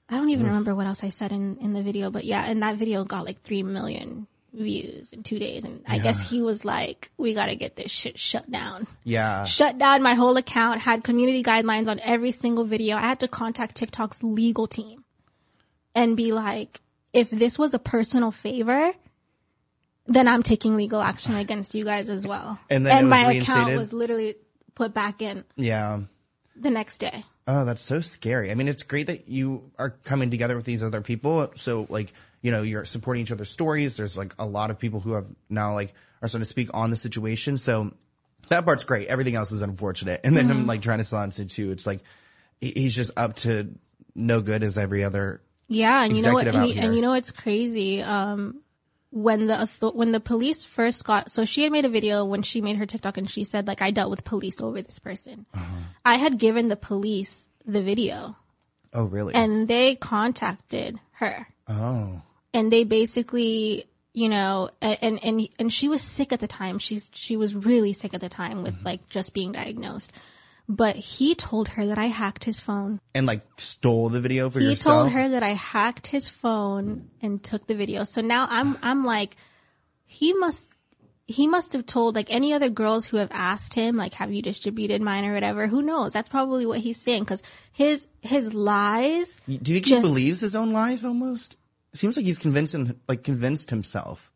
I 0.09 0.17
don't 0.17 0.29
even 0.31 0.47
remember 0.47 0.73
what 0.73 0.87
else 0.87 1.03
I 1.03 1.09
said 1.09 1.31
in, 1.31 1.57
in 1.57 1.73
the 1.73 1.83
video, 1.83 2.09
but 2.09 2.23
yeah, 2.25 2.43
and 2.45 2.63
that 2.63 2.75
video 2.77 3.03
got 3.05 3.25
like 3.25 3.41
3 3.41 3.63
million 3.63 4.27
views 4.53 5.13
in 5.13 5.21
two 5.21 5.37
days. 5.37 5.63
And 5.63 5.83
I 5.87 5.99
guess 5.99 6.29
he 6.29 6.41
was 6.41 6.65
like, 6.65 7.11
we 7.17 7.33
got 7.35 7.47
to 7.47 7.55
get 7.55 7.75
this 7.75 7.91
shit 7.91 8.17
shut 8.17 8.49
down. 8.49 8.87
Yeah. 9.03 9.45
Shut 9.45 9.77
down 9.77 10.01
my 10.01 10.15
whole 10.15 10.35
account, 10.37 10.81
had 10.81 11.03
community 11.03 11.43
guidelines 11.43 11.87
on 11.87 11.99
every 11.99 12.31
single 12.31 12.65
video. 12.65 12.97
I 12.97 13.01
had 13.01 13.19
to 13.19 13.27
contact 13.27 13.75
TikTok's 13.75 14.23
legal 14.23 14.65
team 14.65 15.03
and 15.93 16.17
be 16.17 16.31
like, 16.31 16.81
if 17.13 17.29
this 17.29 17.59
was 17.59 17.73
a 17.75 17.79
personal 17.79 18.31
favor, 18.31 18.91
then 20.07 20.27
I'm 20.27 20.41
taking 20.41 20.75
legal 20.75 21.01
action 21.01 21.35
against 21.45 21.75
you 21.75 21.85
guys 21.85 22.09
as 22.09 22.25
well. 22.25 22.59
And 22.69 22.85
then 22.85 22.97
it 22.97 23.03
was 23.03 23.09
my 23.11 23.33
account 23.33 23.75
was 23.75 23.93
literally 23.93 24.35
put 24.73 24.93
back 24.93 25.21
in 25.21 25.43
Yeah. 25.55 26.01
the 26.55 26.71
next 26.71 26.97
day. 26.97 27.23
Oh, 27.51 27.65
that's 27.65 27.81
so 27.81 27.99
scary. 27.99 28.51
I 28.51 28.53
mean, 28.53 28.67
it's 28.67 28.83
great 28.83 29.07
that 29.07 29.27
you 29.27 29.71
are 29.79 29.89
coming 29.89 30.29
together 30.29 30.55
with 30.55 30.65
these 30.65 30.83
other 30.83 31.01
people. 31.01 31.51
So, 31.55 31.88
like, 31.89 32.13
you 32.43 32.51
know, 32.51 32.62
you're 32.62 32.85
supporting 32.85 33.23
each 33.23 33.31
other's 33.31 33.49
stories. 33.49 33.97
There's 33.97 34.15
like 34.15 34.35
a 34.38 34.45
lot 34.45 34.69
of 34.69 34.77
people 34.77 34.99
who 34.99 35.13
have 35.13 35.25
now 35.49 35.73
like 35.73 35.93
are 36.21 36.27
starting 36.27 36.41
to 36.43 36.45
speak 36.49 36.69
on 36.75 36.91
the 36.91 36.95
situation. 36.97 37.57
So 37.57 37.91
that 38.49 38.65
part's 38.65 38.83
great. 38.83 39.07
Everything 39.07 39.33
else 39.33 39.51
is 39.51 39.63
unfortunate. 39.63 40.21
And 40.23 40.38
then 40.38 40.47
Mm-hmm. 40.47 40.59
him 40.59 40.65
like 40.67 40.81
trying 40.83 40.99
to 40.99 41.03
silence 41.05 41.39
it 41.39 41.49
too. 41.49 41.71
It's 41.71 41.88
like 41.88 42.01
he's 42.62 42.95
just 42.95 43.12
up 43.17 43.35
to 43.38 43.73
no 44.13 44.41
good 44.41 44.62
as 44.62 44.77
every 44.77 45.03
other. 45.03 45.41
Yeah, 45.67 46.03
and 46.03 46.15
you 46.15 46.23
know 46.23 46.33
what? 46.33 46.45
And, 46.47 46.69
you- 46.69 46.81
and 46.81 46.93
you 46.95 47.01
know 47.01 47.09
what's 47.12 47.31
crazy? 47.31 48.01
Um, 48.03 48.62
when 49.11 49.47
the 49.47 49.65
when 49.95 50.11
the 50.11 50.19
police 50.19 50.65
first 50.65 51.03
got, 51.03 51.31
so 51.31 51.45
she 51.45 51.63
had 51.63 51.71
made 51.71 51.85
a 51.85 51.89
video 51.89 52.25
when 52.25 52.41
she 52.43 52.61
made 52.61 52.77
her 52.77 52.85
TikTok, 52.85 53.17
and 53.17 53.29
she 53.29 53.43
said 53.43 53.67
like 53.67 53.81
I 53.81 53.91
dealt 53.91 54.11
with 54.11 54.23
police 54.23 54.61
over 54.61 54.81
this 54.81 54.99
person. 54.99 55.45
Uh-huh. 55.53 55.65
I 56.05 56.15
had 56.17 56.37
given 56.37 56.67
the 56.67 56.75
police 56.75 57.47
the 57.65 57.81
video, 57.81 58.35
Oh, 58.93 59.03
really? 59.05 59.33
and 59.35 59.67
they 59.67 59.95
contacted 59.95 60.99
her, 61.13 61.47
oh, 61.67 62.21
and 62.53 62.71
they 62.71 62.83
basically, 62.83 63.85
you 64.13 64.29
know, 64.29 64.69
and 64.81 65.19
and 65.23 65.49
and 65.57 65.73
she 65.73 65.87
was 65.87 66.01
sick 66.03 66.31
at 66.31 66.39
the 66.39 66.47
time. 66.47 66.77
She's 66.79 67.09
she 67.13 67.35
was 67.35 67.55
really 67.55 67.93
sick 67.93 68.13
at 68.13 68.21
the 68.21 68.29
time 68.29 68.63
with 68.63 68.77
like 68.83 69.09
just 69.09 69.33
being 69.33 69.51
diagnosed. 69.53 70.11
But 70.71 70.95
he 70.95 71.34
told 71.34 71.69
her 71.69 71.88
that 71.88 71.97
I 71.97 72.05
hacked 72.05 72.43
his 72.43 72.60
phone 72.60 72.99
and 73.15 73.25
like 73.25 73.41
stole 73.58 74.10
the 74.10 74.21
video 74.21 74.51
for 74.51 74.60
he 74.60 74.67
yourself. 74.67 75.01
told 75.01 75.12
her 75.13 75.29
that 75.29 75.41
I 75.41 75.49
hacked 75.49 76.05
his 76.05 76.29
phone 76.29 77.10
and 77.23 77.43
took 77.43 77.65
the 77.65 77.73
video. 77.73 78.03
So 78.03 78.21
now 78.21 78.45
I'm 78.47 78.77
I'm 78.84 79.03
like, 79.03 79.36
he 80.05 80.32
must 80.34 80.71
he 81.25 81.47
must 81.47 81.73
have 81.73 81.88
told 81.88 82.13
like 82.13 82.32
any 82.32 82.53
other 82.53 82.69
girls 82.69 83.05
who 83.05 83.17
have 83.17 83.32
asked 83.32 83.73
him 83.73 83.97
like, 83.97 84.13
have 84.13 84.32
you 84.32 84.43
distributed 84.43 85.01
mine 85.01 85.25
or 85.25 85.34
whatever? 85.34 85.65
Who 85.65 85.82
knows? 85.82 86.13
That's 86.13 86.29
probably 86.29 86.67
what 86.67 86.79
he's 86.79 87.01
saying 87.01 87.23
because 87.23 87.41
his 87.71 88.08
his 88.21 88.53
lies. 88.53 89.41
Do 89.47 89.73
you 89.73 89.79
think 89.79 89.88
he 89.88 89.99
believes 90.01 90.41
his 90.41 90.53
own 90.53 90.71
lies 90.71 91.03
almost? 91.03 91.58
Seems 91.93 92.15
like 92.15 92.27
he's 92.27 92.38
convinced, 92.38 92.75
like 93.08 93.23
convinced 93.23 93.71
himself. 93.71 94.32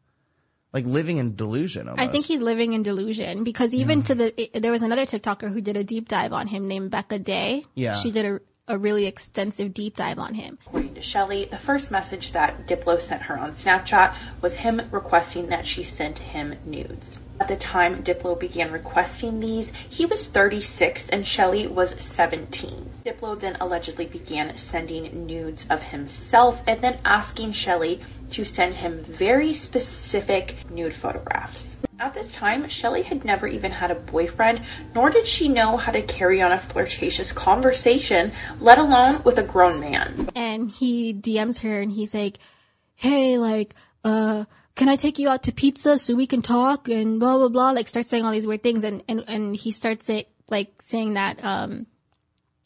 Like 0.73 0.85
living 0.85 1.17
in 1.17 1.35
delusion. 1.35 1.87
Almost. 1.87 2.09
I 2.09 2.11
think 2.11 2.25
he's 2.25 2.41
living 2.41 2.73
in 2.73 2.83
delusion 2.83 3.43
because 3.43 3.73
even 3.73 4.03
to 4.03 4.15
the 4.15 4.49
there 4.53 4.71
was 4.71 4.81
another 4.81 5.05
TikToker 5.05 5.51
who 5.53 5.61
did 5.61 5.77
a 5.77 5.83
deep 5.83 6.09
dive 6.09 6.33
on 6.33 6.47
him 6.47 6.67
named 6.67 6.91
Becca 6.91 7.19
Day. 7.19 7.65
Yeah. 7.75 7.93
she 7.95 8.11
did 8.11 8.25
a 8.25 8.39
a 8.67 8.77
really 8.77 9.05
extensive 9.05 9.73
deep 9.73 9.95
dive 9.95 10.19
on 10.19 10.33
him. 10.35 10.57
According 10.67 10.95
to 10.95 11.01
Shelly, 11.01 11.45
the 11.45 11.57
first 11.57 11.91
message 11.91 12.31
that 12.31 12.65
Diplo 12.65 12.99
sent 12.99 13.23
her 13.23 13.37
on 13.37 13.51
Snapchat 13.51 14.15
was 14.41 14.55
him 14.55 14.81
requesting 14.91 15.47
that 15.47 15.65
she 15.65 15.83
send 15.83 16.17
him 16.17 16.55
nudes. 16.65 17.19
At 17.39 17.49
the 17.49 17.57
time 17.57 18.03
Diplo 18.03 18.39
began 18.39 18.71
requesting 18.71 19.39
these, 19.39 19.71
he 19.89 20.05
was 20.05 20.27
36 20.27 21.09
and 21.09 21.27
Shelly 21.27 21.67
was 21.67 22.01
17. 22.01 22.89
Diplo 23.05 23.37
then 23.37 23.57
allegedly 23.59 24.05
began 24.05 24.57
sending 24.57 25.25
nudes 25.25 25.67
of 25.69 25.83
himself 25.83 26.63
and 26.65 26.79
then 26.81 26.99
asking 27.03 27.51
Shelly 27.51 27.99
to 28.29 28.45
send 28.45 28.75
him 28.75 29.03
very 29.03 29.51
specific 29.51 30.55
nude 30.69 30.93
photographs. 30.93 31.75
At 31.99 32.13
this 32.13 32.33
time, 32.33 32.67
Shelly 32.69 33.03
had 33.03 33.25
never 33.25 33.45
even 33.45 33.71
had 33.71 33.91
a 33.91 33.95
boyfriend, 33.95 34.61
nor 34.95 35.09
did 35.09 35.27
she 35.27 35.49
know 35.49 35.75
how 35.77 35.91
to 35.91 36.01
carry 36.01 36.41
on 36.41 36.51
a 36.51 36.59
flirtatious 36.59 37.33
conversation, 37.33 38.31
let 38.59 38.77
alone 38.77 39.21
with 39.23 39.37
a 39.37 39.43
grown 39.43 39.79
man. 39.79 40.29
And 40.35 40.69
he 40.69 41.13
DMs 41.13 41.61
her 41.61 41.81
and 41.81 41.91
he's 41.91 42.13
like, 42.13 42.39
"Hey, 42.95 43.37
like, 43.37 43.75
uh." 44.03 44.45
Can 44.75 44.89
I 44.89 44.95
take 44.95 45.19
you 45.19 45.29
out 45.29 45.43
to 45.43 45.51
pizza 45.51 45.99
so 45.99 46.15
we 46.15 46.25
can 46.25 46.41
talk 46.41 46.89
and 46.89 47.19
blah 47.19 47.37
blah 47.37 47.49
blah? 47.49 47.71
Like 47.73 47.87
start 47.87 48.07
saying 48.07 48.25
all 48.25 48.31
these 48.31 48.47
weird 48.47 48.63
things 48.63 48.83
and 48.83 49.03
and 49.07 49.23
and 49.27 49.55
he 49.55 49.69
starts 49.69 50.09
it 50.09 50.27
like 50.49 50.81
saying 50.81 51.13
that 51.13 51.45
um 51.45 51.85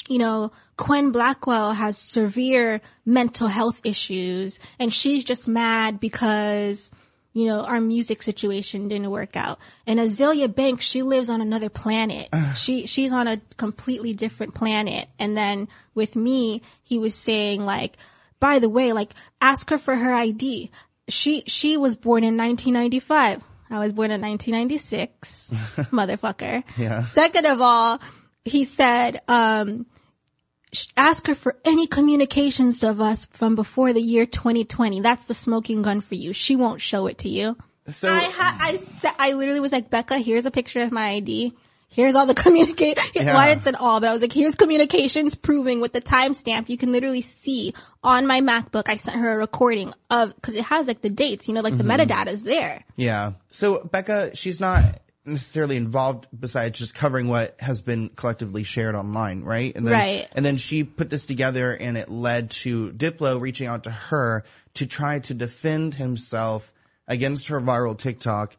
you 0.08 0.18
know, 0.18 0.52
Quinn 0.78 1.12
Blackwell 1.12 1.74
has 1.74 1.98
severe 1.98 2.82
mental 3.06 3.48
health 3.48 3.82
issues 3.84 4.60
and 4.80 4.94
she's 4.94 5.24
just 5.24 5.48
mad 5.48 6.00
because, 6.00 6.92
you 7.34 7.46
know, 7.46 7.62
our 7.62 7.82
music 7.82 8.24
situation 8.24 8.88
didn't 8.88 9.10
work 9.10 9.36
out. 9.36 9.60
And 9.86 10.00
Azealia 10.00 10.54
Banks, 10.54 10.86
she 10.86 11.02
lives 11.02 11.30
on 11.30 11.42
another 11.42 11.70
planet. 11.70 12.30
she, 12.56 12.86
she's 12.86 13.12
on 13.12 13.28
a 13.28 13.38
completely 13.58 14.14
different 14.14 14.54
planet. 14.54 15.08
And 15.20 15.36
then 15.36 15.68
with 15.94 16.16
me, 16.16 16.62
he 16.84 17.00
was 17.00 17.16
saying 17.16 17.66
like, 17.66 17.98
by 18.40 18.60
the 18.60 18.70
way, 18.70 18.94
like, 18.94 19.14
ask 19.42 19.70
her 19.72 19.80
for 19.80 19.96
her 19.96 20.14
ID. 20.14 20.70
She, 21.10 21.44
she 21.48 21.76
was 21.76 21.96
born 21.96 22.24
in 22.24 22.38
1995. 22.38 23.44
I 23.70 23.80
was 23.80 23.94
born 23.94 24.12
in 24.12 24.22
1996. 24.22 25.50
Motherfucker. 25.92 26.64
Yeah. 26.78 27.04
Second 27.04 27.46
of 27.48 27.62
all, 27.62 28.00
he 28.46 28.64
said, 28.64 29.20
um, 29.28 29.86
ask 30.96 31.28
her 31.28 31.36
for 31.36 31.58
any 31.66 31.88
communications 31.88 32.84
of 32.84 33.00
us 33.02 33.26
from 33.26 33.56
before 33.56 33.94
the 33.94 34.02
year 34.02 34.26
2020. 34.26 35.02
That's 35.02 35.26
the 35.26 35.34
smoking 35.34 35.82
gun 35.82 36.02
for 36.02 36.16
you. 36.16 36.34
She 36.34 36.56
won't 36.56 36.82
show 36.82 37.08
it 37.08 37.20
to 37.20 37.30
you. 37.30 37.58
So 37.88 38.10
I 38.12 38.24
ha- 38.26 38.58
I 38.60 38.76
sa- 38.78 39.16
I 39.18 39.32
literally 39.34 39.62
was 39.62 39.72
like, 39.72 39.90
Becca, 39.90 40.18
here's 40.18 40.46
a 40.46 40.52
picture 40.52 40.82
of 40.82 40.92
my 40.92 41.10
ID. 41.12 41.54
Here's 41.90 42.16
all 42.16 42.26
the 42.26 42.34
communicate. 42.46 43.00
Yeah. 43.16 43.28
Well, 43.28 43.38
I 43.38 43.48
didn't 43.50 43.64
say 43.64 43.72
all, 43.72 44.00
but 44.02 44.10
I 44.10 44.14
was 44.14 44.22
like, 44.22 44.34
here's 44.34 44.56
communications 44.56 45.36
proving 45.36 45.80
with 45.80 45.94
the 45.94 46.02
timestamp. 46.02 46.68
You 46.70 46.78
can 46.78 46.92
literally 46.92 47.22
see 47.22 47.74
on 48.04 48.28
my 48.28 48.42
MacBook. 48.42 48.90
I 48.90 48.96
sent 48.96 49.18
her 49.18 49.32
a 49.32 49.38
recording 49.38 49.94
of 50.12 50.36
because 50.36 50.56
it 50.56 50.66
has 50.66 50.88
like 50.88 51.02
the 51.02 51.10
dates. 51.10 51.48
You 51.48 51.54
know, 51.54 51.62
like 51.62 51.74
Mm-hmm. 51.76 51.88
the 51.88 51.94
metadata 52.06 52.28
is 52.28 52.44
there. 52.44 52.84
Yeah. 52.98 53.32
So 53.48 53.86
Becca, 53.86 54.36
she's 54.36 54.60
not 54.60 54.84
necessarily 55.28 55.78
involved 55.78 56.28
besides 56.38 56.80
just 56.80 56.96
covering 56.96 57.28
what 57.28 57.56
has 57.60 57.82
been 57.82 58.10
collectively 58.10 58.64
shared 58.64 58.96
online, 58.96 59.44
right? 59.44 59.76
And 59.76 59.86
then, 59.86 59.94
Right. 59.94 60.28
And 60.34 60.46
then 60.46 60.58
she 60.58 60.84
put 60.84 61.10
this 61.10 61.26
together 61.26 61.76
and 61.76 61.98
it 61.98 62.10
led 62.10 62.52
to 62.52 62.92
Diplo 62.92 63.40
reaching 63.40 63.68
out 63.68 63.84
to 63.84 63.92
her 63.92 64.44
to 64.76 64.86
try 64.86 65.20
to 65.20 65.34
defend 65.34 65.96
himself 65.96 66.74
against 67.08 67.50
her 67.50 67.62
viral 67.62 67.98
TikTok. 67.98 68.58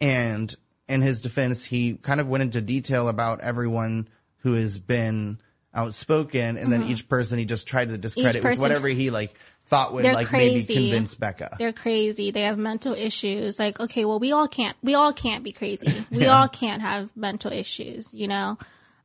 And 0.00 0.54
in 0.88 1.02
his 1.02 1.20
defense, 1.20 1.64
he 1.64 1.94
kind 1.94 2.20
of 2.20 2.28
went 2.28 2.42
into 2.42 2.60
detail 2.60 3.08
about 3.08 3.40
everyone 3.40 4.08
who 4.38 4.54
has 4.54 4.78
been 4.78 5.38
outspoken 5.72 6.56
and 6.56 6.72
then 6.72 6.82
each 6.82 7.08
person 7.08 7.38
he 7.38 7.44
just 7.44 7.68
tried 7.68 7.88
to 7.90 7.96
discredit 7.96 8.42
with 8.42 8.58
whatever 8.58 8.88
he 8.88 9.10
like 9.10 9.32
thought 9.70 9.92
would 9.92 10.04
They're 10.04 10.14
like 10.14 10.26
crazy. 10.26 10.74
maybe 10.74 10.90
convince 10.90 11.14
Becca. 11.14 11.56
They're 11.58 11.72
crazy. 11.72 12.32
They 12.32 12.42
have 12.42 12.58
mental 12.58 12.92
issues. 12.92 13.58
Like, 13.58 13.78
okay, 13.80 14.04
well, 14.04 14.18
we 14.18 14.32
all 14.32 14.48
can't, 14.48 14.76
we 14.82 14.94
all 14.94 15.12
can't 15.12 15.44
be 15.44 15.52
crazy. 15.52 16.04
We 16.10 16.26
all 16.26 16.48
can't 16.48 16.82
have 16.82 17.16
mental 17.16 17.52
issues, 17.52 18.12
you 18.12 18.26
know? 18.28 18.58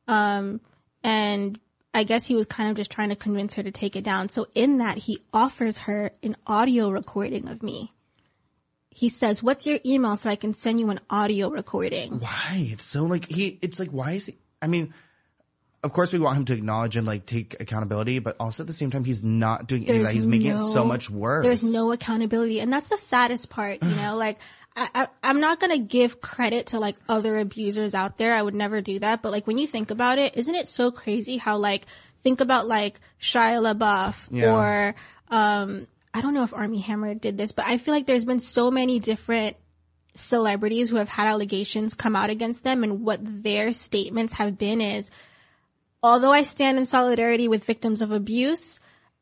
Um, 0.08 0.60
and 1.04 1.58
I 1.94 2.02
guess 2.04 2.26
he 2.26 2.34
was 2.34 2.46
kind 2.46 2.68
of 2.68 2.76
just 2.76 2.90
trying 2.90 3.10
to 3.10 3.16
convince 3.16 3.54
her 3.54 3.62
to 3.62 3.70
take 3.70 3.94
it 3.96 4.04
down. 4.04 4.28
So 4.28 4.48
in 4.54 4.78
that, 4.78 4.98
he 4.98 5.20
offers 5.32 5.78
her 5.78 6.10
an 6.22 6.36
audio 6.46 6.90
recording 6.90 7.48
of 7.48 7.62
me. 7.62 7.92
He 8.90 9.08
says, 9.08 9.42
what's 9.42 9.66
your 9.66 9.78
email 9.86 10.16
so 10.16 10.28
I 10.30 10.36
can 10.36 10.52
send 10.52 10.80
you 10.80 10.90
an 10.90 11.00
audio 11.08 11.48
recording? 11.48 12.18
why 12.18 12.66
it's 12.72 12.84
so 12.84 13.04
like 13.04 13.26
he 13.28 13.58
it's 13.62 13.78
like 13.78 13.90
why 13.90 14.12
is 14.12 14.26
he 14.26 14.34
i 14.62 14.66
mean 14.66 14.92
of 15.84 15.92
course 15.92 16.12
we 16.12 16.18
want 16.18 16.36
him 16.36 16.44
to 16.46 16.52
acknowledge 16.54 16.96
and 16.96 17.06
like 17.06 17.26
take 17.26 17.54
accountability 17.60 18.18
but 18.18 18.34
also 18.40 18.62
at 18.62 18.66
the 18.66 18.72
same 18.72 18.90
time 18.90 19.04
he's 19.04 19.22
not 19.22 19.66
doing 19.66 19.88
any 19.88 19.98
of 19.98 20.04
that 20.04 20.14
he's 20.14 20.26
making 20.26 20.50
it 20.50 20.58
so 20.58 20.84
much 20.84 21.08
worse 21.10 21.44
There's 21.44 21.72
no 21.72 21.92
accountability, 21.92 22.60
and 22.60 22.72
that's 22.72 22.88
the 22.88 22.96
saddest 22.98 23.50
part. 23.50 23.82
You 23.82 23.94
know, 23.94 24.16
like 24.26 24.38
I, 24.74 24.88
I, 24.94 25.08
I'm 25.22 25.40
not 25.40 25.60
gonna 25.60 25.78
give 25.78 26.20
credit 26.20 26.68
to 26.68 26.80
like 26.80 26.96
other 27.08 27.38
abusers 27.38 27.94
out 27.94 28.18
there. 28.18 28.34
I 28.34 28.42
would 28.42 28.54
never 28.54 28.80
do 28.80 28.98
that. 28.98 29.22
But 29.22 29.32
like 29.32 29.46
when 29.46 29.58
you 29.58 29.66
think 29.66 29.90
about 29.90 30.18
it, 30.18 30.36
isn't 30.36 30.54
it 30.54 30.66
so 30.68 30.90
crazy 30.90 31.36
how 31.36 31.56
like 31.58 31.86
think 32.22 32.40
about 32.40 32.66
like 32.66 33.00
Shia 33.20 33.60
LaBeouf 33.62 34.28
Yeah. 34.30 34.54
or 34.54 34.94
um 35.30 35.86
I 36.12 36.20
don't 36.22 36.34
know 36.34 36.42
if 36.42 36.52
Armie 36.54 36.80
Hammer 36.80 37.14
did 37.14 37.36
this, 37.38 37.52
but 37.52 37.66
I 37.66 37.76
feel 37.78 37.94
like 37.94 38.06
there's 38.06 38.24
been 38.24 38.40
so 38.40 38.70
many 38.70 38.98
different 38.98 39.56
celebrities 40.14 40.90
who 40.90 40.96
have 40.96 41.08
had 41.10 41.28
allegations 41.28 41.94
come 41.94 42.16
out 42.16 42.30
against 42.30 42.64
them, 42.64 42.82
and 42.82 43.02
what 43.02 43.20
their 43.22 43.72
statements 43.72 44.34
have 44.34 44.56
been 44.58 44.80
is 44.80 45.10
although 46.06 46.32
I 46.32 46.42
stand 46.42 46.78
in 46.78 46.86
solidarity 46.86 47.48
with 47.48 47.64
victims 47.64 48.00
of 48.02 48.10
abuse, 48.12 48.80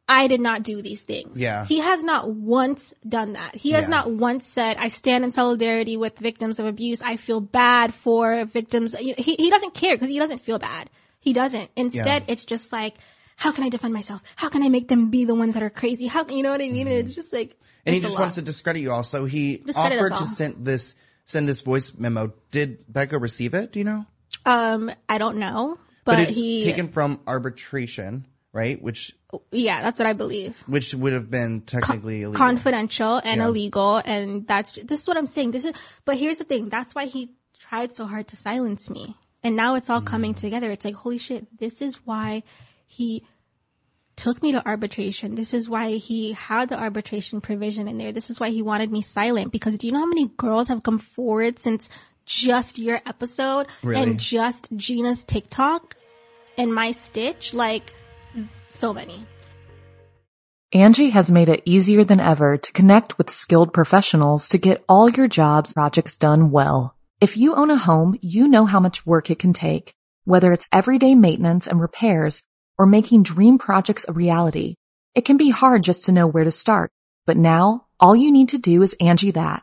I 0.09 0.27
did 0.29 0.41
not 0.41 0.63
do 0.63 0.83
these 0.83 1.03
things. 1.05 1.41
Yeah. 1.41 1.65
He 1.65 1.79
has 1.81 2.03
not 2.03 2.31
once 2.31 2.93
done 3.09 3.33
that. 3.35 3.55
He 3.57 3.71
has 3.73 3.85
Yeah. 3.85 3.89
not 3.97 4.11
once 4.13 4.47
said, 4.47 4.77
I 4.79 4.89
stand 4.89 5.25
in 5.25 5.31
solidarity 5.31 5.97
with 5.97 6.19
victims 6.19 6.61
of 6.61 6.67
abuse. 6.67 7.01
I 7.01 7.17
feel 7.17 7.41
bad 7.41 7.95
for 7.95 8.45
victims. 8.45 8.95
He, 8.95 9.13
he 9.15 9.49
doesn't 9.51 9.73
care 9.75 9.95
because 9.97 10.11
he 10.11 10.19
doesn't 10.19 10.43
feel 10.43 10.59
bad. 10.59 10.91
He 11.21 11.33
doesn't. 11.33 11.71
Instead, 11.75 12.25
Yeah. 12.25 12.33
it's 12.33 12.45
just 12.45 12.71
like, 12.71 12.95
how 13.37 13.51
can 13.51 13.65
I 13.65 13.71
defend 13.71 13.95
myself? 13.95 14.21
How 14.37 14.51
can 14.51 14.63
I 14.63 14.69
make 14.69 14.89
them 14.89 15.09
be 15.11 15.25
the 15.25 15.35
ones 15.35 15.55
that 15.55 15.63
are 15.63 15.71
crazy? 15.71 16.07
How, 16.07 16.27
you 16.29 16.43
know 16.43 16.51
what 16.53 16.61
I 16.61 16.69
mean? 16.69 16.87
And 16.87 16.97
it's 16.99 17.15
just 17.15 17.33
like, 17.33 17.51
Mm-hmm. 17.57 17.87
and 17.87 17.95
he 17.97 18.01
just 18.01 18.19
wants 18.19 18.35
to 18.37 18.43
discredit 18.43 18.81
you 18.83 18.93
all 18.93 19.05
so 19.05 19.25
he 19.27 19.59
Discredit 19.59 19.99
offered 19.99 20.15
to 20.19 20.27
send 20.27 20.65
this 20.65 20.95
send 21.27 21.47
this 21.47 21.61
voice 21.61 21.93
memo 21.95 22.33
did 22.51 22.81
becca 22.91 23.19
receive 23.19 23.53
it 23.53 23.73
do 23.73 23.79
you 23.79 23.85
know 23.85 24.07
Um, 24.47 24.91
I 25.07 25.19
don't 25.19 25.37
know, 25.37 25.77
but, 26.05 26.21
it's 26.21 26.37
he, 26.37 26.65
taken 26.65 26.89
from 26.89 27.21
arbitration 27.27 28.27
right? 28.55 28.81
Which 28.81 29.15
oh, 29.33 29.43
yeah, 29.51 29.83
that's 29.83 29.99
what 29.99 30.07
I 30.07 30.13
believe. 30.13 30.57
which 30.67 30.95
would 30.95 31.13
have 31.13 31.29
been 31.29 31.63
technically 31.63 32.23
illegal. 32.23 32.39
confidential 32.39 33.17
and 33.17 33.41
Yeah. 33.41 33.49
illegal 33.49 33.97
and 33.97 34.47
that's 34.47 34.75
this 34.75 35.01
is 35.01 35.09
what 35.09 35.17
i'm 35.17 35.27
saying 35.27 35.51
this 35.51 35.65
is 35.65 35.73
but 36.05 36.17
here's 36.17 36.37
the 36.37 36.45
thing 36.45 36.69
that's 36.69 36.95
why 36.95 37.07
he 37.07 37.31
tried 37.59 37.93
so 37.93 38.07
hard 38.07 38.29
to 38.29 38.37
silence 38.37 38.89
me. 38.89 39.17
And 39.43 39.57
now 39.57 39.75
it's 39.75 39.91
all 39.91 40.01
hmm. 40.01 40.07
coming 40.07 40.35
together. 40.35 40.71
It's 40.71 40.85
like 40.85 40.95
holy 40.95 41.19
shit 41.19 41.47
this 41.59 41.83
is 41.83 41.97
why 42.07 42.45
he 42.87 43.25
took 44.17 44.43
me 44.43 44.53
to 44.53 44.65
arbitration. 44.67 45.35
This 45.35 45.53
is 45.53 45.69
why 45.69 45.93
he 45.93 46.33
had 46.33 46.69
the 46.69 46.79
arbitration 46.79 47.41
provision 47.41 47.89
in 47.89 47.99
there. 47.99 48.13
This 48.13 48.31
is 48.31 48.39
why 48.39 48.51
he 48.51 48.63
wanted 48.63 48.93
me 48.93 49.03
silent. 49.03 49.51
Because 49.51 49.77
do 49.77 49.89
you 49.89 49.93
know 49.93 49.99
how 49.99 50.07
many 50.07 50.29
girls 50.29 50.69
have 50.69 50.85
come 50.85 50.99
forward 50.99 51.59
since 51.59 51.89
just 52.27 52.79
your 52.79 53.01
episode 53.07 53.67
Really? 53.83 54.03
and 54.03 54.21
just 54.21 54.71
gina's 54.77 55.25
tiktok 55.25 55.95
and 56.57 56.75
my 56.75 56.93
stitch 56.93 57.55
like 57.55 57.93
so 58.69 58.93
many 58.93 59.27
Angie 60.73 61.11
has 61.11 61.31
made 61.31 61.49
it 61.49 61.63
easier 61.65 62.03
than 62.03 62.19
ever 62.19 62.57
to 62.57 62.73
connect 62.73 63.17
with 63.17 63.31
skilled 63.31 63.73
professionals 63.73 64.49
to 64.49 64.59
get 64.59 64.83
all 64.89 65.09
your 65.09 65.29
jobs 65.29 65.73
projects 65.73 66.17
done 66.17 66.51
well. 66.51 66.97
If 67.21 67.37
you 67.37 67.55
own 67.55 67.71
a 67.71 67.77
home, 67.77 68.19
you 68.21 68.49
know 68.49 68.67
how 68.67 68.81
much 68.81 69.07
work 69.07 69.31
it 69.31 69.39
can 69.39 69.53
take, 69.53 69.95
whether 70.25 70.53
it's 70.53 70.67
everyday 70.73 71.15
maintenance 71.15 71.69
and 71.69 71.81
repairs 71.81 72.43
or 72.77 72.87
making 72.87 73.23
dream 73.23 73.57
projects 73.57 74.05
a 74.09 74.13
reality. 74.13 74.75
It 75.15 75.25
can 75.25 75.37
be 75.37 75.51
hard 75.51 75.85
just 75.85 76.07
to 76.07 76.13
know 76.13 76.27
where 76.27 76.43
to 76.43 76.51
start, 76.51 76.91
but 77.25 77.37
now 77.37 77.87
all 78.01 78.17
you 78.17 78.33
need 78.33 78.49
to 78.49 78.59
do 78.59 78.83
is 78.83 78.97
Angie 79.01 79.31
that 79.31 79.63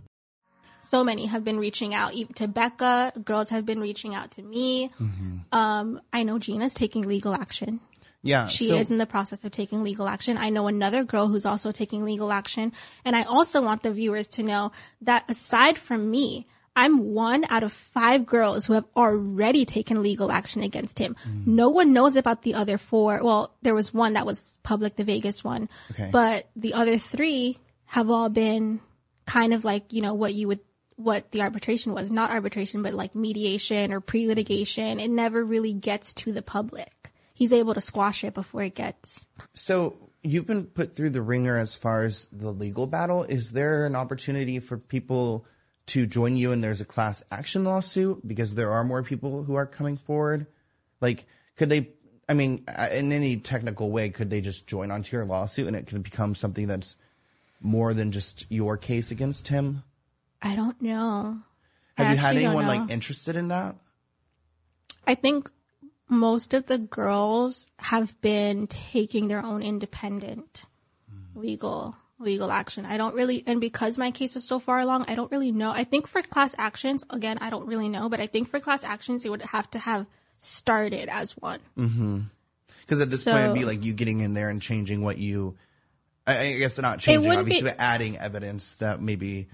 So 0.81 1.03
many 1.03 1.27
have 1.27 1.43
been 1.43 1.57
reaching 1.59 1.93
out, 1.93 2.13
even 2.13 2.33
to 2.35 2.47
Becca. 2.47 3.13
Girls 3.23 3.49
have 3.49 3.65
been 3.65 3.79
reaching 3.79 4.15
out 4.15 4.31
to 4.31 4.41
me. 4.41 4.89
Mm-hmm. 4.99 5.37
Um, 5.51 6.01
I 6.11 6.23
know 6.23 6.39
Gina's 6.39 6.73
taking 6.73 7.03
legal 7.03 7.33
action. 7.33 7.79
Yeah. 8.23 8.47
She 8.47 8.67
so- 8.67 8.75
is 8.75 8.91
in 8.91 8.97
the 8.97 9.05
process 9.05 9.43
of 9.43 9.51
taking 9.51 9.83
legal 9.83 10.07
action. 10.07 10.37
I 10.37 10.49
know 10.49 10.67
another 10.67 11.03
girl 11.03 11.27
who's 11.27 11.45
also 11.45 11.71
taking 11.71 12.03
legal 12.03 12.31
action. 12.31 12.73
And 13.05 13.15
I 13.15 13.23
also 13.23 13.61
want 13.61 13.83
the 13.83 13.91
viewers 13.91 14.29
to 14.29 14.43
know 14.43 14.71
that 15.01 15.29
aside 15.29 15.77
from 15.77 16.09
me, 16.09 16.47
I'm 16.75 17.13
one 17.13 17.45
out 17.49 17.63
of 17.63 17.73
five 17.73 18.25
girls 18.25 18.65
who 18.65 18.73
have 18.73 18.85
already 18.95 19.65
taken 19.65 20.01
legal 20.01 20.31
action 20.31 20.63
against 20.63 20.99
him. 20.99 21.17
No 21.45 21.69
one 21.69 21.91
knows 21.91 22.15
about 22.15 22.43
the 22.43 22.53
other 22.53 22.77
four. 22.77 23.21
Well, 23.21 23.53
there 23.61 23.75
was 23.75 23.93
one 23.93 24.13
that 24.13 24.25
was 24.25 24.57
public, 24.63 24.95
the 24.95 25.03
Vegas 25.03 25.43
one. 25.43 25.67
Okay. 25.91 26.09
But 26.11 26.47
the 26.55 26.73
other 26.75 26.97
three 26.97 27.57
have 27.87 28.09
all 28.09 28.29
been 28.29 28.79
kind 29.25 29.53
of 29.53 29.65
like, 29.65 29.91
you 29.91 30.01
know, 30.01 30.13
what 30.13 30.33
you 30.33 30.47
would, 30.47 30.61
what 31.03 31.31
the 31.31 31.41
arbitration 31.41 31.93
was. 31.93 32.11
Not 32.11 32.31
arbitration, 32.31 32.83
but 32.83 32.93
like 32.93 33.15
mediation 33.15 33.91
or 33.93 34.01
pre-litigation. 34.01 34.99
It 34.99 35.09
never 35.09 35.43
really 35.43 35.73
gets 35.73 36.13
to 36.15 36.31
the 36.31 36.41
public. 36.41 37.11
He's 37.33 37.53
able 37.53 37.73
to 37.73 37.81
squash 37.81 38.23
it 38.23 38.33
before 38.33 38.61
it 38.63 38.75
gets 38.75 39.27
So 39.53 40.11
you've 40.23 40.47
been 40.47 40.65
put 40.65 40.95
through 40.95 41.11
the 41.11 41.21
ringer 41.21 41.57
as 41.57 41.75
far 41.75 42.03
as 42.03 42.27
the 42.31 42.51
legal 42.51 42.87
battle. 42.87 43.23
Is 43.23 43.51
there 43.51 43.85
an 43.85 43.95
opportunity 43.95 44.59
for 44.59 44.77
people 44.77 45.45
to 45.87 46.05
join 46.05 46.37
you 46.37 46.51
and 46.51 46.63
there's 46.63 46.81
a 46.81 46.85
class 46.85 47.23
action 47.31 47.63
lawsuit 47.63 48.25
because 48.27 48.55
there 48.55 48.71
are 48.71 48.83
more 48.83 49.03
people 49.03 49.43
who 49.43 49.55
are 49.55 49.65
coming 49.65 49.97
forward? 49.97 50.47
Like, 50.99 51.25
could 51.55 51.69
they, 51.69 51.89
I 52.29 52.33
mean, 52.33 52.63
uh, 52.67 52.89
in 52.91 53.11
any 53.11 53.37
technical 53.37 53.91
way, 53.91 54.09
could 54.09 54.29
they 54.29 54.41
just 54.41 54.67
join 54.67 54.91
onto 54.91 55.15
your 55.15 55.25
lawsuit 55.25 55.67
and 55.67 55.75
it 55.75 55.87
could 55.87 56.03
become 56.03 56.35
something 56.35 56.67
that's 56.67 56.95
more 57.59 57.93
than 57.93 58.11
just 58.11 58.45
your 58.49 58.77
case 58.77 59.11
against 59.11 59.47
him? 59.47 59.83
I 60.41 60.55
don't 60.55 60.81
know. 60.81 61.39
I 61.97 62.03
Have 62.03 62.15
you 62.15 62.21
had 62.21 62.35
anyone 62.37 62.67
like 62.67 62.89
interested 62.89 63.35
in 63.35 63.49
that? 63.49 63.75
I 65.05 65.15
think 65.15 65.51
most 66.07 66.53
of 66.53 66.65
the 66.65 66.77
girls 66.77 67.67
have 67.79 68.19
been 68.21 68.67
taking 68.67 69.27
their 69.27 69.43
own 69.43 69.61
independent 69.61 70.65
legal 71.35 71.95
legal 72.19 72.51
action. 72.51 72.85
I 72.85 72.97
don't 72.97 73.15
really 73.15 73.43
and 73.47 73.59
because 73.61 73.97
my 73.97 74.11
case 74.11 74.35
is 74.35 74.47
so 74.47 74.59
far 74.59 74.79
along, 74.79 75.05
I 75.07 75.15
don't 75.15 75.31
really 75.31 75.51
know. 75.51 75.71
I 75.71 75.83
think 75.83 76.07
for 76.07 76.21
class 76.21 76.55
actions, 76.57 77.03
again, 77.09 77.37
I 77.41 77.49
don't 77.49 77.67
really 77.67 77.89
know, 77.89 78.09
but 78.09 78.19
I 78.19 78.27
think 78.27 78.47
for 78.47 78.59
class 78.59 78.83
actions 78.83 79.25
it 79.25 79.29
would 79.29 79.41
have 79.41 79.69
to 79.71 79.79
have 79.79 80.05
started 80.37 81.09
as 81.09 81.31
one. 81.37 81.59
Mm-hmm. 81.77 82.19
Because 82.81 82.99
at 82.99 83.09
this 83.09 83.23
point, 83.23 83.37
it'd 83.37 83.53
be 83.53 83.65
like 83.65 83.85
you 83.85 83.93
getting 83.93 84.19
in 84.19 84.33
there 84.33 84.49
and 84.49 84.61
changing 84.61 85.01
what 85.01 85.17
you. 85.17 85.55
I, 86.27 86.39
I 86.39 86.57
guess 86.57 86.77
not 86.77 86.99
changing, 86.99 87.31
obviously, 87.31 87.63
be- 87.63 87.69
but 87.69 87.79
adding 87.79 88.17
evidence 88.17 88.75
that 88.75 89.01
maybe 89.01 89.47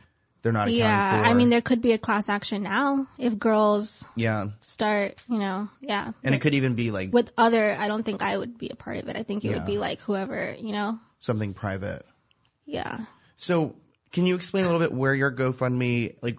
they're 0.48 0.54
not 0.54 0.68
accounting 0.70 0.80
Yeah, 0.80 1.24
for. 1.24 1.30
I 1.30 1.34
mean 1.34 1.50
there 1.50 1.62
could 1.62 1.82
be 1.82 1.92
a 1.92 1.98
class 1.98 2.30
action 2.30 2.64
now 2.64 3.06
if 3.18 3.38
girls 3.38 4.06
yeah, 4.16 4.48
start, 4.62 5.22
you 5.30 5.38
know, 5.40 5.68
yeah. 5.82 6.12
and 6.24 6.34
it 6.34 6.40
could 6.40 6.56
even 6.56 6.76
be 6.76 6.90
like 6.92 7.12
with 7.12 7.34
other 7.38 7.76
I 7.78 7.90
don't 7.90 8.04
think 8.04 8.22
I 8.22 8.38
would 8.38 8.58
be 8.58 8.70
a 8.70 8.76
part 8.76 8.98
of 8.98 9.10
it. 9.10 9.18
I 9.18 9.24
think 9.24 9.44
it 9.44 9.50
Yeah. 9.50 9.58
would 9.58 9.66
be 9.66 9.78
like 9.78 10.00
whoever, 10.00 10.56
you 10.58 10.72
know. 10.72 11.00
something 11.20 11.54
private. 11.54 12.06
Yeah. 12.66 13.00
So, 13.36 13.76
can 14.14 14.26
you 14.26 14.36
explain 14.36 14.64
a 14.64 14.68
little 14.68 14.80
bit 14.80 14.94
where 14.94 15.14
your 15.14 15.32
GoFundMe, 15.32 16.16
like 16.22 16.38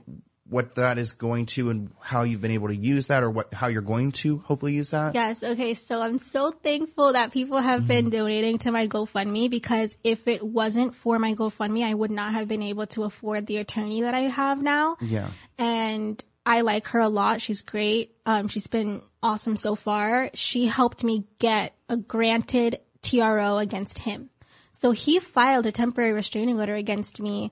what 0.49 0.75
that 0.77 0.99
is 0.99 1.13
going 1.13 1.47
to, 1.47 1.71
and 1.71 1.91
how 2.01 2.23
you've 2.23 2.41
been 2.41 2.51
able 2.53 2.69
to 2.69 2.77
use 2.77 3.09
that, 3.09 3.23
or 3.23 3.31
what 3.31 3.53
how 3.55 3.67
you're 3.67 3.83
going 3.83 4.13
to 4.13 4.39
hopefully 4.39 4.75
use 4.75 4.91
that? 4.91 5.15
Yes. 5.15 5.43
Okay. 5.43 5.75
So 5.75 6.01
I'm 6.01 6.19
so 6.19 6.51
thankful 6.51 7.13
that 7.13 7.33
people 7.33 7.59
have 7.59 7.81
Mm-hmm. 7.81 7.89
been 7.89 8.11
donating 8.11 8.59
to 8.59 8.73
my 8.73 8.87
GoFundMe 8.89 9.51
because 9.51 9.97
if 10.05 10.27
it 10.29 10.43
wasn't 10.43 10.95
for 10.95 11.19
my 11.19 11.35
GoFundMe, 11.35 11.85
I 11.85 11.95
would 11.95 12.11
not 12.11 12.33
have 12.33 12.49
been 12.49 12.63
able 12.63 12.87
to 12.89 13.03
afford 13.05 13.47
the 13.47 13.59
attorney 13.59 14.03
that 14.03 14.15
I 14.15 14.21
have 14.21 14.63
now. 14.63 14.97
Yeah. 15.01 15.29
And 15.59 16.23
I 16.47 16.63
like 16.63 16.87
her 16.89 17.01
a 17.01 17.09
lot. 17.09 17.41
She's 17.41 17.63
great. 17.63 18.15
Um, 18.25 18.49
she's 18.49 18.67
been 18.69 19.03
awesome 19.23 19.57
so 19.57 19.75
far. 19.75 20.31
She 20.35 20.67
helped 20.67 21.05
me 21.05 21.25
get 21.39 21.75
a 21.89 21.97
granted 21.97 22.81
TRO 23.03 23.59
against 23.59 23.99
him. 23.99 24.31
So 24.73 24.93
he 24.93 25.19
filed 25.19 25.67
a 25.67 25.73
temporary 25.73 26.13
restraining 26.13 26.59
order 26.59 26.75
against 26.77 27.21
me 27.21 27.51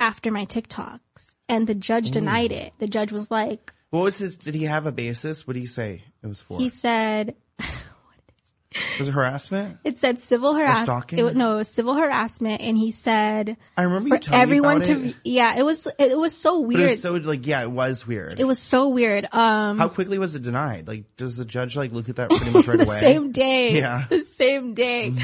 after 0.00 0.30
my 0.30 0.44
TikToks 0.44 1.35
and 1.48 1.66
the 1.66 1.74
judge 1.74 2.10
denied 2.10 2.52
it. 2.52 2.72
The 2.78 2.88
judge 2.88 3.12
was 3.12 3.30
like, 3.30 3.72
What 3.90 4.02
was 4.02 4.18
his? 4.18 4.36
Did 4.36 4.54
he 4.54 4.64
have 4.64 4.86
a 4.86 4.92
basis? 4.92 5.46
What 5.46 5.54
do 5.54 5.60
you 5.60 5.66
say 5.66 6.02
it 6.22 6.26
was 6.26 6.40
for? 6.40 6.58
he 6.58 6.68
said, 6.68 7.34
was 8.98 9.08
it 9.08 9.12
harassment? 9.12 9.78
It 9.84 9.96
said 9.96 10.20
civil 10.20 10.54
harassment. 10.54 11.12
It, 11.12 11.36
no, 11.36 11.54
it 11.54 11.56
was 11.56 11.68
civil 11.68 11.94
harassment, 11.94 12.60
and 12.60 12.76
he 12.76 12.90
said 12.90 13.56
I 13.76 13.82
remember 13.84 14.08
for 14.10 14.14
you 14.16 14.20
telling 14.20 14.38
me 14.38 14.42
everyone 14.42 14.76
about 14.76 14.86
to. 14.86 15.04
it. 15.08 15.14
Yeah, 15.24 15.58
it 15.58 15.62
was. 15.62 15.86
It 15.98 16.18
was 16.18 16.36
so 16.36 16.60
weird. 16.60 16.80
it 16.80 16.84
was 16.90 17.02
so 17.02 17.12
like 17.14 17.46
yeah, 17.46 17.62
it 17.62 17.70
was 17.70 18.06
weird. 18.06 18.38
it 18.40 18.44
was 18.46 18.58
so 18.58 18.88
weird. 18.88 19.26
Um, 19.32 19.78
How 19.78 19.88
quickly 19.88 20.18
was 20.18 20.34
it 20.34 20.42
denied? 20.42 20.88
Like, 20.88 21.04
does 21.16 21.36
the 21.36 21.44
judge 21.44 21.76
like 21.76 21.92
look 21.92 22.08
at 22.08 22.16
that 22.16 22.28
pretty 22.30 22.50
much 22.50 22.66
right 22.68 22.78
the 22.78 22.84
away? 22.84 23.00
same 23.00 23.32
day. 23.32 23.76
Yeah. 23.78 24.04
the 24.10 24.22
same 24.22 24.74
day. 24.74 25.14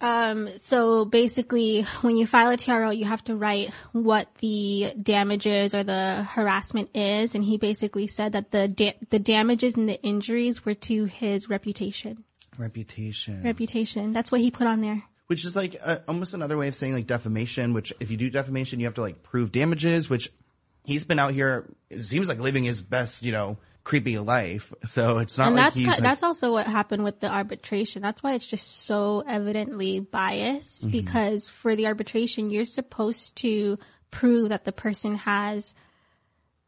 Um, 0.00 0.48
so 0.58 1.04
basically, 1.06 1.82
when 2.02 2.16
you 2.16 2.26
file 2.26 2.50
a 2.50 2.56
TRO, 2.56 2.90
you 2.90 3.06
have 3.06 3.24
to 3.24 3.34
write 3.36 3.72
what 3.92 4.32
the 4.36 4.92
damages 5.00 5.74
or 5.74 5.84
the 5.84 6.26
harassment 6.28 6.90
is, 6.94 7.34
and 7.34 7.42
he 7.42 7.56
basically 7.56 8.06
said 8.06 8.32
that 8.32 8.50
the 8.50 8.68
da- 8.68 8.98
the 9.10 9.18
damages 9.18 9.76
and 9.76 9.88
the 9.88 10.00
injuries 10.02 10.64
were 10.64 10.74
to 10.74 11.06
his 11.06 11.48
reputation. 11.48 12.24
Reputation. 12.58 13.42
Reputation. 13.42 14.12
That's 14.12 14.30
what 14.30 14.40
he 14.40 14.50
put 14.50 14.66
on 14.66 14.80
there. 14.80 15.02
which 15.28 15.44
is 15.44 15.56
like 15.56 15.76
uh, 15.82 15.98
almost 16.06 16.34
another 16.34 16.56
way 16.56 16.68
of 16.68 16.74
saying 16.74 16.94
like 16.94 17.06
defamation. 17.06 17.72
Which 17.72 17.92
if 17.98 18.10
you 18.10 18.16
do 18.16 18.28
defamation, 18.30 18.80
you 18.80 18.86
have 18.86 18.94
to 18.94 19.02
like 19.02 19.22
prove 19.22 19.50
damages. 19.50 20.10
Which 20.10 20.30
he's 20.84 21.04
been 21.04 21.18
out 21.18 21.32
here. 21.32 21.66
It 21.90 22.00
seems 22.00 22.28
like 22.28 22.38
living 22.38 22.64
his 22.64 22.82
best, 22.82 23.22
you 23.22 23.32
know, 23.32 23.58
creepy 23.86 24.18
life. 24.18 24.74
So 24.84 25.18
it's 25.18 25.38
not 25.38 25.46
and 25.46 25.56
like 25.56 25.66
that's 25.66 25.76
he's 25.76 25.86
like, 25.86 25.98
that's 25.98 26.24
also 26.24 26.50
what 26.50 26.66
happened 26.66 27.04
with 27.04 27.20
the 27.20 27.30
arbitration. 27.30 28.02
That's 28.02 28.20
why 28.20 28.34
it's 28.34 28.46
just 28.46 28.84
so 28.84 29.22
evidently 29.26 30.00
biased 30.00 30.82
Mm-hmm. 30.82 30.90
because 30.90 31.48
for 31.48 31.76
the 31.76 31.86
arbitration, 31.86 32.50
you're 32.50 32.64
supposed 32.64 33.36
to 33.36 33.78
prove 34.10 34.48
that 34.48 34.64
the 34.64 34.72
person 34.72 35.14
has 35.14 35.72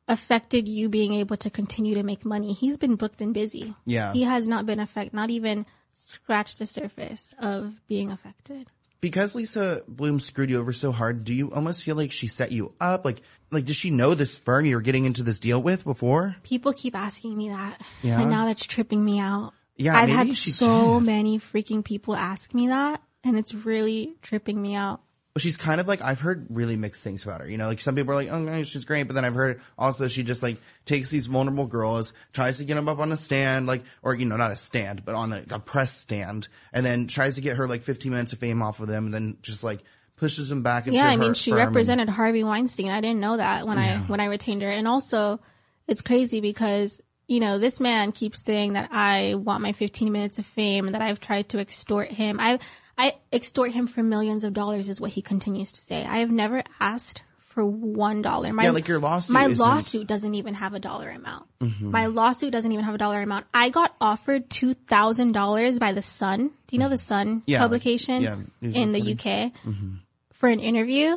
affected 0.07 0.69
you 0.69 0.89
being 0.89 1.13
able 1.15 1.37
to 1.39 1.51
continue 1.51 1.97
to 1.97 2.05
make 2.05 2.25
money. 2.25 2.53
He's 2.53 2.79
been 2.79 2.95
booked 2.95 3.21
and 3.21 3.35
busy. 3.35 3.75
Yeah. 3.85 4.13
He 4.13 4.23
has 4.23 4.47
not 4.47 4.65
been 4.65 4.79
affected, 4.79 5.13
not 5.13 5.31
even 5.31 5.67
scratched 5.95 6.61
the 6.61 6.67
surface 6.67 7.35
of 7.41 7.81
being 7.89 8.13
affected. 8.13 8.69
Because 9.01 9.35
Lisa 9.35 9.83
Bloom 9.87 10.21
screwed 10.21 10.51
you 10.51 10.59
over 10.59 10.73
so 10.73 10.93
hard. 10.93 11.25
Do 11.25 11.35
you 11.35 11.51
almost 11.53 11.85
feel 11.85 11.97
like 11.97 12.13
she 12.13 12.27
set 12.27 12.53
you 12.53 12.75
up? 12.81 13.05
Like, 13.05 13.23
like 13.51 13.65
does 13.65 13.77
she 13.77 13.91
know 13.91 14.15
this 14.15 14.39
firm 14.39 14.65
you 14.65 14.77
were 14.77 14.83
getting 14.83 15.05
into 15.05 15.23
this 15.23 15.39
deal 15.39 15.63
with 15.63 15.85
before? 15.85 16.37
People 16.43 16.73
keep 16.73 16.97
asking 16.97 17.37
me 17.37 17.51
that. 17.51 17.81
Yeah? 18.03 18.21
And 18.21 18.31
now 18.31 18.47
that's 18.47 18.67
tripping 18.67 19.05
me 19.05 19.19
out. 19.19 19.53
Yeah, 19.77 19.97
I've 19.97 20.09
had 20.11 20.33
so 20.33 20.99
did. 20.99 21.07
many 21.07 21.39
freaking 21.39 21.85
people 21.85 22.17
ask 22.17 22.53
me 22.53 22.67
that 22.67 23.01
and 23.23 23.39
it's 23.39 23.55
really 23.55 24.17
tripping 24.23 24.61
me 24.61 24.75
out. 24.75 25.01
Well, 25.39 25.43
she's 25.45 25.57
kind 25.57 25.81
of 25.81 25.87
like 25.87 26.03
I've 26.03 26.19
heard 26.19 26.49
really 26.51 26.75
mixed 26.75 27.05
things 27.05 27.23
about 27.23 27.43
her. 27.43 27.49
You 27.49 27.59
know, 27.59 27.69
like 27.69 27.81
some 27.81 27.95
people 27.95 28.11
are 28.11 28.17
like, 28.17 28.29
"Oh, 28.29 28.41
no, 28.41 28.65
she's 28.65 28.85
great," 28.85 29.05
but 29.05 29.15
then 29.15 29.25
I've 29.25 29.37
heard 29.37 29.61
also 29.79 30.09
she 30.09 30.25
just 30.25 30.43
like 30.43 30.57
takes 30.85 31.11
these 31.11 31.29
vulnerable 31.29 31.69
girls, 31.69 32.13
tries 32.33 32.59
to 32.59 32.65
get 32.65 32.75
them 32.75 32.89
up 32.89 32.99
on 32.99 33.13
a 33.13 33.17
stand, 33.17 33.69
like, 33.69 33.85
or 34.03 34.17
you 34.17 34.27
know, 34.27 34.37
not 34.37 34.51
a 34.51 34.57
stand, 34.57 35.05
but 35.05 35.15
on 35.15 35.33
a, 35.33 35.45
a 35.51 35.61
press 35.61 35.97
stand, 35.97 36.49
and 36.73 36.85
then 36.85 37.07
tries 37.07 37.37
to 37.37 37.41
get 37.41 37.57
her 37.57 37.69
like 37.69 37.83
15 37.83 38.11
minutes 38.11 38.33
of 38.33 38.41
fame 38.41 38.63
off 38.63 38.81
of 38.81 38.89
them, 38.89 39.05
and 39.05 39.15
then 39.15 39.37
just 39.41 39.63
like 39.63 39.85
pushes 40.17 40.49
them 40.49 40.65
back 40.65 40.89
into 40.89 40.99
yeah, 40.99 41.07
I 41.07 41.15
mean, 41.15 41.35
she 41.35 41.53
firm 41.53 41.61
and- 41.61 41.69
represented 41.69 42.09
Harvey 42.09 42.43
Weinstein. 42.43 42.91
I 42.91 43.01
didn't 43.01 43.21
know 43.21 43.37
that 43.37 43.65
when 43.65 43.79
I 43.79 43.99
when 43.99 44.19
I 44.19 44.25
retained 44.25 44.63
her, 44.63 44.69
and 44.69 44.89
also 44.89 45.39
it's 45.87 46.03
crazy 46.03 46.41
because 46.41 47.01
you 47.29 47.39
know 47.39 47.59
this 47.59 47.79
man 47.79 48.11
keeps 48.11 48.43
saying 48.43 48.73
that 48.73 48.89
I 48.91 49.37
want 49.37 49.63
my 49.63 49.71
15 49.71 50.11
minutes 50.11 50.41
of 50.41 50.47
fame 50.47 50.87
and 50.87 50.95
that 50.95 51.03
I've 51.03 51.21
tried 51.21 51.51
to 51.51 51.61
extort 51.61 52.09
him. 52.09 52.41
I 52.41 52.59
I 52.99 53.15
extort 53.33 53.71
him 53.73 53.87
for 53.87 54.03
millions 54.03 54.43
of 54.45 54.53
dollars 54.53 54.89
is 54.89 55.01
what 55.01 55.13
he 55.13 55.23
continues 55.23 55.73
to 55.73 55.81
say. 55.81 56.05
I 56.05 56.19
have 56.19 56.31
never 56.33 56.63
asked 56.81 57.23
for 57.39 57.65
one 57.65 58.23
dollar. 58.23 58.53
My 58.53 58.65
Yeah, 58.65 58.71
like 58.73 58.89
your 58.89 58.99
lawsuit 58.99 59.33
My 59.35 59.45
isn't- 59.45 59.53
Mm-hmm. 59.55 59.63
lawsuit 59.63 60.07
doesn't 60.07 60.35
even 60.35 60.55
have 60.55 60.75
a 60.75 60.79
dollar 60.81 61.09
amount. 61.09 61.47
My 61.81 62.07
lawsuit 62.07 62.53
doesn't 62.53 62.71
even 62.73 62.85
have 62.85 62.95
a 62.95 62.99
dollar 62.99 63.23
amount. 63.23 63.47
I 63.55 63.71
got 63.71 63.95
offered 64.01 64.51
two 64.51 64.75
thousand 64.75 65.33
dollars 65.33 65.79
by 65.79 65.93
the 65.93 66.03
Sun. 66.03 66.49
Do 66.67 66.77
you 66.77 66.79
know 66.79 66.89
the 66.89 66.99
Sun 66.99 67.43
Yeah, 67.47 67.61
publication 67.61 68.23
yeah, 68.23 68.37
in 68.61 68.93
the 68.93 69.01
reporting. 69.01 69.53
UK 69.65 69.89
for 70.33 70.49
an 70.49 70.61
interview, 70.61 71.17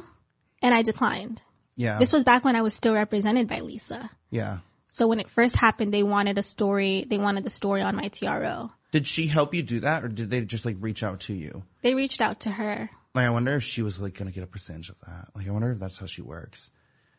and 0.62 0.74
I 0.74 0.84
declined. 0.84 1.42
Yeah, 1.76 1.98
This 2.00 2.14
was 2.14 2.24
back 2.24 2.44
when 2.46 2.56
I 2.56 2.62
was 2.62 2.74
still 2.76 2.94
represented 2.94 3.48
by 3.48 3.62
Lisa. 3.62 4.10
yeah. 4.30 4.60
So 4.92 5.08
when 5.08 5.20
it 5.20 5.30
first 5.30 5.56
happened, 5.56 5.94
they 5.94 6.04
wanted 6.04 6.38
a 6.38 6.44
story. 6.44 7.06
They 7.10 7.18
wanted 7.18 7.44
the 7.44 7.50
story 7.50 7.82
on 7.82 7.96
my 7.96 8.10
TRO. 8.10 8.72
Did 8.92 9.08
she 9.08 9.28
help 9.28 9.54
you 9.54 9.64
do 9.64 9.80
that, 9.80 10.04
or 10.04 10.10
did 10.10 10.30
they 10.30 10.42
just 10.42 10.66
like 10.66 10.76
reach 10.80 11.02
out 11.02 11.22
to 11.22 11.34
you? 11.34 11.64
They 11.82 11.96
reached 11.96 12.22
out 12.22 12.42
to 12.42 12.52
her. 12.52 12.90
Like, 13.16 13.26
I 13.26 13.30
wonder 13.30 13.56
if 13.56 13.64
she 13.64 13.82
was 13.82 14.02
like 14.02 14.14
going 14.14 14.30
to 14.30 14.36
get 14.36 14.44
a 14.44 14.48
percentage 14.48 14.90
of 14.90 15.00
that. 15.08 15.30
Like, 15.34 15.48
I 15.48 15.52
wonder 15.52 15.72
if 15.72 15.80
that's 15.80 15.98
how 15.98 16.06
she 16.06 16.22
works. 16.22 16.72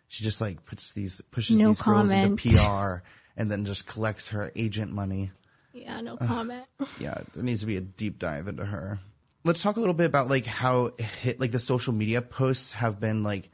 She 0.08 0.22
just 0.22 0.40
like 0.40 0.66
puts 0.66 0.92
these, 0.92 1.22
pushes 1.30 1.58
No 1.58 1.68
these 1.68 1.80
girls 1.80 2.10
into. 2.10 2.36
PR 2.36 3.02
and 3.36 3.50
then 3.50 3.64
just 3.64 3.86
collects 3.86 4.28
her 4.28 4.52
agent 4.54 4.92
money. 4.92 5.30
Yeah, 5.72 6.00
no 6.02 6.18
comment. 6.18 6.66
Yeah, 7.00 7.22
there 7.32 7.42
needs 7.42 7.60
to 7.60 7.66
be 7.66 7.78
a 7.78 7.80
deep 7.80 8.18
dive 8.18 8.48
into 8.48 8.66
her. 8.66 9.00
Let's 9.44 9.62
talk 9.62 9.76
a 9.76 9.80
little 9.80 9.94
bit 9.94 10.06
about 10.06 10.28
like 10.28 10.44
how 10.44 10.92
hit, 10.98 11.40
like 11.40 11.52
the 11.52 11.58
social 11.58 11.94
media 11.94 12.20
posts 12.20 12.74
have 12.74 13.00
been 13.00 13.22
like, 13.22 13.50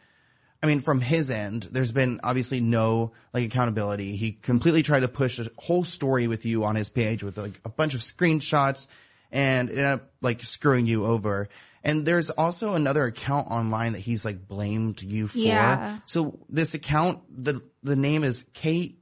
I 0.62 0.66
mean, 0.66 0.80
from 0.80 1.00
his 1.00 1.30
end, 1.30 1.68
there's 1.70 1.92
been 1.92 2.20
obviously 2.24 2.60
no 2.60 3.12
like 3.32 3.44
accountability. 3.44 4.16
He 4.16 4.32
completely 4.32 4.82
tried 4.82 5.00
to 5.00 5.08
push 5.08 5.38
a 5.38 5.48
whole 5.56 5.84
story 5.84 6.26
with 6.26 6.44
you 6.44 6.64
on 6.64 6.74
his 6.74 6.88
page 6.88 7.22
with 7.22 7.38
like 7.38 7.60
a 7.64 7.68
bunch 7.68 7.94
of 7.94 8.00
screenshots 8.00 8.88
and 9.30 9.68
it 9.68 9.72
ended 9.72 9.84
up 9.84 10.10
like 10.20 10.42
screwing 10.42 10.86
you 10.86 11.04
over. 11.04 11.48
And 11.84 12.04
there's 12.04 12.28
also 12.30 12.74
another 12.74 13.04
account 13.04 13.50
online 13.50 13.92
that 13.92 14.00
he's 14.00 14.24
like 14.24 14.48
blamed 14.48 15.00
you 15.00 15.28
for. 15.28 15.38
Yeah. 15.38 15.98
So 16.06 16.38
this 16.48 16.74
account, 16.74 17.20
the 17.30 17.62
the 17.82 17.96
name 17.96 18.24
is 18.24 18.44
K 18.52 18.96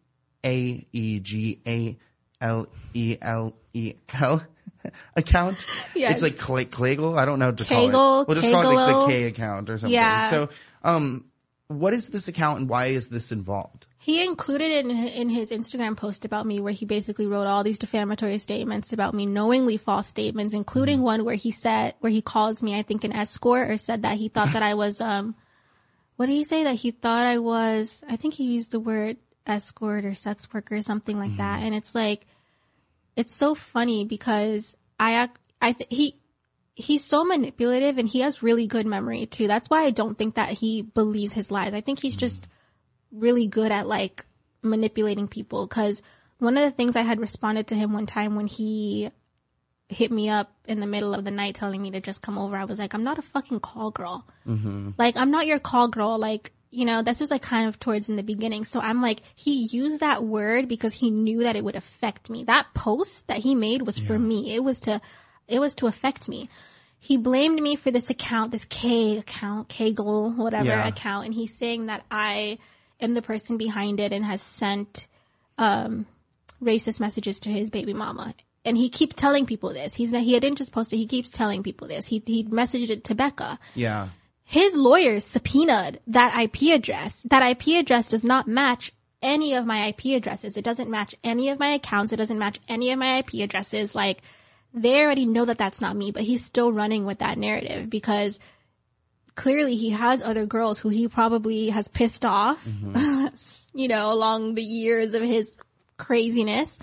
A 0.44 0.86
E 0.92 1.20
G 1.20 1.62
A 1.66 1.96
L 2.40 2.66
E 2.92 3.16
L 3.20 3.54
E 3.72 3.94
L 4.20 4.42
account. 5.16 5.64
Yes. 5.94 6.12
It's 6.12 6.22
like 6.22 6.38
Cla- 6.38 6.66
Clagle. 6.66 7.18
I 7.18 7.24
don't 7.24 7.38
know 7.38 7.46
what 7.46 7.58
to 7.58 7.64
call 7.64 7.86
Kegel, 7.86 8.20
it. 8.20 8.28
We'll 8.28 8.40
just 8.40 8.50
call 8.50 8.70
it 8.70 8.74
like 8.74 9.06
the 9.06 9.12
K 9.12 9.24
account 9.24 9.70
or 9.70 9.78
something. 9.78 9.94
Yeah. 9.94 10.30
So, 10.30 10.48
um, 10.84 11.24
what 11.68 11.92
is 11.92 12.08
this 12.08 12.28
account 12.28 12.60
and 12.60 12.68
why 12.68 12.86
is 12.86 13.08
this 13.08 13.32
involved? 13.32 13.86
He 13.98 14.24
included 14.24 14.70
in 14.70 14.90
in 14.90 15.28
his 15.28 15.50
Instagram 15.50 15.96
post 15.96 16.24
about 16.24 16.46
me 16.46 16.60
where 16.60 16.72
he 16.72 16.86
basically 16.86 17.26
wrote 17.26 17.46
all 17.46 17.64
these 17.64 17.78
defamatory 17.78 18.38
statements 18.38 18.92
about 18.92 19.14
me, 19.14 19.26
knowingly 19.26 19.76
false 19.76 20.06
statements, 20.06 20.54
including 20.54 21.00
one 21.00 21.24
where 21.24 21.34
he 21.34 21.50
said 21.50 21.94
where 22.00 22.12
he 22.12 22.22
calls 22.22 22.62
me, 22.62 22.78
I 22.78 22.82
think, 22.82 23.02
an 23.02 23.12
escort, 23.12 23.68
or 23.68 23.76
said 23.76 24.02
that 24.02 24.18
he 24.18 24.28
thought 24.28 24.52
that 24.52 24.62
I 24.62 24.74
was 24.82 25.00
um, 25.00 25.34
what 26.16 26.26
did 26.26 26.34
he 26.34 26.44
say 26.44 26.64
that 26.64 26.76
he 26.76 26.92
thought 26.92 27.26
I 27.26 27.38
was? 27.38 28.04
I 28.08 28.16
think 28.16 28.34
he 28.34 28.44
used 28.44 28.70
the 28.70 28.80
word 28.80 29.16
escort 29.46 30.04
or 30.04 30.14
sex 30.14 30.48
worker 30.52 30.76
or 30.76 30.82
something 30.82 31.18
like 31.18 31.36
that, 31.38 31.62
and 31.62 31.74
it's 31.74 31.94
like, 31.94 32.26
it's 33.16 33.34
so 33.34 33.56
funny 33.56 34.04
because 34.04 34.76
I 35.00 35.28
I 35.60 35.72
th- 35.72 35.88
he 35.90 36.20
he's 36.76 37.02
so 37.02 37.24
manipulative 37.24 37.96
and 37.96 38.06
he 38.06 38.20
has 38.20 38.42
really 38.42 38.66
good 38.66 38.86
memory 38.86 39.24
too. 39.26 39.48
That's 39.48 39.68
why 39.68 39.84
I 39.84 39.90
don't 39.90 40.16
think 40.16 40.34
that 40.34 40.50
he 40.50 40.82
believes 40.82 41.32
his 41.32 41.50
lies. 41.50 41.74
I 41.74 41.80
think 41.80 42.00
he's 42.00 42.12
mm-hmm. 42.12 42.20
just 42.20 42.46
really 43.10 43.46
good 43.46 43.72
at 43.72 43.86
like 43.86 44.24
manipulating 44.62 45.26
people 45.26 45.66
because 45.66 46.02
one 46.38 46.58
of 46.58 46.64
the 46.64 46.70
things 46.70 46.94
I 46.94 47.02
had 47.02 47.18
responded 47.18 47.68
to 47.68 47.74
him 47.74 47.94
one 47.94 48.04
time 48.04 48.36
when 48.36 48.46
he 48.46 49.10
hit 49.88 50.10
me 50.10 50.28
up 50.28 50.52
in 50.66 50.80
the 50.80 50.86
middle 50.86 51.14
of 51.14 51.24
the 51.24 51.30
night 51.30 51.54
telling 51.54 51.80
me 51.80 51.92
to 51.92 52.00
just 52.00 52.20
come 52.20 52.36
over, 52.36 52.56
I 52.56 52.64
was 52.64 52.78
like, 52.78 52.92
I'm 52.92 53.04
not 53.04 53.18
a 53.18 53.22
fucking 53.22 53.60
call 53.60 53.90
girl. 53.90 54.26
Mm-hmm. 54.46 54.90
Like, 54.98 55.16
I'm 55.16 55.30
not 55.30 55.46
your 55.46 55.58
call 55.58 55.88
girl. 55.88 56.18
Like, 56.18 56.52
you 56.70 56.84
know, 56.84 57.00
this 57.00 57.20
was 57.20 57.30
like 57.30 57.40
kind 57.40 57.68
of 57.68 57.80
towards 57.80 58.10
in 58.10 58.16
the 58.16 58.22
beginning. 58.22 58.64
So 58.64 58.80
I'm 58.80 59.00
like, 59.00 59.22
he 59.34 59.68
used 59.70 60.00
that 60.00 60.24
word 60.24 60.68
because 60.68 60.92
he 60.92 61.10
knew 61.10 61.44
that 61.44 61.56
it 61.56 61.64
would 61.64 61.76
affect 61.76 62.28
me. 62.28 62.44
That 62.44 62.66
post 62.74 63.28
that 63.28 63.38
he 63.38 63.54
made 63.54 63.82
was 63.82 63.98
for 63.98 64.18
me. 64.18 64.54
It 64.54 64.62
was 64.62 64.80
to, 64.80 65.00
it 65.48 65.60
was 65.60 65.74
to 65.76 65.86
affect 65.86 66.28
me. 66.28 66.48
He 66.98 67.16
blamed 67.16 67.60
me 67.62 67.76
for 67.76 67.90
this 67.90 68.10
account, 68.10 68.50
this 68.52 68.64
K 68.64 69.18
account, 69.18 69.68
Kegel, 69.68 70.32
whatever 70.32 70.68
Yeah. 70.70 70.88
account. 70.88 71.26
And 71.26 71.34
he's 71.34 71.54
saying 71.56 71.86
that 71.86 72.04
I 72.10 72.58
am 73.00 73.14
the 73.14 73.22
person 73.22 73.56
behind 73.56 74.00
it 74.00 74.12
and 74.12 74.24
has 74.24 74.40
sent, 74.42 75.06
um, 75.58 76.06
racist 76.62 77.00
messages 77.00 77.40
to 77.40 77.50
his 77.50 77.70
baby 77.70 77.92
mama. 77.92 78.34
And 78.64 78.76
he 78.76 78.88
keeps 78.88 79.14
telling 79.14 79.46
people 79.46 79.72
this. 79.72 79.94
He's 79.94 80.10
not, 80.10 80.22
he 80.22 80.38
didn't 80.40 80.58
just 80.58 80.72
post 80.72 80.92
it. 80.92 80.96
He 80.96 81.06
keeps 81.06 81.30
telling 81.30 81.62
people 81.62 81.86
this. 81.86 82.06
He, 82.06 82.22
he 82.26 82.44
messaged 82.44 82.90
it 82.90 83.04
to 83.04 83.14
Becca 83.14 83.58
Yeah. 83.74 84.08
his 84.42 84.74
lawyers 84.74 85.22
subpoenaed 85.24 86.00
that 86.08 86.34
IP 86.36 86.72
address. 86.74 87.22
That 87.30 87.42
IP 87.48 87.78
address 87.78 88.08
does 88.08 88.24
not 88.24 88.48
match 88.48 88.90
any 89.22 89.54
of 89.54 89.66
my 89.66 89.86
IP 89.88 90.16
addresses. 90.16 90.56
It 90.56 90.64
doesn't 90.64 90.90
match 90.90 91.14
any 91.22 91.48
of 91.50 91.58
my 91.58 91.68
accounts. 91.68 92.12
It 92.12 92.16
doesn't 92.16 92.38
match 92.38 92.58
any 92.68 92.90
of 92.90 92.98
my 92.98 93.18
IP 93.18 93.34
addresses. 93.42 93.94
Like, 93.94 94.22
they 94.76 95.02
already 95.02 95.26
know 95.26 95.44
that 95.46 95.58
that's 95.58 95.80
not 95.80 95.96
me, 95.96 96.12
but 96.12 96.22
he's 96.22 96.44
still 96.44 96.70
running 96.70 97.04
with 97.06 97.18
that 97.20 97.38
narrative 97.38 97.88
because 97.90 98.38
clearly 99.34 99.74
he 99.74 99.90
has 99.90 100.22
other 100.22 100.46
girls 100.46 100.78
who 100.78 100.88
he 100.90 101.08
probably 101.08 101.70
has 101.70 101.88
pissed 101.88 102.24
off, 102.24 102.64
you 103.74 103.88
know, 103.88 104.12
along 104.12 104.54
the 104.54 104.62
years 104.62 105.14
of 105.14 105.22
his 105.22 105.54
craziness. 105.96 106.78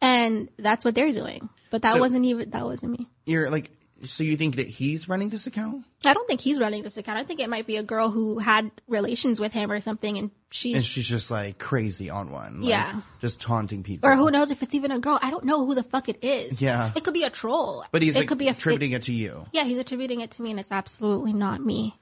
And 0.00 0.48
that's 0.56 0.84
what 0.84 0.94
they're 0.94 1.12
doing. 1.12 1.48
But 1.70 1.82
that 1.82 1.94
So- 1.94 2.00
wasn't 2.00 2.24
even, 2.24 2.50
that 2.50 2.64
wasn't 2.64 2.98
me. 2.98 3.06
You're 3.26 3.50
like, 3.50 3.70
so 4.04 4.22
you 4.24 4.36
think 4.36 4.56
that 4.56 4.68
he's 4.68 5.08
running 5.08 5.28
this 5.28 5.46
account? 5.46 5.84
I 6.04 6.14
don't 6.14 6.26
think 6.28 6.40
he's 6.40 6.58
running 6.58 6.82
this 6.82 6.96
account. 6.96 7.18
I 7.18 7.24
think 7.24 7.40
it 7.40 7.50
might 7.50 7.66
be 7.66 7.76
a 7.76 7.82
girl 7.82 8.10
who 8.10 8.38
had 8.38 8.70
relations 8.86 9.40
with 9.40 9.52
him 9.52 9.72
or 9.72 9.80
something, 9.80 10.16
and 10.18 10.30
she's 10.50 10.76
And 10.76 10.86
she's 10.86 11.08
just 11.08 11.30
like 11.30 11.58
crazy 11.58 12.08
on 12.10 12.30
one. 12.30 12.60
like, 12.60 12.70
Yeah. 12.70 13.00
Just 13.20 13.40
taunting 13.40 13.82
people. 13.82 14.08
or 14.08 14.14
who 14.16 14.30
knows 14.30 14.50
if 14.50 14.62
it's 14.62 14.74
even 14.74 14.90
a 14.90 14.98
girl. 14.98 15.18
I 15.22 15.30
don't 15.30 15.44
know 15.44 15.66
who 15.66 15.74
the 15.74 15.82
fuck 15.82 16.08
it 16.08 16.18
is. 16.22 16.62
Yeah. 16.62 16.90
it 16.94 17.02
could 17.04 17.14
be 17.14 17.24
a 17.24 17.30
troll. 17.30 17.84
But 17.90 18.02
he's 18.02 18.14
it 18.14 18.20
like 18.20 18.28
could 18.28 18.38
be 18.38 18.48
attributing 18.48 18.92
it 18.92 19.02
to 19.04 19.12
you. 19.12 19.46
yeah, 19.52 19.64
he's 19.64 19.78
attributing 19.78 20.20
it 20.20 20.30
to 20.32 20.42
me, 20.42 20.50
and 20.52 20.60
it's 20.60 20.72
absolutely 20.72 21.32
not 21.32 21.60
me. 21.64 21.92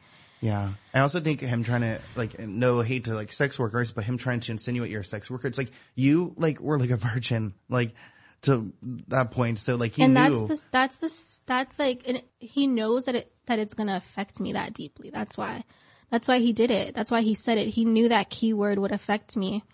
Yeah. 0.43 0.73
I 0.93 1.01
also 1.01 1.21
think 1.21 1.41
him 1.41 1.65
trying 1.65 1.81
to 1.81 1.99
like 2.15 2.39
no 2.39 2.81
hate 2.83 3.05
to 3.05 3.15
like 3.15 3.33
sex 3.33 3.59
workers, 3.59 3.91
but 3.93 4.05
him 4.05 4.19
trying 4.19 4.41
to 4.41 4.53
insinuate 4.53 4.91
you're 4.91 5.01
a 5.01 5.05
sex 5.05 5.31
worker. 5.31 5.49
It's 5.49 5.57
like 5.59 5.71
you 5.95 6.35
like 6.37 6.61
were 6.61 6.79
like 6.79 6.91
a 6.91 6.97
virgin, 6.99 7.55
like 7.71 7.95
to 8.43 8.73
that 9.09 9.31
point. 9.31 9.59
So 9.59 9.77
like 9.77 9.95
he 9.95 10.03
and 10.03 10.15
knew. 10.15 10.21
that's 10.21 10.49
this. 10.49 10.67
That's 10.71 10.97
this. 10.97 11.43
That's 11.47 11.79
like, 11.79 12.09
and 12.09 12.23
he 12.39 12.67
knows 12.67 13.07
that 13.07 13.15
it 13.15 13.33
that 13.47 13.59
it's 13.59 13.75
gonna 13.75 13.97
affect 13.97 14.41
me 14.41 14.53
that 14.53 14.73
deeply. 14.73 15.11
That's 15.11 15.37
why. 15.37 15.65
That's 16.11 16.29
why 16.29 16.39
he 16.39 16.53
did 16.53 16.71
it. 16.71 16.95
That's 16.95 17.11
why 17.11 17.23
he 17.23 17.35
said 17.35 17.59
it. 17.59 17.69
He 17.69 17.85
knew 17.85 18.09
that 18.09 18.31
keyword 18.31 18.79
would 18.79 18.93
affect 18.93 19.37
me. 19.37 19.65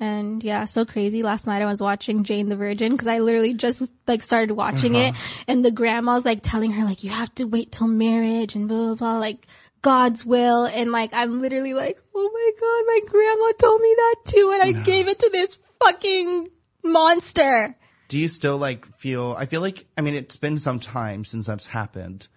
And 0.00 0.44
yeah, 0.44 0.64
so 0.64 0.84
crazy. 0.84 1.22
Last 1.22 1.46
night 1.46 1.60
I 1.60 1.66
was 1.66 1.82
watching 1.82 2.22
Jane 2.22 2.48
the 2.48 2.56
Virgin 2.56 2.92
because 2.92 3.08
I 3.08 3.18
literally 3.18 3.54
just 3.54 3.92
like 4.06 4.22
started 4.22 4.52
watching 4.52 4.94
it 4.94 5.10
uh-huh. 5.10 5.44
and 5.48 5.64
the 5.64 5.72
grandma's 5.72 6.24
like 6.24 6.40
telling 6.40 6.70
her 6.72 6.84
like, 6.84 7.02
you 7.02 7.10
have 7.10 7.34
to 7.36 7.44
wait 7.44 7.72
till 7.72 7.88
marriage 7.88 8.54
and 8.54 8.68
blah, 8.68 8.76
blah, 8.76 8.94
blah, 8.94 9.18
like 9.18 9.46
God's 9.82 10.24
will. 10.24 10.66
And 10.66 10.92
like, 10.92 11.10
I'm 11.12 11.40
literally 11.40 11.74
like, 11.74 11.98
oh 12.14 12.30
my 12.32 12.50
God, 12.60 12.86
my 12.86 13.00
grandma 13.10 13.52
told 13.58 13.80
me 13.80 13.94
that 13.96 14.16
too. 14.24 14.50
And 14.54 14.62
I 14.62 14.82
gave 14.82 15.08
it 15.08 15.18
to 15.18 15.30
this 15.30 15.58
fucking 15.82 16.48
monster. 16.92 17.76
Do 18.08 18.18
you 18.18 18.28
still 18.28 18.56
like 18.58 18.86
feel? 18.86 19.34
I 19.38 19.46
feel 19.46 19.60
like 19.60 19.86
I 19.96 20.00
mean 20.00 20.14
it's 20.14 20.36
been 20.38 20.58
some 20.58 20.80
time 20.80 21.24
since 21.24 21.46
that's 21.46 21.66
happened. 21.66 22.28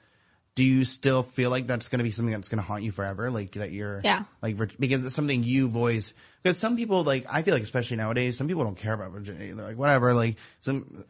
Do 0.53 0.63
you 0.65 0.83
still 0.83 1.23
feel 1.23 1.49
like 1.49 1.65
that's 1.65 1.87
going 1.87 1.99
to 1.99 2.03
be 2.03 2.11
something 2.11 2.33
that's 2.33 2.49
going 2.49 2.61
to 2.61 2.67
haunt 2.67 2.83
you 2.83 2.91
forever? 2.91 3.31
Like 3.31 3.53
that 3.53 3.71
you're 3.71 4.01
Yeah. 4.03 4.25
like 4.41 4.57
because 4.79 5.05
it's 5.05 5.15
something 5.15 5.43
you've 5.43 5.77
always 5.77 6.13
because 6.43 6.57
some 6.57 6.75
people 6.75 7.03
like 7.03 7.25
I 7.29 7.41
feel 7.41 7.53
like 7.53 7.63
especially 7.63 7.95
nowadays 7.97 8.37
some 8.37 8.47
people 8.49 8.63
don't 8.65 8.75
care 8.77 8.93
about 8.93 9.11
virginity. 9.11 9.53
They're 9.53 9.65
like 9.65 9.77
whatever. 9.77 10.13
Like 10.13 10.37
some 10.59 11.05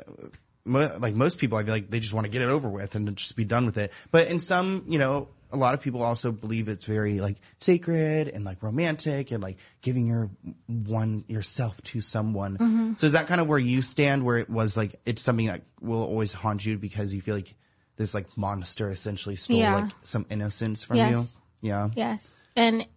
like 0.64 1.16
most 1.16 1.39
people 1.39 1.58
I 1.58 1.64
feel 1.64 1.74
like 1.74 1.89
they 1.89 2.00
just 2.00 2.14
want 2.14 2.26
to 2.26 2.32
get 2.32 2.44
it 2.44 2.50
over 2.50 2.70
with 2.70 2.94
and 2.94 3.16
just 3.18 3.36
be 3.36 3.46
done 3.46 3.66
with 3.66 3.78
it. 3.78 3.92
But 4.12 4.28
in 4.28 4.39
some 4.39 4.84
you 4.88 5.00
know 5.00 5.28
a 5.54 5.58
lot 5.58 5.74
of 5.74 5.82
people 5.82 6.02
also 6.02 6.32
believe 6.32 6.68
it's 6.68 6.86
very 6.86 7.20
like 7.20 7.38
sacred 7.60 8.28
and 8.28 8.43
like 8.45 8.62
romantic 8.64 9.32
and 9.32 9.41
like 9.43 9.58
giving 9.82 10.08
your 10.08 10.30
one 10.68 11.24
yourself 11.28 11.82
to 11.84 12.02
someone. 12.02 12.58
Mm-hmm. 12.58 12.93
So 12.97 13.08
is 13.08 13.14
that 13.14 13.28
kind 13.28 13.41
of 13.41 13.47
where 13.47 13.60
you 13.60 13.82
stand 13.82 14.24
where 14.24 14.38
it 14.38 14.49
was 14.49 14.78
like 14.78 14.95
it's 15.06 15.22
something 15.22 15.47
that 15.47 15.62
will 15.80 16.04
always 16.04 16.34
haunt 16.34 16.66
you 16.66 16.78
because 16.78 17.14
you 17.14 17.22
feel 17.22 17.36
like 17.36 17.54
this 17.97 18.14
like 18.14 18.36
monster 18.38 18.89
essentially 18.89 19.36
stole 19.36 19.58
Yeah. 19.58 19.76
like 19.76 19.91
some 20.04 20.26
innocence 20.30 20.84
from 20.84 20.97
Yes. 20.97 21.39
you. 21.62 21.70
Yeah. 21.70 21.89
Yes. 21.95 22.43
And 22.56 22.88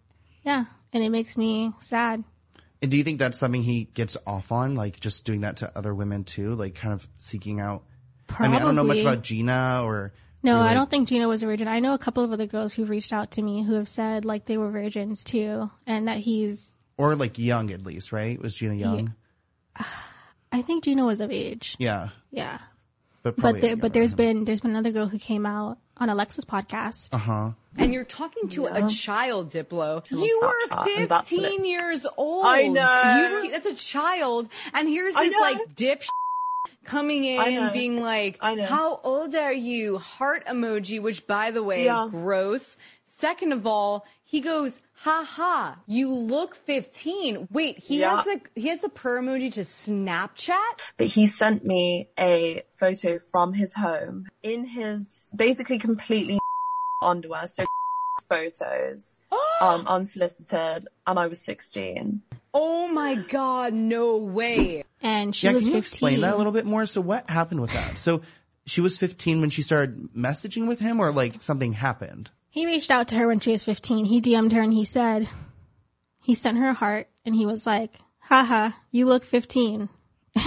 yeah, 0.43 0.65
and 0.93 1.03
it 1.03 1.09
makes 1.09 1.37
me 1.37 1.71
sad. 1.79 2.23
And 2.81 2.91
do 2.91 2.97
you 2.97 3.03
think 3.03 3.19
that's 3.19 3.37
something 3.37 3.63
he 3.63 3.85
gets 3.85 4.15
off 4.27 4.51
on, 4.51 4.75
like 4.75 4.99
just 4.99 5.25
doing 5.25 5.41
that 5.41 5.57
to 5.57 5.71
other 5.77 5.93
women 5.95 6.23
too, 6.23 6.55
like 6.55 6.75
kind 6.75 6.93
of 6.93 7.07
seeking 7.17 7.59
out? 7.59 7.83
I 8.37 8.47
mean, 8.47 8.55
I 8.55 8.59
don't 8.59 8.75
know 8.75 8.83
much 8.83 9.01
about 9.01 9.21
Gina 9.21 9.81
or 9.83 10.13
No, 10.45 10.57
or, 10.57 10.63
I 10.63 10.75
don't 10.75 10.89
think 10.89 11.07
Gina 11.07 11.27
was 11.27 11.41
a 11.41 11.47
virgin. 11.47 11.67
I 11.67 11.79
know 11.79 11.93
a 11.95 11.97
couple 11.97 12.23
of 12.23 12.31
other 12.31 12.45
girls 12.45 12.73
who've 12.73 12.89
reached 12.89 13.11
out 13.11 13.31
to 13.31 13.41
me 13.41 13.63
who 13.63 13.73
have 13.73 13.87
said 13.87 14.25
like 14.25 14.45
they 14.45 14.57
were 14.57 14.69
virgins 14.69 15.23
too, 15.23 15.71
and 15.87 16.07
that 16.07 16.17
he's. 16.17 16.77
or 16.97 17.15
like 17.15 17.39
young 17.39 17.71
at 17.71 17.83
least, 17.83 18.11
right? 18.11 18.39
Was 18.39 18.55
Gina 18.55 18.75
young? 18.75 19.15
I 20.51 20.61
think 20.61 20.83
Gina 20.83 21.03
was 21.03 21.19
of 21.19 21.31
age. 21.31 21.75
Yeah, 21.79 22.09
Yeah, 22.29 22.59
but 23.23 23.35
but 23.37 23.59
there, 23.59 23.75
but 23.75 23.91
there's 23.91 24.13
been 24.13 24.45
there's 24.45 24.61
been 24.61 24.71
another 24.71 24.91
girl 24.91 25.07
who 25.07 25.17
came 25.17 25.47
out 25.47 25.79
on 25.97 26.09
Alexa's 26.09 26.45
podcast. 26.45 27.13
uh 27.13 27.17
huh. 27.17 27.51
And 27.77 27.93
you're 27.93 28.05
talking 28.05 28.47
to 28.49 28.67
a 28.67 28.87
child, 28.87 29.51
Diplo. 29.51 30.09
You 30.09 30.39
were 30.41 30.85
and 30.97 31.09
that's 31.09 31.31
what 31.31 31.41
15 31.41 31.65
years 31.65 32.05
old. 32.17 32.45
I 32.45 32.67
know. 32.67 33.17
You 33.17 33.47
were, 33.47 33.51
that's 33.51 33.65
a 33.65 33.75
child. 33.75 34.47
And 34.73 34.87
here's 34.87 35.13
this 35.13 35.33
like 35.41 35.75
dip 35.75 36.03
coming 36.83 37.23
in 37.23 37.55
know. 37.55 37.71
being 37.71 38.01
like, 38.01 38.37
I 38.41 38.55
know. 38.55 38.65
how 38.65 38.99
old 39.03 39.35
are 39.35 39.53
you? 39.53 39.97
Heart 39.97 40.45
emoji, 40.45 41.01
which 41.01 41.25
by 41.27 41.51
the 41.51 41.63
way, 41.63 41.85
Yeah. 41.85 42.07
gross. 42.09 42.77
Second 43.03 43.53
of 43.53 43.65
all, 43.65 44.05
he 44.25 44.41
goes, 44.41 44.79
ha 45.03 45.23
ha, 45.25 45.77
you 45.87 46.11
look 46.13 46.55
15. 46.55 47.47
Wait, 47.51 47.77
he 47.79 47.99
Yeah. 47.99 48.17
has 48.17 48.25
the, 48.25 48.41
he 48.59 48.67
has 48.67 48.81
the 48.81 48.89
per 48.89 49.21
emoji 49.21 49.51
to 49.53 49.61
Snapchat? 49.61 50.79
But 50.97 51.07
he 51.07 51.25
sent 51.25 51.63
me 51.65 52.09
a 52.19 52.63
photo 52.77 53.19
from 53.31 53.53
his 53.53 53.73
home 53.73 54.27
in 54.43 54.65
his 54.65 55.29
basically 55.35 55.79
completely 55.79 56.39
underwear, 57.01 57.47
so 57.47 57.65
photos, 58.27 59.15
um, 59.61 59.85
unsolicited, 59.87 60.87
and 61.07 61.19
I 61.19 61.27
was 61.27 61.39
16. 61.41 62.21
Oh 62.57 62.87
my 62.87 63.15
god, 63.15 63.73
no 63.73 64.15
way. 64.15 64.83
And 65.01 65.35
she 65.35 65.47
Yeah, 65.47 65.53
was 65.53 65.65
can 65.65 65.73
you 65.73 65.81
15. 65.81 65.93
explain 65.93 66.21
that 66.21 66.33
a 66.33 66.37
little 66.37 66.53
bit 66.53 66.65
more? 66.65 66.85
So 66.85 67.01
what 67.01 67.29
happened 67.29 67.59
with 67.59 67.73
that? 67.73 67.97
So 67.97 68.21
she 68.65 68.79
was 68.79 68.97
15 68.97 69.41
when 69.41 69.49
she 69.49 69.61
started 69.61 70.09
messaging 70.15 70.65
with 70.65 70.79
him, 70.79 71.01
or 71.01 71.11
like 71.11 71.41
something 71.41 71.73
happened? 71.73 72.29
He 72.49 72.65
reached 72.65 72.89
out 72.89 73.09
to 73.09 73.15
her 73.15 73.27
when 73.27 73.41
she 73.41 73.51
was 73.51 73.65
15. 73.65 74.05
He 74.05 74.21
DM'd 74.21 74.53
her 74.53 74.61
and 74.61 74.73
he 74.73 74.85
said, 74.85 75.27
he 76.23 76.33
sent 76.33 76.57
her 76.57 76.69
a 76.69 76.73
heart 76.73 77.09
and 77.25 77.35
he 77.35 77.45
was 77.45 77.67
like, 77.67 77.91
haha, 78.19 78.71
you 78.89 79.05
look 79.05 79.23
15. 79.23 79.89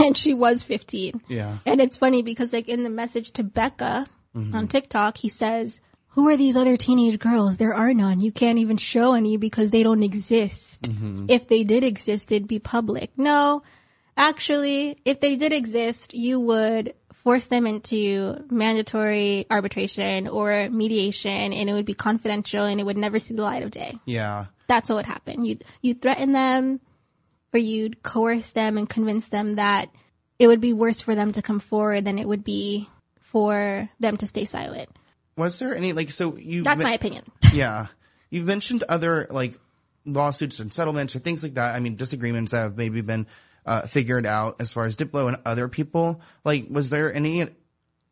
And 0.03 0.19
she 0.19 0.35
was 0.35 0.65
15. 0.65 1.23
Yeah. 1.29 1.59
And 1.65 1.81
it's 1.81 1.97
funny 1.97 2.23
because 2.23 2.53
like 2.53 2.69
in 2.69 2.83
the 2.83 2.91
message 2.91 3.31
to 3.33 3.43
Becca 3.43 4.07
mm-hmm. 4.37 4.55
on 4.55 4.69
TikTok, 4.69 5.17
he 5.17 5.31
says, 5.31 5.81
who 6.19 6.29
are 6.29 6.37
these 6.37 6.57
other 6.57 6.77
teenage 6.77 7.21
girls? 7.21 7.59
There 7.59 7.73
are 7.73 7.95
none. 7.95 8.19
You 8.19 8.33
can't 8.33 8.59
even 8.59 8.77
show 8.77 9.15
any 9.15 9.37
because 9.37 9.71
they 9.71 9.85
don't 9.85 10.03
exist. 10.03 10.91
Mm-hmm. 10.91 11.27
If 11.29 11.47
they 11.47 11.63
did 11.63 11.85
exist, 11.85 12.33
it'd 12.33 12.49
be 12.49 12.59
public. 12.59 13.13
No, 13.17 13.63
actually, 14.17 14.99
if 15.05 15.21
they 15.21 15.37
did 15.37 15.53
exist, 15.53 16.15
you 16.15 16.41
would 16.41 16.95
force 17.13 17.47
them 17.47 17.69
into 17.69 18.35
mandatory 18.51 19.47
arbitration 19.49 20.27
or 20.27 20.69
mediation 20.71 21.53
and 21.53 21.71
it 21.71 21.73
would 21.73 21.87
be 21.87 21.95
confidential 21.95 22.65
and 22.65 22.81
it 22.81 22.85
would 22.85 22.97
never 22.97 23.21
see 23.21 23.35
the 23.35 23.43
light 23.43 23.63
of 23.63 23.71
day. 23.71 23.95
Yeah. 24.05 24.47
That's 24.67 24.89
what 24.89 24.97
would 24.97 25.07
happen. 25.07 25.45
You 25.45 25.59
you 25.83 25.95
threaten 25.95 26.33
them 26.33 26.81
or 27.55 27.61
you'd 27.61 28.03
coerce 28.03 28.49
them 28.49 28.77
and 28.77 28.89
convince 28.89 29.29
them 29.29 29.55
that 29.55 29.89
it 30.41 30.49
would 30.49 30.61
be 30.61 30.73
worse 30.73 31.01
for 31.01 31.15
them 31.15 31.31
to 31.31 31.43
come 31.43 31.61
forward 31.61 32.07
than 32.07 32.19
it 32.19 32.27
would 32.27 32.43
be 32.43 32.89
for 33.21 33.89
them 34.01 34.17
to 34.17 34.27
stay 34.27 34.47
silent. 34.47 34.89
Was 35.39 35.59
there 35.59 35.75
any 35.75 35.93
like 35.93 36.11
so 36.11 36.37
you? 36.37 36.63
That's 36.63 36.83
my 36.83 36.93
opinion. 36.93 37.25
yeah. 37.53 37.87
You've 38.31 38.47
mentioned 38.47 38.85
other 38.89 39.27
like 39.31 39.59
lawsuits 40.05 40.61
and 40.61 40.73
settlements 40.73 41.15
or 41.17 41.21
things 41.21 41.43
like 41.43 41.55
that. 41.55 41.75
I 41.75 41.81
mean, 41.81 41.97
disagreements 41.97 42.53
that 42.53 42.59
have 42.59 42.77
maybe 42.77 43.01
been 43.01 43.27
uh, 43.65 43.83
figured 43.83 44.27
out 44.27 44.57
as 44.61 44.73
far 44.73 44.85
as 44.85 44.97
Diplo 44.97 45.29
and 45.29 45.39
other 45.45 45.69
people. 45.69 46.21
Like, 46.45 46.67
was 46.69 46.91
there 46.91 47.13
any 47.15 47.47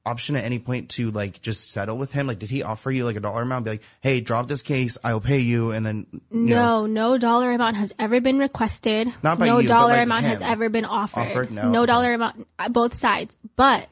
option 0.07 0.37
at 0.37 0.45
any 0.45 0.61
point 0.61 0.91
to 0.91 1.11
like 1.11 1.43
just 1.43 1.70
settle 1.70 1.99
with 1.99 2.12
him? 2.12 2.29
Like, 2.29 2.39
did 2.39 2.51
he 2.51 2.62
offer 2.62 2.91
you 2.91 3.05
like 3.05 3.16
a 3.16 3.20
dollar 3.20 3.43
amount? 3.43 3.64
Be 3.64 3.72
like, 3.72 3.83
hey, 4.01 4.20
drop 4.20 4.47
this 4.47 4.62
case, 4.62 4.97
I'll 5.03 5.20
pay 5.20 5.41
you, 5.41 5.72
and 5.72 5.85
then 5.85 6.07
you 6.12 6.20
know, 6.31 6.87
No, 6.87 6.87
no 6.87 7.18
dollar 7.18 7.51
amount 7.51 7.77
has 7.77 7.93
ever 7.99 8.20
been 8.20 8.39
requested. 8.39 9.12
Not 9.22 9.39
by 9.39 9.47
no 9.47 9.59
you, 9.59 9.68
dollar 9.68 9.95
like 9.95 10.05
amount 10.05 10.24
has 10.24 10.41
ever 10.41 10.68
been 10.68 10.85
offered. 10.85 11.20
Offered? 11.20 11.51
No. 11.51 11.70
no 11.70 11.87
dollar 11.87 12.14
amount, 12.14 12.47
uh, 12.59 12.68
both 12.68 12.95
sides. 12.95 13.37
But 13.57 13.89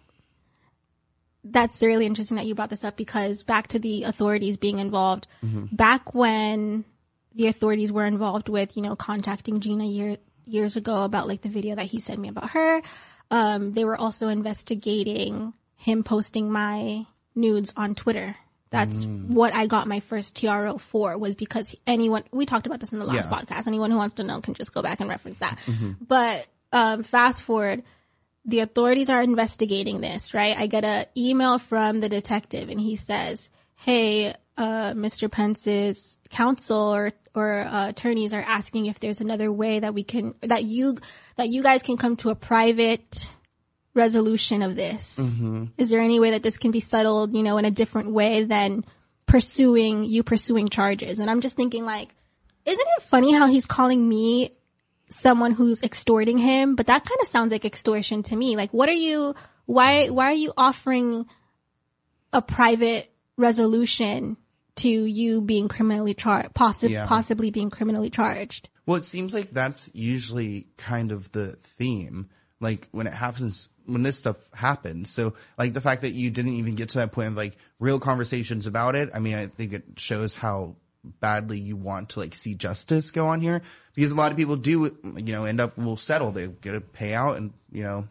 that's 1.45 1.83
really 1.83 2.07
interesting 2.07 2.37
that 2.37 2.47
you 2.47 2.55
brought 2.55 2.71
this 2.71 2.85
up 2.85 2.97
because 2.97 3.43
back 3.43 3.69
to 3.69 3.79
the 3.79 4.05
authorities 4.05 4.57
being 4.57 4.79
involved. 4.79 5.27
Mm-hmm. 5.45 5.75
Back 5.77 6.15
when 6.15 6.85
the 7.35 7.49
authorities 7.49 7.93
were 7.93 8.07
involved 8.07 8.49
with, 8.49 8.77
you 8.77 8.83
know, 8.83 8.97
contacting 8.97 9.61
Gina 9.61 9.85
year, 9.85 10.17
years 10.47 10.77
ago 10.77 11.05
about 11.05 11.29
like 11.29 11.43
the 11.43 11.49
video 11.49 11.75
that 11.75 11.87
he 11.87 12.01
sent 12.01 12.19
me 12.21 12.29
about 12.29 12.51
her, 12.51 12.81
um, 13.31 13.73
they 13.73 13.85
were 13.85 13.97
also 13.97 14.29
investigating 14.29 15.53
him 15.77 16.03
posting 16.03 16.51
my 16.51 17.07
nudes 17.35 17.73
on 17.77 17.95
Twitter. 17.95 18.37
That's 18.71 19.07
Mm. 19.07 19.31
what 19.31 19.55
I 19.55 19.67
got 19.67 19.87
my 19.87 20.01
first 20.01 20.37
TRO 20.37 20.79
for 20.79 21.17
was 21.19 21.35
because 21.35 21.77
anyone, 21.87 22.25
we 22.33 22.47
talked 22.47 22.67
about 22.67 22.81
this 22.81 22.93
in 22.93 22.99
the 22.99 23.05
last 23.05 23.31
Yeah. 23.31 23.39
podcast. 23.39 23.67
Anyone 23.67 23.91
who 23.91 23.97
wants 23.99 24.15
to 24.17 24.25
know 24.25 24.41
can 24.41 24.55
just 24.55 24.75
go 24.75 24.83
back 24.83 25.01
and 25.01 25.09
reference 25.09 25.39
that. 25.41 25.59
Mm-hmm. 25.67 26.05
But, 26.09 26.47
um, 26.73 27.03
fast 27.05 27.43
forward, 27.43 27.83
the 28.45 28.61
authorities 28.61 29.09
are 29.09 29.23
investigating 29.23 30.01
this, 30.01 30.35
right? 30.35 30.57
I 30.57 30.67
get 30.67 30.85
a 30.85 31.07
email 31.17 31.59
from 31.59 32.01
the 32.01 32.09
detective 32.09 32.69
and 32.69 32.81
he 32.81 32.97
says, 32.97 33.49
Hey, 33.77 34.35
uh, 34.57 34.93
Mr. 34.93 35.31
Pentz's 35.31 36.19
counsel 36.31 36.95
or, 36.95 37.13
or 37.35 37.61
uh, 37.61 37.89
attorneys 37.89 38.33
are 38.33 38.43
asking 38.43 38.87
if 38.87 39.01
there's 39.01 39.21
another 39.21 39.51
way 39.51 39.81
that 39.81 39.95
we 39.95 40.05
can, 40.05 40.35
that 40.43 40.65
you, 40.65 40.97
that 41.37 41.49
you 41.49 41.63
guys 41.63 41.83
can 41.83 41.97
come 41.97 42.17
to 42.17 42.31
a 42.31 42.35
private 42.35 43.29
resolution 43.95 44.63
of 44.63 44.77
this. 44.77 45.19
Is 45.79 45.91
there 45.91 46.01
any 46.01 46.21
way 46.21 46.33
that 46.33 46.43
this 46.43 46.59
can 46.59 46.71
be 46.71 46.81
settled, 46.81 47.35
you 47.35 47.43
know, 47.43 47.57
in 47.57 47.65
a 47.65 47.71
different 47.71 48.11
way 48.13 48.45
than 48.45 48.85
pursuing, 49.27 50.05
you 50.05 50.23
pursuing 50.23 50.69
charges? 50.69 51.19
And 51.19 51.31
I'm 51.31 51.41
just 51.41 51.57
thinking 51.57 51.85
like, 51.85 52.15
isn't 52.65 52.87
it 52.99 53.03
funny 53.03 53.33
how 53.33 53.47
he's 53.47 53.67
calling 53.67 54.07
me 54.09 54.53
someone 55.11 55.53
who's 55.53 55.83
extorting 55.83 56.39
him, 56.39 56.75
but 56.77 56.87
that 56.87 57.05
kind 57.05 57.21
of 57.21 57.29
sounds 57.29 57.53
like 57.53 57.65
extortion 57.65 58.23
to 58.25 58.37
me. 58.37 58.57
Like, 58.57 58.73
what 58.73 58.89
are 58.89 58.93
you, 58.93 59.35
why, 59.67 60.09
why 60.09 60.27
are 60.27 60.33
you 60.35 60.53
offering 60.57 61.27
a 62.33 62.43
private 62.43 63.13
resolution 63.37 64.37
to 64.77 64.89
you 64.89 65.41
being 65.41 65.69
criminally 65.69 66.15
charged, 66.15 66.53
possi- 66.55 66.91
Yeah. 66.91 67.07
possibly 67.07 67.51
being 67.51 67.71
criminally 67.71 68.11
charged? 68.11 68.69
Well, 68.87 68.97
it 68.97 69.05
seems 69.05 69.33
like 69.33 69.51
that's 69.51 69.91
usually 69.95 70.69
kind 70.77 71.13
of 71.13 71.31
the 71.33 71.57
theme. 71.63 72.29
Like 72.61 72.89
when 72.91 73.07
it 73.07 73.13
happens, 73.13 73.69
when 73.87 74.03
this 74.03 74.19
stuff 74.19 74.37
happens. 74.53 75.11
So 75.11 75.35
like 75.59 75.75
the 75.75 75.81
fact 75.81 76.03
that 76.03 76.13
you 76.13 76.31
didn't 76.31 76.55
even 76.55 76.75
get 76.75 76.91
to 76.91 76.99
that 76.99 77.13
point 77.13 77.29
of 77.29 77.37
like 77.37 77.57
real 77.79 78.01
conversations 78.01 78.67
about 78.67 78.95
it. 78.97 79.11
I 79.15 79.21
mean, 79.21 79.35
I 79.35 79.47
think 79.47 79.73
it 79.73 79.85
shows 79.97 80.35
how 80.35 80.77
badly 81.21 81.59
you 81.59 81.77
want 81.77 82.11
to 82.11 82.21
like 82.21 82.35
see 82.35 82.55
justice 82.55 83.11
go 83.11 83.29
on 83.29 83.41
here 83.41 83.61
because 83.95 84.11
a 84.13 84.15
lot 84.17 84.31
of 84.33 84.37
people 84.37 84.57
do, 84.57 84.97
you 85.17 85.33
know, 85.33 85.45
end 85.45 85.61
up 85.61 85.77
will 85.77 85.97
settle. 85.97 86.33
They 86.33 86.47
get 86.49 86.75
a 86.75 86.81
payout 86.81 87.37
and, 87.37 87.53
you 87.71 87.83
know, 87.83 88.09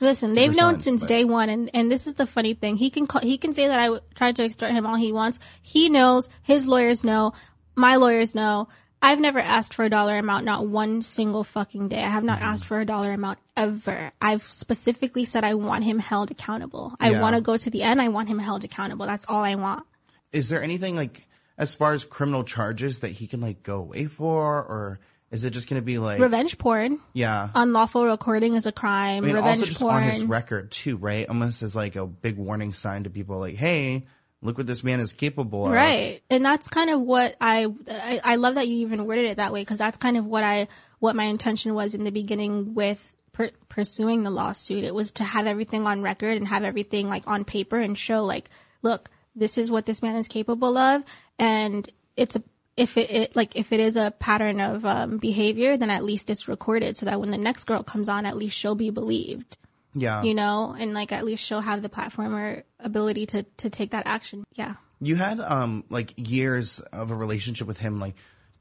Listen, 0.00 0.34
they've 0.34 0.54
known 0.54 0.80
since 0.80 1.02
but- 1.02 1.08
day 1.08 1.24
one, 1.24 1.48
and, 1.48 1.70
and 1.72 1.90
this 1.90 2.06
is 2.08 2.14
the 2.14 2.26
funny 2.26 2.54
thing. 2.54 2.76
He 2.76 2.90
can 2.90 3.06
call, 3.06 3.20
he 3.22 3.38
can 3.38 3.54
say 3.54 3.68
that 3.68 3.78
I 3.78 3.84
w- 3.84 4.00
tried 4.16 4.36
to 4.36 4.44
extort 4.44 4.72
him 4.72 4.86
all 4.86 4.96
he 4.96 5.12
wants. 5.12 5.38
He 5.62 5.88
knows. 5.88 6.28
His 6.42 6.66
lawyers 6.66 7.04
know. 7.04 7.32
My 7.76 7.96
lawyers 7.96 8.34
know. 8.34 8.68
I've 9.00 9.20
never 9.20 9.38
asked 9.38 9.72
for 9.74 9.84
a 9.84 9.90
dollar 9.90 10.18
amount, 10.18 10.46
not 10.46 10.66
one 10.66 11.02
single 11.02 11.44
fucking 11.44 11.88
day. 11.88 12.02
I 12.02 12.08
have 12.08 12.24
not 12.24 12.38
Mm-hmm. 12.40 12.48
asked 12.48 12.64
for 12.64 12.80
a 12.80 12.84
dollar 12.86 13.12
amount 13.12 13.38
ever. 13.56 14.10
I've 14.20 14.42
specifically 14.42 15.24
said 15.26 15.44
I 15.44 15.54
want 15.54 15.84
him 15.84 15.98
held 16.00 16.30
accountable. 16.32 16.94
I 16.98 17.10
Yeah. 17.10 17.20
want 17.20 17.36
to 17.36 17.42
go 17.42 17.56
to 17.56 17.70
the 17.70 17.82
end. 17.82 18.00
I 18.02 18.08
want 18.08 18.28
him 18.28 18.38
held 18.40 18.64
accountable. 18.64 19.06
That's 19.06 19.26
all 19.28 19.44
I 19.44 19.54
want. 19.54 19.84
is 20.32 20.48
there 20.48 20.62
anything 20.62 20.96
like 20.96 21.23
as 21.56 21.74
far 21.74 21.92
as 21.92 22.04
criminal 22.04 22.44
charges 22.44 23.00
that 23.00 23.12
he 23.12 23.26
can 23.26 23.40
like 23.40 23.62
go 23.62 23.78
away 23.78 24.06
for 24.06 24.62
or 24.62 24.98
is 25.30 25.42
it 25.44 25.50
just 25.50 25.68
going 25.68 25.80
to 25.80 25.84
be 25.84 25.98
like, 25.98 26.20
Revenge 26.20 26.58
porn, 26.58 27.00
yeah. 27.12 27.48
unlawful 27.56 28.06
recording 28.06 28.54
is 28.54 28.66
a 28.66 28.72
crime. 28.72 29.24
I 29.24 29.26
mean, 29.26 29.34
Revenge 29.34 29.56
also 29.56 29.66
just 29.66 29.80
porn. 29.80 29.96
on 29.96 30.02
his 30.04 30.22
record 30.22 30.70
too, 30.70 30.96
right? 30.96 31.28
Almost 31.28 31.62
as 31.64 31.74
like 31.74 31.96
a 31.96 32.06
big 32.06 32.36
warning 32.36 32.72
sign 32.72 33.02
to 33.02 33.10
people, 33.10 33.40
like, 33.40 33.56
"Hey, 33.56 34.06
look 34.42 34.58
what 34.58 34.68
this 34.68 34.84
man 34.84 35.00
is 35.00 35.12
capable 35.12 35.66
of." 35.66 35.72
Right. 35.72 36.20
And 36.30 36.44
that's 36.44 36.68
kind 36.68 36.88
of 36.88 37.00
what 37.00 37.34
I, 37.40 37.66
I, 37.90 38.20
I 38.22 38.36
love 38.36 38.54
that 38.54 38.68
you 38.68 38.76
even 38.86 39.06
worded 39.06 39.24
it 39.24 39.38
that 39.38 39.52
way 39.52 39.62
because 39.62 39.78
that's 39.78 39.98
kind 39.98 40.16
of 40.16 40.24
what 40.24 40.44
I, 40.44 40.68
what 41.00 41.16
my 41.16 41.24
intention 41.24 41.74
was 41.74 41.94
in 41.94 42.04
the 42.04 42.12
beginning 42.12 42.74
with 42.74 43.12
per- 43.32 43.50
pursuing 43.68 44.22
the 44.22 44.30
lawsuit. 44.30 44.84
It 44.84 44.94
was 44.94 45.12
to 45.12 45.24
have 45.24 45.48
everything 45.48 45.86
on 45.88 46.00
record 46.02 46.36
and 46.36 46.46
have 46.46 46.62
everything 46.62 47.08
like 47.08 47.26
on 47.26 47.44
paper 47.44 47.78
and 47.78 47.98
show 47.98 48.24
like, 48.24 48.50
look, 48.82 49.10
this 49.34 49.58
is 49.58 49.70
what 49.70 49.84
this 49.84 50.02
man 50.02 50.16
is 50.16 50.28
capable 50.28 50.78
of. 50.78 51.02
And 51.38 51.88
it's 52.16 52.36
a, 52.36 52.42
if 52.76 52.96
it, 52.96 53.10
it 53.10 53.36
like, 53.36 53.56
if 53.56 53.72
it 53.72 53.80
is 53.80 53.96
a 53.96 54.12
pattern 54.18 54.60
of 54.60 54.84
um, 54.84 55.18
behavior, 55.18 55.76
then 55.76 55.90
at 55.90 56.04
least 56.04 56.30
it's 56.30 56.48
recorded 56.48 56.96
so 56.96 57.06
that 57.06 57.20
when 57.20 57.30
the 57.30 57.38
next 57.38 57.64
girl 57.64 57.82
comes 57.82 58.08
on, 58.08 58.26
at 58.26 58.36
least 58.36 58.56
she'll 58.56 58.74
be 58.74 58.90
believed. 58.90 59.56
Yeah. 59.94 60.22
You 60.24 60.34
know, 60.34 60.74
and 60.76 60.92
like 60.92 61.12
at 61.12 61.24
least 61.24 61.44
she'll 61.44 61.60
have 61.60 61.80
the 61.80 61.88
platform 61.88 62.34
or 62.34 62.64
ability 62.80 63.26
to 63.26 63.44
to 63.58 63.70
take 63.70 63.92
that 63.92 64.06
action. 64.06 64.44
Yeah. 64.54 64.74
You 65.00 65.14
had 65.14 65.40
um 65.40 65.84
like 65.88 66.14
years 66.16 66.80
of 66.80 67.12
a 67.12 67.14
relationship 67.14 67.68
with 67.68 67.78
him, 67.78 68.00
like 68.00 68.16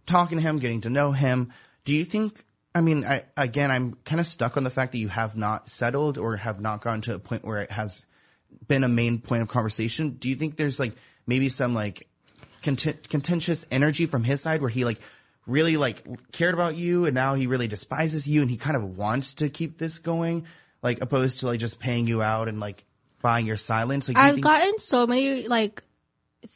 talking 0.06 0.38
to 0.38 0.44
him, 0.44 0.60
getting 0.60 0.82
to 0.82 0.92
know 0.92 1.12
him. 1.12 1.52
Do 1.86 1.94
you 1.96 2.06
think? 2.06 2.44
I 2.76 2.82
mean, 2.82 3.04
I 3.04 3.24
again, 3.36 3.72
I'm 3.72 3.96
kind 4.06 4.20
of 4.20 4.28
stuck 4.28 4.58
on 4.58 4.64
the 4.64 4.70
fact 4.70 4.92
that 4.92 5.00
you 5.00 5.08
have 5.08 5.36
not 5.36 5.70
settled 5.70 6.20
or 6.20 6.38
have 6.38 6.62
not 6.62 6.82
gotten 6.82 7.02
to 7.02 7.16
a 7.16 7.20
point 7.20 7.46
where 7.46 7.58
it 7.58 7.72
has 7.72 8.06
been 8.68 8.84
a 8.84 8.90
main 8.90 9.20
point 9.20 9.42
of 9.42 9.48
conversation. 9.48 10.12
Do 10.12 10.30
you 10.30 10.36
think 10.36 10.56
there's 10.56 10.80
like 10.80 10.94
maybe 11.26 11.50
some 11.50 11.74
like 11.74 12.08
content- 12.64 13.08
contentious 13.10 13.66
energy 13.70 14.06
from 14.06 14.24
his 14.24 14.42
side 14.42 14.62
where 14.62 14.70
he 14.70 14.86
like 14.86 15.00
really 15.46 15.76
like 15.78 16.04
cared 16.32 16.54
about 16.54 16.76
you 16.76 17.06
and 17.06 17.14
now 17.14 17.34
he 17.36 17.46
really 17.48 17.68
despises 17.68 18.26
you 18.28 18.42
and 18.42 18.50
he 18.50 18.58
kind 18.58 18.76
of 18.78 18.98
wants 18.98 19.36
to 19.36 19.50
keep 19.50 19.78
this 19.78 20.00
going, 20.00 20.46
like 20.82 21.02
opposed 21.02 21.42
to 21.42 21.46
like 21.48 21.60
just 21.60 21.80
paying 21.80 22.08
you 22.08 22.22
out 22.22 22.48
and 22.48 22.60
like 22.60 22.86
buying 23.22 23.46
your 23.46 23.58
silence? 23.58 24.08
Like, 24.08 24.18
I've 24.18 24.36
think- 24.36 24.44
gotten 24.46 24.80
so 24.80 25.06
many 25.06 25.48
like 25.48 25.84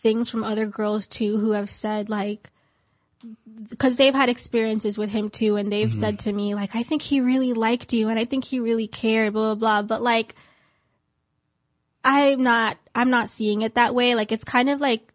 things 0.02 0.30
from 0.30 0.44
other 0.44 0.66
girls 0.68 1.06
too 1.08 1.38
who 1.38 1.52
have 1.52 1.70
said 1.70 2.10
like 2.10 2.50
because 3.70 3.98
they've 3.98 4.14
had 4.14 4.30
experiences 4.30 4.98
with 4.98 5.10
him 5.12 5.30
too 5.30 5.56
and 5.56 5.72
they've 5.72 5.90
Mm-hmm. 5.90 6.00
said 6.00 6.20
to 6.20 6.32
me 6.34 6.56
like 6.56 6.76
I 6.76 6.84
think 6.84 7.02
he 7.02 7.20
really 7.22 7.54
liked 7.54 7.94
you 7.94 8.10
and 8.10 8.20
I 8.20 8.26
think 8.26 8.44
he 8.46 8.60
really 8.60 8.88
cared 8.88 9.34
blah 9.34 9.56
blah 9.56 9.82
blah 9.82 9.82
but 9.84 10.02
like 10.02 10.36
I'm 12.04 12.44
not 12.44 12.78
I'm 12.96 13.10
not 13.10 13.30
seeing 13.30 13.62
it 13.64 13.76
that 13.76 13.94
way 13.96 14.16
like 14.16 14.32
it's 14.32 14.44
kind 14.44 14.70
of 14.70 14.80
like 14.80 15.12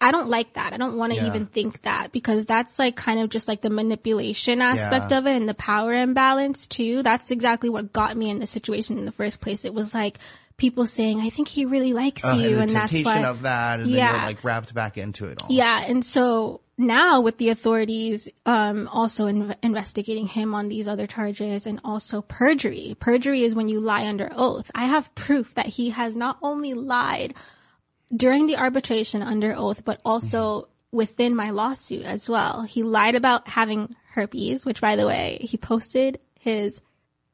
I 0.00 0.10
don't 0.10 0.28
like 0.28 0.54
that. 0.54 0.72
I 0.72 0.76
don't 0.76 0.96
want 0.98 1.14
to 1.14 1.18
Yeah. 1.20 1.28
even 1.28 1.46
think 1.46 1.82
that 1.82 2.12
because 2.12 2.44
that's 2.46 2.78
like 2.78 2.94
kind 2.96 3.20
of 3.20 3.30
just 3.30 3.48
like 3.48 3.62
the 3.62 3.70
manipulation 3.70 4.60
aspect 4.60 5.10
Yeah. 5.10 5.18
of 5.18 5.26
it 5.26 5.36
and 5.36 5.48
the 5.48 5.54
power 5.54 5.94
imbalance 5.94 6.66
too. 6.68 7.02
That's 7.02 7.30
exactly 7.30 7.68
what 7.70 7.92
got 7.92 8.16
me 8.16 8.28
in 8.28 8.38
the 8.40 8.46
situation 8.46 8.98
in 8.98 9.06
the 9.06 9.12
first 9.12 9.40
place. 9.40 9.64
It 9.64 9.72
was 9.72 9.94
like 9.94 10.18
people 10.56 10.86
saying, 10.86 11.20
I 11.20 11.30
think 11.30 11.48
he 11.48 11.64
really 11.64 11.92
likes 11.92 12.24
Ugh, 12.24 12.36
you. 12.38 12.48
and 12.58 12.60
And, 12.62 12.70
the 12.70 12.74
that's 12.74 13.02
why. 13.04 13.24
of 13.24 13.42
that, 13.42 13.80
and 13.80 13.88
then 13.88 13.96
Yeah. 13.98 14.10
you're 14.12 14.22
like 14.26 14.44
wrapped 14.44 14.74
back 14.74 14.98
into 14.98 15.26
it 15.26 15.42
all. 15.42 15.48
Yeah, 15.50 15.82
and 15.88 16.04
so 16.04 16.60
now 16.76 17.20
with 17.20 17.38
the 17.38 17.48
authorities 17.50 18.28
um, 18.46 18.88
also 18.92 19.26
in- 19.26 19.54
investigating 19.62 20.26
him 20.26 20.54
on 20.54 20.68
these 20.68 20.86
other 20.86 21.06
charges 21.06 21.66
and 21.66 21.80
also 21.84 22.20
perjury. 22.20 22.96
Perjury 23.00 23.42
is 23.44 23.54
when 23.54 23.68
you 23.68 23.80
lie 23.80 24.06
under 24.06 24.28
oath. 24.36 24.70
I 24.74 24.84
have 24.84 25.12
proof 25.14 25.54
that 25.54 25.66
he 25.66 25.90
has 25.90 26.16
not 26.16 26.36
only 26.42 26.74
lied 26.74 27.34
during 28.14 28.46
the 28.46 28.56
arbitration 28.56 29.22
under 29.22 29.54
oath, 29.56 29.84
but 29.84 30.00
also 30.04 30.68
within 30.92 31.34
my 31.34 31.50
lawsuit 31.50 32.04
as 32.04 32.28
well. 32.28 32.62
He 32.62 32.82
lied 32.82 33.14
about 33.14 33.48
having 33.48 33.94
herpes, 34.12 34.64
which 34.64 34.80
by 34.80 34.96
the 34.96 35.06
way, 35.06 35.38
he 35.40 35.56
posted 35.56 36.20
his 36.38 36.80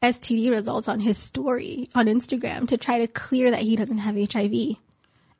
STD 0.03 0.51
results 0.51 0.89
on 0.89 0.99
his 1.01 1.19
story 1.19 1.89
on 1.95 2.07
Instagram 2.07 2.69
to 2.69 2.79
try 2.79 3.01
to 3.01 3.07
clear 3.07 3.51
that 3.51 3.61
he 3.61 3.77
doesn't 3.77 3.99
have 3.99 4.17
HIV 4.17 4.77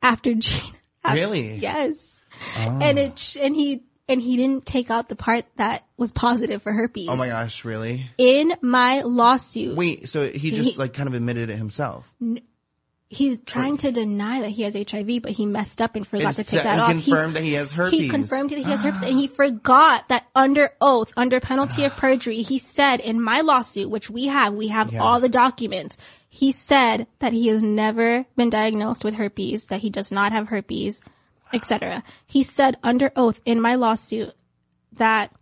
after 0.03 0.33
Gina. 0.35 0.75
after- 1.03 1.19
Really? 1.19 1.55
Yes. 1.57 2.21
Oh. 2.59 2.79
And 2.81 2.99
it 2.99 3.35
and 3.41 3.55
he 3.55 3.83
and 4.07 4.21
he 4.21 4.37
didn't 4.37 4.65
take 4.65 4.91
out 4.91 5.09
the 5.09 5.15
part 5.15 5.45
that 5.55 5.83
was 5.97 6.11
positive 6.11 6.61
for 6.61 6.71
herpes. 6.71 7.07
Oh 7.09 7.15
my 7.15 7.27
gosh, 7.29 7.65
really? 7.65 8.05
In 8.19 8.53
my 8.61 9.01
lawsuit, 9.01 9.75
Wait, 9.75 10.07
so 10.09 10.29
he 10.29 10.51
just 10.51 10.75
He- 10.75 10.77
like 10.77 10.93
kind 10.93 11.07
of 11.09 11.15
admitted 11.15 11.49
it 11.49 11.57
himself. 11.57 12.13
He's 13.11 13.41
trying 13.41 13.75
to 13.75 13.91
deny 13.91 14.39
that 14.39 14.51
he 14.51 14.63
has 14.63 14.73
HIV, 14.73 15.21
but 15.21 15.33
he 15.33 15.45
messed 15.45 15.81
up 15.81 15.97
and 15.97 16.07
forgot 16.07 16.33
to 16.35 16.45
take 16.45 16.63
that 16.63 16.79
off. 16.79 16.91
confirmed 16.91 17.35
that 17.35 17.43
he 17.43 17.53
has 17.53 17.73
herpes. 17.73 17.99
He 17.99 18.07
confirmed 18.07 18.51
that 18.51 18.57
he 18.57 18.63
has 18.63 18.83
herpes, 18.83 19.03
and 19.03 19.17
he 19.17 19.29
ah. 19.29 19.35
forgot 19.35 20.07
that 20.07 20.25
under 20.33 20.69
oath, 20.79 21.11
under 21.17 21.41
penalty 21.41 21.83
of 21.83 21.91
ah. 21.91 21.99
perjury, 21.99 22.41
he 22.41 22.57
said 22.57 23.01
in 23.01 23.21
my 23.21 23.41
lawsuit, 23.41 23.89
which 23.89 24.09
we 24.09 24.27
have, 24.27 24.53
we 24.53 24.69
have 24.69 24.93
Yeah. 24.93 25.03
all 25.03 25.19
the 25.19 25.29
documents. 25.29 25.97
He 26.29 26.53
said 26.53 27.05
that 27.19 27.33
he 27.33 27.49
has 27.49 27.61
never 27.61 28.25
been 28.37 28.49
diagnosed 28.49 29.03
with 29.03 29.15
herpes, 29.15 29.67
that 29.67 29.81
he 29.81 29.89
does 29.89 30.09
not 30.09 30.31
have 30.31 30.47
herpes, 30.47 31.01
etc. 31.51 32.03
He 32.25 32.43
said 32.43 32.77
under 32.81 33.11
oath 33.17 33.41
in 33.45 33.59
my 33.59 33.75
lawsuit 33.75 34.33
that 34.93 35.33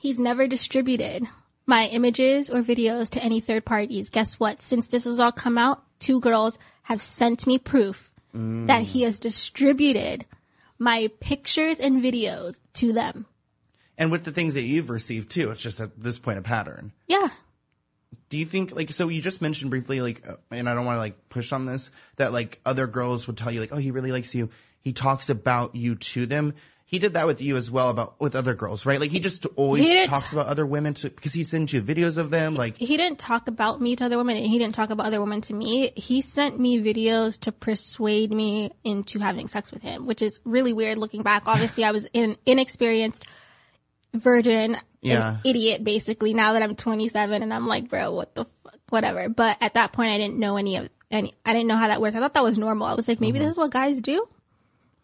he's 0.00 0.18
never 0.18 0.48
distributed 0.48 1.28
my 1.64 1.86
images 1.86 2.50
or 2.50 2.60
videos 2.60 3.10
to 3.10 3.22
any 3.22 3.38
third 3.38 3.64
parties. 3.64 4.10
Guess 4.10 4.40
what? 4.40 4.60
Since 4.60 4.88
this 4.88 5.04
has 5.04 5.20
all 5.20 5.30
come 5.30 5.56
out, 5.56 5.84
two 6.02 6.20
girls 6.20 6.58
have 6.82 7.00
sent 7.00 7.46
me 7.46 7.58
proof 7.58 8.10
Mm. 8.34 8.66
that 8.66 8.82
he 8.82 9.02
has 9.02 9.20
distributed 9.20 10.24
my 10.78 11.10
pictures 11.20 11.78
and 11.80 12.02
videos 12.02 12.58
to 12.72 12.92
them. 12.94 13.26
And 13.98 14.10
with 14.10 14.24
the 14.24 14.32
things 14.32 14.54
that 14.54 14.62
you've 14.62 14.88
received 14.88 15.30
too, 15.30 15.50
it's 15.50 15.62
just 15.62 15.80
at 15.80 16.00
this 16.00 16.18
point 16.18 16.38
a 16.38 16.42
pattern. 16.42 16.92
Yeah. 17.06 17.28
Do 18.30 18.38
you 18.38 18.46
think 18.46 18.74
like 18.74 18.90
so? 18.90 19.08
You 19.08 19.20
just 19.20 19.42
mentioned 19.42 19.70
briefly 19.70 20.00
like, 20.00 20.26
uh, 20.26 20.36
and 20.50 20.66
I 20.66 20.74
don't 20.74 20.86
want 20.86 20.96
to 20.96 21.00
like 21.00 21.28
push 21.28 21.52
on 21.52 21.66
this 21.66 21.90
that 22.16 22.32
like 22.32 22.58
other 22.64 22.86
girls 22.86 23.26
would 23.26 23.36
tell 23.36 23.52
you 23.52 23.60
like, 23.60 23.72
oh, 23.72 23.76
he 23.76 23.90
really 23.90 24.12
likes 24.12 24.34
you. 24.34 24.48
He 24.80 24.94
talks 24.94 25.28
about 25.28 25.74
you 25.74 25.94
to 25.96 26.24
them. 26.24 26.54
He 26.92 26.98
did 26.98 27.14
that 27.14 27.26
with 27.26 27.40
you 27.40 27.56
as 27.56 27.70
well 27.70 27.88
about 27.88 28.20
with 28.20 28.36
other 28.36 28.54
girls, 28.54 28.84
right? 28.84 29.00
Like 29.00 29.10
he 29.10 29.18
just 29.18 29.46
always 29.56 29.88
He 29.88 30.04
talks 30.04 30.34
about 30.34 30.46
other 30.46 30.66
women 30.66 30.92
to 30.92 31.08
because 31.08 31.32
he 31.32 31.42
sends 31.42 31.72
you 31.72 31.80
videos 31.80 32.18
of 32.18 32.28
them. 32.28 32.54
Like 32.54 32.76
He 32.76 32.98
didn't 32.98 33.18
talk 33.18 33.48
about 33.48 33.80
me 33.80 33.96
to 33.96 34.04
other 34.04 34.18
women 34.18 34.36
and 34.36 34.44
he 34.44 34.58
didn't 34.58 34.74
talk 34.74 34.90
about 34.90 35.06
other 35.06 35.18
women 35.18 35.40
to 35.40 35.54
me. 35.54 35.90
He 35.96 36.20
sent 36.20 36.60
me 36.60 36.82
videos 36.82 37.40
to 37.40 37.50
persuade 37.50 38.30
me 38.30 38.72
into 38.84 39.20
having 39.20 39.48
sex 39.48 39.72
with 39.72 39.82
him, 39.82 40.04
which 40.04 40.20
is 40.20 40.42
really 40.44 40.74
weird 40.74 40.98
looking 40.98 41.22
back. 41.22 41.44
Obviously, 41.46 41.82
I 41.82 41.92
was 41.92 42.10
an 42.14 42.36
inexperienced 42.44 43.26
virgin, 44.12 44.76
Yeah. 45.00 45.38
idiot 45.46 45.82
basically 45.84 46.34
now 46.34 46.52
that 46.52 46.62
I'm 46.62 46.76
27 46.76 47.42
and 47.42 47.54
I'm 47.54 47.66
like, 47.66 47.88
bro, 47.88 48.12
what 48.12 48.34
the 48.34 48.44
fuck, 48.44 48.78
whatever. 48.90 49.30
But 49.30 49.56
at 49.62 49.72
that 49.74 49.94
point, 49.94 50.10
I 50.10 50.18
didn't 50.18 50.38
know 50.38 50.58
any 50.58 50.76
of, 50.76 50.90
any, 51.10 51.32
I 51.46 51.54
didn't 51.54 51.68
know 51.68 51.76
how 51.76 51.88
that 51.88 52.02
worked. 52.02 52.18
I 52.18 52.20
thought 52.20 52.34
that 52.34 52.42
was 52.42 52.58
normal. 52.58 52.86
I 52.86 52.92
was 52.92 53.08
like, 53.08 53.18
maybe 53.18 53.38
mm-hmm. 53.38 53.44
this 53.44 53.52
is 53.52 53.58
what 53.58 53.70
guys 53.70 54.02
do. 54.02 54.28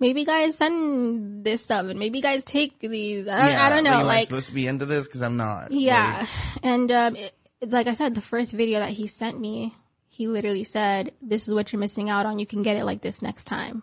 Maybe 0.01 0.25
guys 0.25 0.57
send 0.57 1.45
this 1.45 1.63
stuff 1.63 1.87
and 1.87 1.99
maybe 1.99 2.21
guys 2.21 2.45
take 2.45 2.79
these. 2.79 3.27
I 3.27 3.39
don't, 3.49 3.57
I 3.57 3.69
don't 3.69 3.85
know. 3.85 3.91
Like, 3.91 4.01
am 4.01 4.07
like 4.07 4.25
supposed 4.29 4.49
to 4.49 4.55
be 4.55 4.67
into 4.67 4.87
this 4.87 5.09
because 5.09 5.23
I'm 5.23 5.37
not. 5.37 5.73
yeah. 5.73 6.19
Like, 6.21 6.29
and 6.63 6.93
um, 6.93 7.17
it, 7.17 7.33
like 7.67 7.89
I 7.89 7.95
said, 7.95 8.15
the 8.15 8.21
first 8.21 8.53
video 8.53 8.79
that 8.79 8.91
he 8.91 9.09
sent 9.09 9.41
me, 9.41 9.75
he 10.09 10.29
literally 10.29 10.63
said, 10.65 11.13
This 11.21 11.49
is 11.49 11.55
what 11.55 11.73
you're 11.73 11.81
missing 11.81 12.09
out 12.11 12.27
on. 12.27 12.39
You 12.39 12.47
can 12.47 12.63
get 12.63 12.77
it 12.77 12.85
like 12.85 13.01
this 13.01 13.23
next 13.23 13.45
time. 13.47 13.83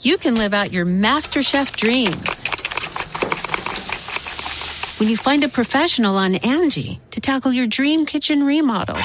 you 0.00 0.16
can 0.16 0.34
live 0.36 0.54
out 0.54 0.72
your 0.72 0.86
MasterChef 0.86 1.76
dreams. 1.76 2.24
When 4.98 5.08
you 5.08 5.16
find 5.16 5.44
a 5.44 5.48
professional 5.48 6.16
on 6.16 6.34
Angie 6.36 7.00
to 7.10 7.20
tackle 7.20 7.52
your 7.52 7.66
dream 7.66 8.04
kitchen 8.06 8.44
remodel. 8.44 8.98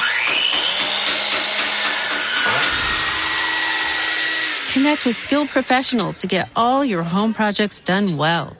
Connect 4.76 5.06
with 5.06 5.16
skilled 5.16 5.48
professionals 5.48 6.20
to 6.20 6.28
get 6.28 6.50
all 6.54 6.84
your 6.84 7.02
home 7.02 7.34
projects 7.34 7.80
done 7.80 8.18
well. 8.18 8.58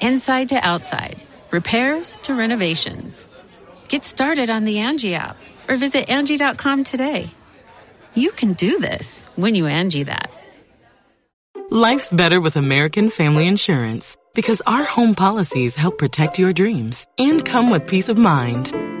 Inside 0.00 0.50
to 0.50 0.54
outside, 0.54 1.20
repairs 1.50 2.16
to 2.22 2.34
renovations. 2.34 3.26
Get 3.88 4.04
started 4.04 4.50
on 4.50 4.64
the 4.64 4.78
Angie 4.78 5.16
app 5.16 5.36
or 5.68 5.74
visit 5.74 6.08
Angie.com 6.08 6.84
today. 6.84 7.28
You 8.14 8.30
can 8.30 8.52
do 8.52 8.78
this 8.78 9.26
when 9.34 9.56
you 9.56 9.66
Angie 9.66 10.04
that. 10.04 10.30
Life's 11.70 12.12
better 12.12 12.40
with 12.40 12.54
American 12.54 13.10
Family 13.10 13.48
Insurance 13.48 14.16
because 14.36 14.62
our 14.64 14.84
home 14.84 15.16
policies 15.16 15.74
help 15.74 15.98
protect 15.98 16.38
your 16.38 16.52
dreams 16.52 17.04
and 17.18 17.44
come 17.44 17.70
with 17.70 17.88
peace 17.88 18.08
of 18.08 18.16
mind. 18.16 18.72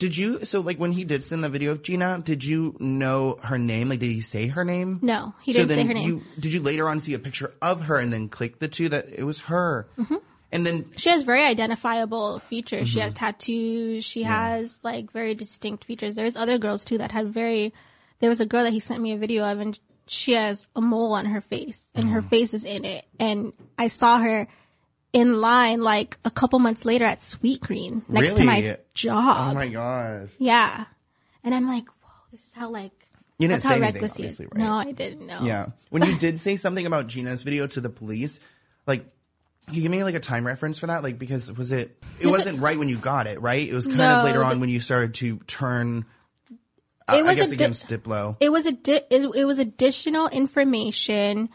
Did 0.00 0.16
you 0.16 0.44
so 0.44 0.60
like 0.60 0.78
when 0.78 0.92
he 0.92 1.04
did 1.04 1.22
send 1.22 1.44
the 1.44 1.48
video 1.48 1.70
of 1.72 1.82
Gina? 1.82 2.20
Did 2.24 2.42
you 2.42 2.74
know 2.80 3.36
her 3.44 3.58
name? 3.58 3.90
Like, 3.90 4.00
did 4.00 4.10
he 4.10 4.22
say 4.22 4.48
her 4.48 4.64
name? 4.64 4.98
No, 5.02 5.34
he 5.42 5.52
didn't 5.52 5.68
say 5.68 5.76
then 5.76 5.86
her 5.86 5.94
name. 5.94 6.08
You, 6.08 6.22
did 6.40 6.52
you 6.52 6.60
later 6.60 6.88
on 6.88 6.98
see 7.00 7.14
a 7.14 7.18
picture 7.18 7.52
of 7.62 7.82
her 7.82 7.96
and 7.98 8.10
then 8.12 8.28
click 8.28 8.58
the 8.58 8.66
two 8.68 8.88
that 8.88 9.06
it 9.08 9.24
was 9.24 9.40
her? 9.42 9.86
Mm-hmm. 9.98 10.16
And 10.52 10.66
then 10.66 10.86
She 10.96 11.10
has 11.10 11.22
very 11.22 11.44
identifiable 11.44 12.40
features. 12.40 12.88
She 12.88 12.98
Mhm. 12.98 13.02
has 13.02 13.14
tattoos. 13.14 14.04
She 14.04 14.22
has 14.24 14.80
like 14.82 15.12
very 15.12 15.34
distinct 15.34 15.84
features. 15.84 16.14
There's 16.16 16.34
other 16.34 16.58
girls 16.58 16.84
too 16.84 16.98
that 16.98 17.12
had 17.12 17.28
very. 17.28 17.72
There 18.18 18.30
was 18.30 18.40
a 18.40 18.46
girl 18.46 18.64
that 18.64 18.72
he 18.72 18.80
sent 18.80 19.00
me 19.00 19.12
a 19.12 19.16
video 19.18 19.44
of, 19.44 19.60
and 19.60 19.78
she 20.06 20.32
has 20.32 20.66
a 20.74 20.80
mole 20.80 21.12
on 21.12 21.26
her 21.26 21.40
face, 21.40 21.92
and 21.94 22.06
Mm-hmm. 22.06 22.14
her 22.14 22.22
face 22.22 22.52
is 22.54 22.64
in 22.64 22.84
it. 22.84 23.04
And 23.20 23.52
I 23.78 23.86
saw 23.88 24.18
her 24.18 24.48
in 25.12 25.40
line 25.40 25.82
like 25.82 26.18
a 26.24 26.30
couple 26.30 26.58
months 26.58 26.84
later 26.84 27.04
at 27.04 27.18
Sweetgreen 27.18 28.02
next 28.08 28.34
to 28.34 28.44
my 28.44 28.78
job. 28.94 29.50
Oh 29.50 29.54
my 29.54 29.68
gosh! 29.68 30.30
Yeah, 30.38 30.84
and 31.44 31.54
I'm 31.54 31.66
like, 31.66 31.88
whoa, 31.88 32.10
this 32.32 32.46
is 32.46 32.52
how 32.52 32.68
like. 32.70 32.92
You 33.38 33.48
didn't 33.48 33.62
say 33.62 33.68
how 33.68 33.74
anything, 33.76 33.94
reckless 33.94 34.16
he 34.16 34.24
is. 34.24 34.38
obviously, 34.38 34.46
right? 34.60 34.68
No, 34.68 34.74
I 34.74 34.92
didn't 34.92 35.26
know. 35.26 35.40
Yeah. 35.42 35.66
When 35.88 36.02
you 36.04 36.18
did 36.18 36.38
say 36.38 36.56
something 36.56 36.84
about 36.84 37.06
Gina's 37.06 37.42
video 37.42 37.66
to 37.68 37.80
the 37.80 37.88
police, 37.88 38.38
like 38.86 39.06
Can 39.64 39.76
you 39.76 39.80
give 39.80 39.90
me 39.90 40.04
like 40.04 40.14
a 40.14 40.20
time 40.20 40.46
reference 40.46 40.78
for 40.78 40.88
that? 40.88 41.02
Like, 41.02 41.18
because 41.18 41.50
was 41.50 41.72
it, 41.72 41.96
it 42.20 42.26
wasn't 42.26 42.60
right 42.60 42.78
when 42.78 42.90
you 42.90 42.98
got 42.98 43.26
it, 43.26 43.40
right? 43.40 43.66
It 43.66 43.72
was 43.72 43.86
kind 43.86 43.98
No, 44.00 44.18
of 44.18 44.24
later 44.24 44.44
on 44.44 44.60
when 44.60 44.68
you 44.68 44.78
started 44.78 45.14
to 45.14 45.38
turn, 45.46 46.04
uh, 47.08 47.16
It 47.16 47.22
was 47.22 47.30
I 47.30 47.34
guess 47.36 47.50
against 47.52 47.88
Diplo. 47.88 48.36
It 48.40 48.52
was 48.52 48.66
a 48.66 48.72
di- 48.72 49.04
it, 49.10 49.22
it 49.34 49.44
was 49.46 49.58
additional 49.58 50.28
information 50.28 51.48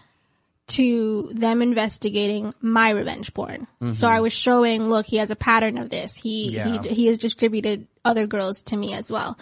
to 0.67 1.29
them 1.33 1.61
investigating 1.61 2.51
my 2.61 2.89
revenge 2.89 3.33
porn. 3.33 3.67
So 3.93 4.07
Mhm. 4.07 4.09
I 4.09 4.19
was 4.21 4.33
showing, 4.33 4.89
look, 4.89 5.05
he 5.05 5.17
has 5.17 5.29
a 5.31 5.35
pattern 5.35 5.77
of 5.77 5.89
this. 5.89 6.15
He 6.17 6.49
Yeah. 6.51 6.81
he 6.81 6.89
he 6.89 7.05
has 7.07 7.17
distributed 7.19 7.87
other 8.03 8.25
girls 8.27 8.61
to 8.63 8.77
me 8.77 8.93
as 8.93 9.11
well. 9.11 9.37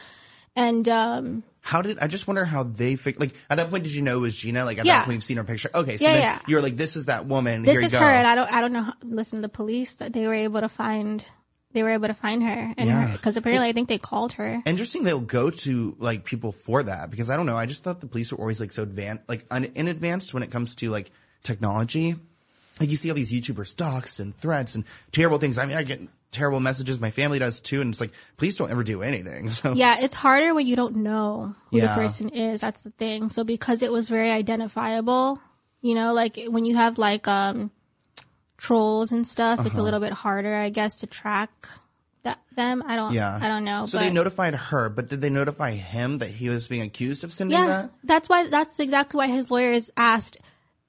And 0.55 0.87
um 0.89 1.43
How 1.61 1.81
did, 1.81 1.97
I 1.99 2.07
just 2.07 2.27
wonder 2.27 2.43
how 2.43 2.63
they 2.63 2.97
fig 2.97 3.19
like, 3.21 3.33
at 3.49 3.55
that 3.55 3.69
point, 3.69 3.85
did 3.85 3.93
you 3.95 4.01
know 4.01 4.17
it 4.17 4.21
was 4.21 4.35
Gina? 4.35 4.65
Like, 4.65 4.79
at 4.79 4.85
Yeah. 4.85 4.97
that 4.99 5.05
point, 5.05 5.15
you've 5.15 5.23
seen 5.23 5.37
her 5.37 5.45
picture. 5.45 5.69
Okay. 5.73 5.95
So 5.95 6.03
Yeah, 6.05 6.15
yeah. 6.17 6.39
you're 6.45 6.61
like, 6.61 6.75
this 6.75 6.97
is 6.97 7.05
that 7.05 7.25
woman. 7.25 7.63
this 7.63 7.77
Here 7.79 7.85
is 7.87 7.93
you 7.93 7.99
her 7.99 8.05
and 8.05 8.27
I 8.27 8.35
don't 8.35 8.51
I 8.51 8.59
don't 8.59 8.73
know 8.73 8.81
how, 8.83 8.93
listen 9.01 9.39
the 9.39 9.47
police 9.49 9.95
they 9.95 10.27
were 10.27 10.33
able 10.35 10.59
to 10.59 10.67
find 10.69 11.23
they 11.73 11.83
were 11.83 11.89
able 11.89 12.07
to 12.07 12.13
find 12.13 12.43
her 12.43 12.73
and 12.77 12.87
Yeah. 12.89 13.11
because 13.13 13.35
apparently 13.37 13.67
I 13.67 13.73
think 13.73 13.89
they 13.89 13.97
called 13.97 14.33
her. 14.33 14.61
Interesting 14.65 15.03
they'll 15.03 15.19
go 15.19 15.49
to 15.49 15.95
like 15.99 16.23
people 16.25 16.51
for 16.51 16.83
that 16.83 17.09
because 17.11 17.29
I 17.29 17.35
don't 17.37 17.45
know. 17.45 17.57
I 17.57 17.65
just 17.65 17.83
thought 17.83 17.99
the 18.01 18.07
police 18.07 18.31
were 18.31 18.37
always 18.39 18.59
like 18.59 18.71
so 18.71 18.83
advanced, 18.83 19.23
like 19.27 19.45
un- 19.51 19.71
in 19.75 19.87
advanced 19.87 20.33
when 20.33 20.43
it 20.43 20.51
comes 20.51 20.75
to 20.75 20.89
like 20.89 21.11
technology. 21.43 22.15
Like 22.79 22.89
you 22.89 22.95
see 22.95 23.09
all 23.09 23.15
these 23.15 23.31
YouTubers 23.31 23.75
doxxed 23.75 24.19
and 24.19 24.35
threats 24.35 24.73
and 24.75 24.83
terrible 25.11 25.37
things. 25.37 25.57
I 25.59 25.65
mean, 25.65 25.77
I 25.77 25.83
get 25.83 26.01
terrible 26.31 26.59
messages. 26.59 26.99
My 26.99 27.11
family 27.11 27.37
does 27.37 27.59
too. 27.59 27.81
And 27.81 27.91
it's 27.91 28.01
like, 28.01 28.11
please 28.37 28.55
don't 28.55 28.71
ever 28.71 28.83
do 28.83 29.03
anything. 29.03 29.51
So 29.51 29.73
Yeah, 29.73 29.97
it's 29.99 30.15
harder 30.15 30.53
when 30.55 30.65
you 30.65 30.75
don't 30.75 30.97
know 30.97 31.53
who 31.69 31.77
Yeah. 31.77 31.93
the 31.95 32.01
person 32.01 32.29
is. 32.29 32.61
That's 32.61 32.81
the 32.81 32.89
thing. 32.91 33.29
So 33.29 33.43
because 33.43 33.83
it 33.83 33.91
was 33.91 34.09
very 34.09 34.31
identifiable, 34.31 35.39
you 35.81 35.93
know, 35.93 36.13
like 36.13 36.39
when 36.47 36.65
you 36.65 36.75
have 36.75 36.97
like 36.97 37.27
um 37.27 37.69
trolls 38.67 39.11
and 39.11 39.27
stuff, 39.27 39.59
it's 39.65 39.77
a 39.77 39.79
Uh-huh. 39.79 39.83
little 39.87 39.99
bit 39.99 40.13
harder, 40.13 40.55
I 40.55 40.69
guess, 40.69 40.95
to 41.01 41.07
track 41.07 41.51
that 42.23 42.39
them. 42.55 42.81
I 42.87 42.95
don't 42.95 43.13
yeah, 43.13 43.37
I 43.41 43.47
don't 43.51 43.65
know. 43.65 43.85
So 43.85 43.97
but 43.97 44.05
they 44.05 44.13
notified 44.13 44.55
her, 44.55 44.89
but 44.89 45.09
did 45.09 45.19
they 45.21 45.29
notify 45.29 45.71
him 45.71 46.19
that 46.19 46.29
he 46.39 46.47
was 46.49 46.67
being 46.71 46.81
accused 46.83 47.23
of 47.25 47.31
sending 47.33 47.57
yeah, 47.59 47.67
that? 47.67 47.91
that's 48.03 48.29
why 48.29 48.47
that's 48.47 48.79
exactly 48.79 49.17
why 49.17 49.27
his 49.27 49.51
lawyers 49.51 49.91
asked 49.97 50.37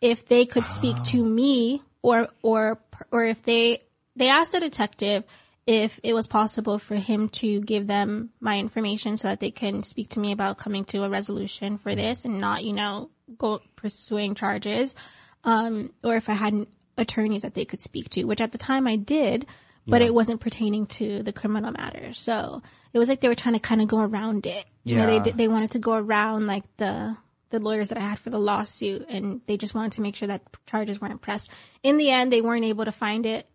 if 0.01 0.18
they 0.33 0.45
could 0.47 0.64
speak 0.64 0.97
to 1.12 1.18
Oh. 1.22 1.25
me 1.41 1.83
or 2.03 2.29
or 2.43 2.79
or 3.11 3.25
if 3.25 3.43
they 3.43 3.83
they 4.16 4.29
asked 4.29 4.53
the 4.53 4.61
detective 4.61 5.25
if 5.66 5.99
it 6.05 6.12
was 6.12 6.27
possible 6.29 6.79
for 6.79 6.95
him 6.95 7.29
to 7.41 7.49
give 7.62 7.87
them 7.89 8.31
my 8.39 8.59
information 8.61 9.16
so 9.16 9.29
that 9.29 9.41
they 9.41 9.51
can 9.51 9.83
speak 9.83 10.11
to 10.11 10.20
me 10.20 10.31
about 10.31 10.59
coming 10.59 10.85
to 10.85 11.03
a 11.03 11.09
resolution 11.09 11.79
for 11.79 11.95
this 11.97 12.25
and 12.27 12.39
not 12.39 12.62
you 12.62 12.75
know 12.75 13.09
go 13.39 13.61
pursuing 13.75 14.35
charges 14.37 14.95
um 15.43 15.91
or 16.05 16.14
if 16.16 16.29
I 16.29 16.35
had 16.35 16.66
attorneys 16.97 17.42
that 17.42 17.55
they 17.55 17.64
could 17.64 17.80
speak 17.80 18.09
to 18.11 18.24
which 18.24 18.40
at 18.40 18.53
the 18.53 18.59
time 18.59 18.86
I 18.86 18.97
did 18.97 19.47
but 19.86 20.01
Yeah. 20.01 20.09
it 20.09 20.14
wasn't 20.14 20.40
pertaining 20.40 20.86
to 20.86 21.22
the 21.22 21.32
criminal 21.32 21.72
matter 21.72 22.12
so 22.12 22.62
it 22.92 22.99
was 22.99 23.09
like 23.09 23.20
they 23.20 23.28
were 23.28 23.34
trying 23.34 23.55
to 23.55 23.61
kind 23.61 23.82
of 23.82 23.88
go 23.88 24.01
around 24.01 24.47
it 24.47 24.64
you 24.86 24.97
know, 24.97 25.18
they 25.20 25.30
they 25.30 25.49
wanted 25.49 25.70
to 25.72 25.78
go 25.78 25.95
around 25.95 26.47
like 26.47 26.64
the 26.76 27.16
the 27.51 27.59
lawyers 27.59 27.88
that 27.88 27.97
I 27.99 28.03
had 28.03 28.18
for 28.18 28.30
the 28.30 28.38
lawsuit, 28.38 29.07
and 29.09 29.40
they 29.47 29.57
just 29.57 29.74
wanted 29.74 29.92
to 29.92 30.03
make 30.03 30.16
sure 30.16 30.26
that 30.28 30.42
charges 30.66 31.01
weren't 31.01 31.20
pressed. 31.22 31.51
In 31.84 31.97
the 31.99 32.11
end, 32.11 32.30
they 32.32 32.40
weren't 32.42 32.64
able 32.64 32.84
to 32.84 32.90
find 32.92 33.24
it, 33.24 33.47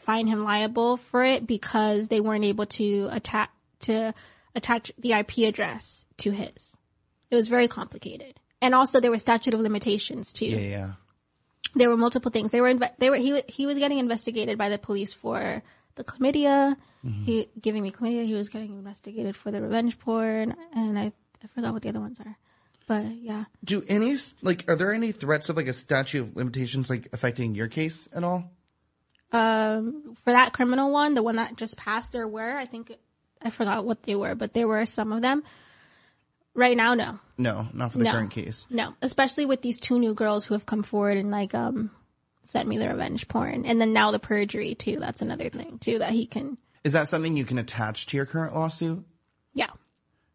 find 0.00 0.28
him 0.28 0.42
liable 0.44 0.96
for 0.96 1.22
it 1.24 1.46
because 1.46 2.08
they 2.08 2.20
weren't 2.20 2.44
able 2.44 2.66
to 2.66 3.08
attach 3.12 3.48
to 3.80 4.12
attach 4.54 4.92
the 4.98 5.12
IP 5.12 5.38
address 5.48 6.04
to 6.18 6.32
his. 6.32 6.76
It 7.30 7.36
was 7.36 7.48
very 7.48 7.68
complicated, 7.68 8.38
and 8.60 8.74
also 8.74 9.00
there 9.00 9.10
were 9.10 9.18
statute 9.18 9.54
of 9.54 9.60
limitations 9.60 10.32
too. 10.34 10.46
Yeah, 10.46 10.58
yeah. 10.58 10.92
There 11.74 11.88
were 11.90 11.96
multiple 11.96 12.30
things. 12.30 12.52
They 12.52 12.60
were 12.60 12.72
inve- 12.72 12.96
they 12.98 13.10
were 13.10 13.16
he 13.16 13.42
he 13.48 13.66
was 13.66 13.78
getting 13.78 13.98
investigated 13.98 14.56
by 14.58 14.68
the 14.68 14.78
police 14.78 15.12
for 15.12 15.62
the 15.96 16.04
chlamydia. 16.04 16.76
He 17.24 17.48
giving 17.60 17.82
me 17.82 17.90
chlamydia. 17.90 18.24
He 18.24 18.34
was 18.34 18.48
getting 18.48 18.72
investigated 18.72 19.36
for 19.36 19.50
the 19.50 19.60
revenge 19.60 19.98
porn, 19.98 20.54
and 20.74 20.98
I 20.98 21.12
I 21.42 21.46
forgot 21.54 21.72
what 21.74 21.82
the 21.82 21.90
other 21.90 22.00
ones 22.00 22.18
are. 22.20 22.36
But 22.86 23.04
yeah, 23.20 23.44
Do 23.64 23.82
any 23.88 24.16
like 24.42 24.64
are 24.68 24.76
there 24.76 24.92
any 24.92 25.12
threats 25.12 25.48
of 25.48 25.56
like 25.56 25.68
a 25.68 25.72
statute 25.72 26.20
of 26.20 26.36
limitations 26.36 26.88
like 26.90 27.08
affecting 27.12 27.54
your 27.54 27.68
case 27.68 28.08
at 28.14 28.24
all? 28.24 28.50
um, 29.32 30.14
for 30.14 30.32
that 30.32 30.52
criminal 30.52 30.92
one, 30.92 31.14
the 31.14 31.22
one 31.22 31.36
that 31.36 31.56
just 31.56 31.76
passed, 31.76 32.12
there 32.12 32.28
were 32.28 32.56
I 32.56 32.66
think 32.66 32.92
I 33.42 33.50
forgot 33.50 33.84
what 33.84 34.02
they 34.04 34.14
were, 34.14 34.34
but 34.34 34.54
there 34.54 34.68
were 34.68 34.86
some 34.86 35.12
of 35.12 35.22
them. 35.22 35.42
Right 36.54 36.76
now, 36.76 36.94
no, 36.94 37.18
No, 37.36 37.66
not 37.72 37.90
for 37.92 37.98
the 37.98 38.04
No. 38.04 38.12
current 38.12 38.30
case. 38.30 38.66
no, 38.70 38.94
especially 39.02 39.44
with 39.46 39.60
these 39.62 39.80
two 39.80 39.98
new 39.98 40.14
girls 40.14 40.44
who 40.44 40.54
have 40.54 40.66
come 40.66 40.82
forward 40.84 41.16
and 41.18 41.30
like 41.30 41.54
um 41.54 41.90
sent 42.42 42.68
me 42.68 42.78
the 42.78 42.88
revenge 42.88 43.26
porn, 43.26 43.64
and 43.66 43.80
then 43.80 43.92
now 43.92 44.10
the 44.10 44.18
perjury 44.18 44.74
too. 44.74 44.96
That's 45.00 45.22
another 45.22 45.48
thing 45.50 45.78
too 45.78 45.98
that 45.98 46.10
he 46.12 46.26
can. 46.26 46.58
Is 46.84 46.92
that 46.92 47.08
something 47.08 47.36
you 47.36 47.44
can 47.44 47.58
attach 47.58 48.06
to 48.06 48.16
your 48.16 48.26
current 48.26 48.54
lawsuit? 48.54 49.04
Yeah. 49.54 49.70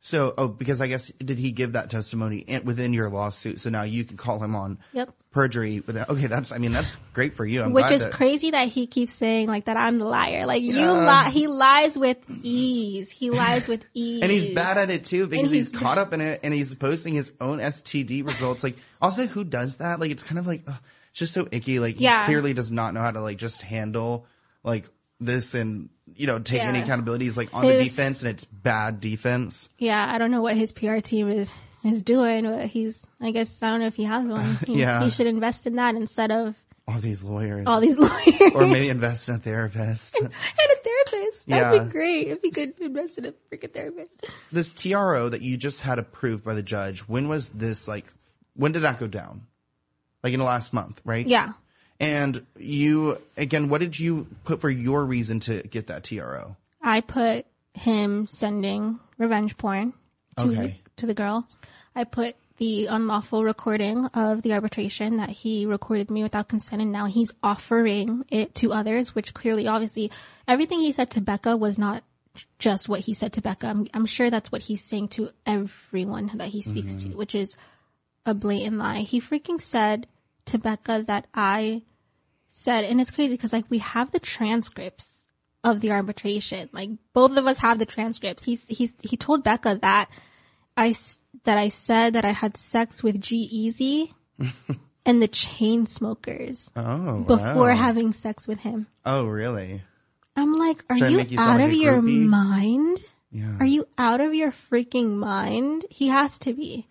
So, 0.02 0.34
oh, 0.38 0.48
because 0.48 0.82
I 0.82 0.88
guess 0.88 1.10
did 1.20 1.38
he 1.38 1.52
give 1.52 1.74
that 1.74 1.90
testimony 1.90 2.40
in, 2.40 2.64
within 2.66 2.94
your 2.94 3.10
lawsuit? 3.10 3.60
So 3.60 3.70
now 3.70 3.84
you 3.84 4.04
can 4.06 4.18
call 4.18 4.42
him 4.44 4.56
on 4.56 4.80
Yep. 4.94 5.12
Perjury. 5.32 5.82
With 5.86 5.96
okay, 6.10 6.28
that's 6.28 6.52
I 6.52 6.58
mean 6.58 6.72
that's 6.72 6.96
great 7.14 7.34
for 7.36 7.46
you. 7.46 7.62
I'm 7.64 7.74
Which 7.74 7.92
is 7.92 8.04
that- 8.04 8.14
crazy 8.14 8.52
that 8.52 8.68
he 8.68 8.88
keeps 8.88 9.14
saying 9.14 9.48
like 9.48 9.66
that 9.66 9.78
I'm 9.78 9.98
the 9.98 10.06
liar. 10.06 10.46
Like 10.46 10.64
you 10.64 10.74
Yeah. 10.76 10.92
lie. 10.92 11.30
He 11.30 11.48
lies 11.48 11.98
with 11.98 12.18
ease. 12.44 13.12
He 13.12 13.30
lies 13.30 13.68
with 13.68 13.86
ease. 13.94 14.22
And 14.24 14.32
he's 14.32 14.54
bad 14.56 14.78
at 14.78 14.90
it 14.90 15.06
too 15.06 15.28
because 15.28 15.52
he's, 15.52 15.70
he's 15.72 15.80
caught 15.80 15.98
up 15.98 16.14
in 16.14 16.22
it 16.22 16.40
and 16.44 16.54
he's 16.54 16.74
posting 16.76 17.14
his 17.14 17.34
own 17.40 17.60
STD 17.60 18.26
results. 18.26 18.64
Like, 18.64 18.78
also, 19.02 19.28
who 19.28 19.44
does 19.44 19.78
that? 19.78 20.00
Like, 20.00 20.12
it's 20.12 20.24
kind 20.24 20.40
of 20.40 20.48
like, 20.48 20.64
ugh, 20.68 20.76
it's 21.12 21.20
just 21.20 21.34
so 21.34 21.48
icky. 21.52 21.80
Like, 21.80 22.00
Yeah. 22.00 22.22
he 22.22 22.26
clearly 22.26 22.54
does 22.54 22.72
not 22.72 22.94
know 22.94 23.02
how 23.02 23.12
to 23.12 23.22
like 23.22 23.38
just 23.38 23.62
handle 23.62 24.26
like 24.64 24.90
this 25.20 25.54
and 25.54 25.90
you 26.16 26.28
know 26.28 26.40
take 26.40 26.64
any 26.64 26.80
accountability. 26.80 27.26
He's 27.26 27.38
like 27.38 27.54
on 27.54 27.66
the 27.66 27.78
defense 27.84 28.24
and 28.24 28.32
it's 28.32 28.46
bad 28.46 29.00
defense. 29.00 29.70
Yeah, 29.78 30.06
I 30.12 30.18
don't 30.18 30.32
know 30.32 30.42
what 30.42 30.58
his 30.58 30.72
PR 30.74 30.98
team 31.00 31.30
is 31.30 31.54
is 31.84 32.04
doing, 32.04 32.44
but 32.46 32.66
he's. 32.68 33.06
I 33.22 33.32
guess 33.32 33.62
I 33.64 33.72
don't 33.72 33.80
know 33.82 33.88
if 33.88 33.96
he 33.96 34.04
has 34.04 34.26
one. 34.26 34.58
He, 34.68 34.80
Yeah. 34.80 35.04
he 35.04 35.10
should 35.10 35.28
invest 35.28 35.66
in 35.68 35.76
that 35.76 35.96
instead 35.96 36.32
of 36.32 36.56
All 36.88 37.00
these 37.00 37.24
lawyers, 37.24 37.68
all 37.68 37.80
these 37.82 37.98
lawyers 37.98 38.52
or 38.56 38.66
maybe 38.68 38.90
invest 38.90 39.30
in 39.30 39.36
a 39.36 39.38
therapist. 39.38 40.18
and 40.22 40.28
a 40.32 40.76
therapist. 40.84 41.48
That'd 41.48 41.78
Yeah. 41.80 41.84
be 41.86 41.90
great 41.92 42.28
if 42.28 42.42
he 42.42 42.52
could 42.52 42.80
invest 42.80 43.18
in 43.18 43.26
a 43.26 43.32
freaking 43.52 43.74
therapist. 43.74 44.26
this 44.52 44.72
TRO 44.72 45.30
that 45.30 45.42
you 45.42 45.56
just 45.58 45.82
had 45.82 46.00
approved 46.00 46.44
by 46.44 46.54
the 46.54 46.64
judge. 46.64 47.02
When 47.02 47.28
was 47.30 47.50
this 47.50 47.88
like? 47.88 48.06
When 48.56 48.72
did 48.74 48.82
that 48.82 49.00
go 49.00 49.08
down? 49.08 49.44
Like 50.24 50.34
in 50.34 50.40
the 50.40 50.46
last 50.46 50.74
month, 50.74 51.00
right? 51.06 51.26
Yeah. 51.26 51.54
And 52.02 52.46
you 52.58 53.18
again, 53.38 53.70
what 53.70 53.80
did 53.82 53.98
you 54.00 54.28
put 54.44 54.60
for 54.62 54.70
your 54.70 55.06
reason 55.06 55.40
to 55.42 55.64
get 55.64 55.88
that 55.88 56.04
TRO? 56.04 56.56
I 56.82 57.02
put 57.02 57.46
him 57.74 58.28
sending 58.28 59.00
revenge 59.18 59.58
porn 59.58 59.94
to 60.38 60.44
Okay. 60.46 60.80
To 61.00 61.06
the 61.06 61.14
girl. 61.14 61.48
I 61.96 62.04
put 62.04 62.36
the 62.58 62.88
unlawful 62.88 63.44
recording 63.44 64.06
of 64.08 64.42
the 64.42 64.54
arbitration 64.54 65.18
that 65.18 65.30
he 65.30 65.66
recorded 65.66 66.12
me 66.12 66.24
without 66.24 66.50
consent 66.50 66.82
and 66.82 66.92
now 66.92 67.06
he's 67.06 67.34
offering 67.42 68.26
it 68.30 68.54
to 68.56 68.74
others, 68.74 69.16
which 69.16 69.34
clearly 69.34 69.66
obviously 69.66 70.12
everything 70.48 70.82
he 70.82 70.92
said 70.92 71.10
to 71.12 71.22
Becca 71.22 71.56
was 71.56 71.80
not 71.80 72.04
just 72.60 72.90
what 72.90 73.02
he 73.02 73.14
said 73.14 73.34
to 73.34 73.42
Becca. 73.42 73.68
I'm, 73.68 73.88
I'm 73.94 74.06
sure 74.06 74.30
that's 74.30 74.52
what 74.52 74.64
he's 74.64 74.84
saying 74.84 75.10
to 75.10 75.32
everyone 75.46 76.32
that 76.36 76.50
he 76.50 76.62
speaks 76.62 76.96
to, 76.96 77.08
mm-hmm. 77.08 77.18
which 77.18 77.34
is 77.34 77.56
a 78.26 78.34
blatant 78.34 78.78
lie. 78.78 79.00
He 79.00 79.22
freaking 79.22 79.62
said 79.62 80.08
to 80.46 80.58
Becca 80.58 81.06
that 81.08 81.28
I 81.34 81.84
said, 82.50 82.84
and 82.84 83.00
it's 83.00 83.12
crazy 83.12 83.36
because 83.36 83.54
like 83.54 83.66
we 83.70 83.80
have 83.80 84.12
the 84.12 84.20
transcripts 84.20 85.28
of 85.64 85.82
the 85.82 85.92
arbitration. 85.92 86.70
Like 86.72 86.90
both 87.14 87.36
of 87.38 87.46
us 87.48 87.60
have 87.60 87.80
the 87.80 87.86
transcripts. 87.86 88.44
He's 88.44 88.68
he's 88.68 88.96
he 89.02 89.18
told 89.18 89.44
Becca 89.44 89.80
that 89.82 90.10
I 90.80 90.94
that 91.44 91.58
I 91.58 91.70
said 91.70 92.14
that 92.14 92.26
I 92.26 92.32
had 92.32 92.58
sex 92.58 93.04
with 93.04 93.20
G-Eazy 93.22 94.14
and 95.06 95.22
the 95.22 95.28
Chainsmokers 95.28 96.72
Oh, 96.76 97.22
before 97.22 97.70
wow. 97.70 97.76
having 97.76 98.14
sex 98.14 98.48
with 98.48 98.62
him. 98.62 98.88
Oh, 99.06 99.26
really? 99.26 99.82
I'm 100.36 100.54
like, 100.54 100.84
are 100.90 100.98
to 100.98 101.12
you, 101.12 101.20
you 101.22 101.40
out 101.40 101.60
like 101.60 101.70
of 101.70 101.74
your 101.74 102.02
mind? 102.02 103.04
Yeah. 103.32 103.58
Are 103.60 103.66
you 103.66 103.88
out 103.98 104.22
of 104.22 104.34
your 104.34 104.52
freaking 104.52 105.16
mind? 105.16 105.86
He 105.90 106.08
has 106.08 106.40
to 106.40 106.54
be. 106.54 106.88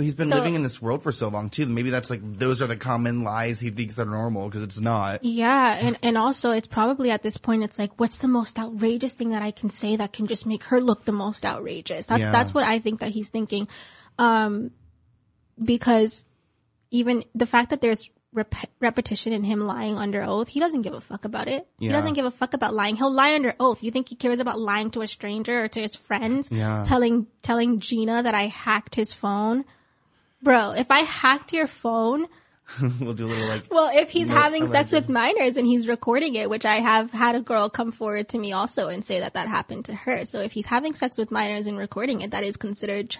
Well, 0.00 0.04
he's 0.06 0.14
been 0.14 0.28
So- 0.30 0.36
living 0.36 0.54
in 0.54 0.62
this 0.62 0.80
world 0.80 1.02
for 1.02 1.12
so 1.12 1.28
long 1.28 1.50
too. 1.50 1.66
Maybe 1.66 1.90
that's 1.90 2.08
like 2.08 2.20
those 2.24 2.62
are 2.62 2.66
the 2.66 2.78
common 2.78 3.22
lies 3.22 3.60
he 3.60 3.68
thinks 3.68 3.98
are 3.98 4.06
normal 4.06 4.48
because 4.48 4.62
it's 4.62 4.80
not. 4.80 5.22
Yeah, 5.22 5.76
and 5.78 5.98
and 6.02 6.16
also 6.16 6.52
it's 6.52 6.66
probably 6.66 7.10
at 7.10 7.22
this 7.22 7.36
point 7.36 7.64
it's 7.64 7.78
like 7.78 7.92
what's 8.00 8.16
the 8.18 8.28
most 8.28 8.58
outrageous 8.58 9.12
thing 9.12 9.28
that 9.30 9.42
I 9.42 9.50
can 9.50 9.68
say 9.68 9.96
that 9.96 10.14
can 10.14 10.26
just 10.26 10.46
make 10.46 10.64
her 10.64 10.80
look 10.80 11.04
the 11.04 11.12
most 11.12 11.44
outrageous. 11.44 12.06
That's 12.06 12.20
Yeah. 12.22 12.30
that's 12.32 12.54
what 12.54 12.64
I 12.64 12.78
think 12.78 13.00
that 13.00 13.10
he's 13.10 13.28
thinking. 13.28 13.68
Um 14.18 14.70
because 15.62 16.24
even 16.90 17.24
the 17.34 17.46
fact 17.46 17.68
that 17.70 17.82
there's 17.82 18.10
rep- 18.32 18.54
repetition 18.80 19.32
in 19.32 19.44
him 19.44 19.60
lying 19.60 19.96
under 19.96 20.22
oath, 20.22 20.48
he 20.48 20.60
doesn't 20.60 20.82
give 20.82 20.94
a 20.94 21.00
fuck 21.00 21.24
about 21.26 21.48
it. 21.48 21.66
He 21.78 21.88
doesn't 21.88 22.14
give 22.14 22.24
a 22.24 22.30
fuck 22.30 22.54
about 22.54 22.72
lying. 22.74 22.96
He'll 22.96 23.12
lie 23.12 23.34
under 23.34 23.54
oath. 23.60 23.82
You 23.82 23.90
think 23.90 24.08
he 24.08 24.14
cares 24.16 24.40
about 24.40 24.58
lying 24.58 24.90
to 24.92 25.02
a 25.02 25.06
stranger 25.08 25.64
or 25.64 25.68
to 25.68 25.80
his 25.80 25.94
friends? 25.94 26.48
Yeah. 26.50 26.84
Telling 26.86 27.26
telling 27.42 27.80
Gina 27.80 28.22
that 28.22 28.34
I 28.34 28.46
hacked 28.46 28.94
his 28.94 29.12
phone? 29.12 29.64
Bro, 30.42 30.72
if 30.72 30.90
I 30.90 31.00
hacked 31.00 31.52
your 31.52 31.66
phone, 31.66 32.26
we'll 33.00 33.14
do 33.14 33.26
a 33.26 33.28
little 33.28 33.48
like. 33.48 33.64
Well, 33.70 33.90
if 33.92 34.10
he's 34.10 34.28
having 34.28 34.66
sex 34.66 34.92
with 34.92 35.08
minors 35.08 35.56
and 35.56 35.66
he's 35.66 35.88
recording 35.88 36.34
it, 36.34 36.48
which 36.48 36.64
I 36.64 36.76
have 36.76 37.10
had 37.10 37.34
a 37.34 37.40
girl 37.40 37.68
come 37.68 37.92
forward 37.92 38.28
to 38.30 38.38
me 38.38 38.52
also 38.52 38.88
and 38.88 39.04
say 39.04 39.20
that 39.20 39.34
that 39.34 39.48
happened 39.48 39.86
to 39.86 39.94
her. 39.94 40.24
So 40.24 40.40
if 40.40 40.52
he's 40.52 40.66
having 40.66 40.94
sex 40.94 41.18
with 41.18 41.30
minors 41.30 41.66
and 41.66 41.76
recording 41.76 42.22
it, 42.22 42.30
that 42.30 42.44
is 42.44 42.56
considered 42.56 43.16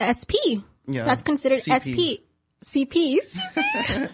SP. 0.00 0.64
Yeah. 0.86 1.04
That's 1.04 1.22
considered 1.22 1.60
CP. 1.60 2.20
SP. 2.20 2.22
CPs. 2.64 3.38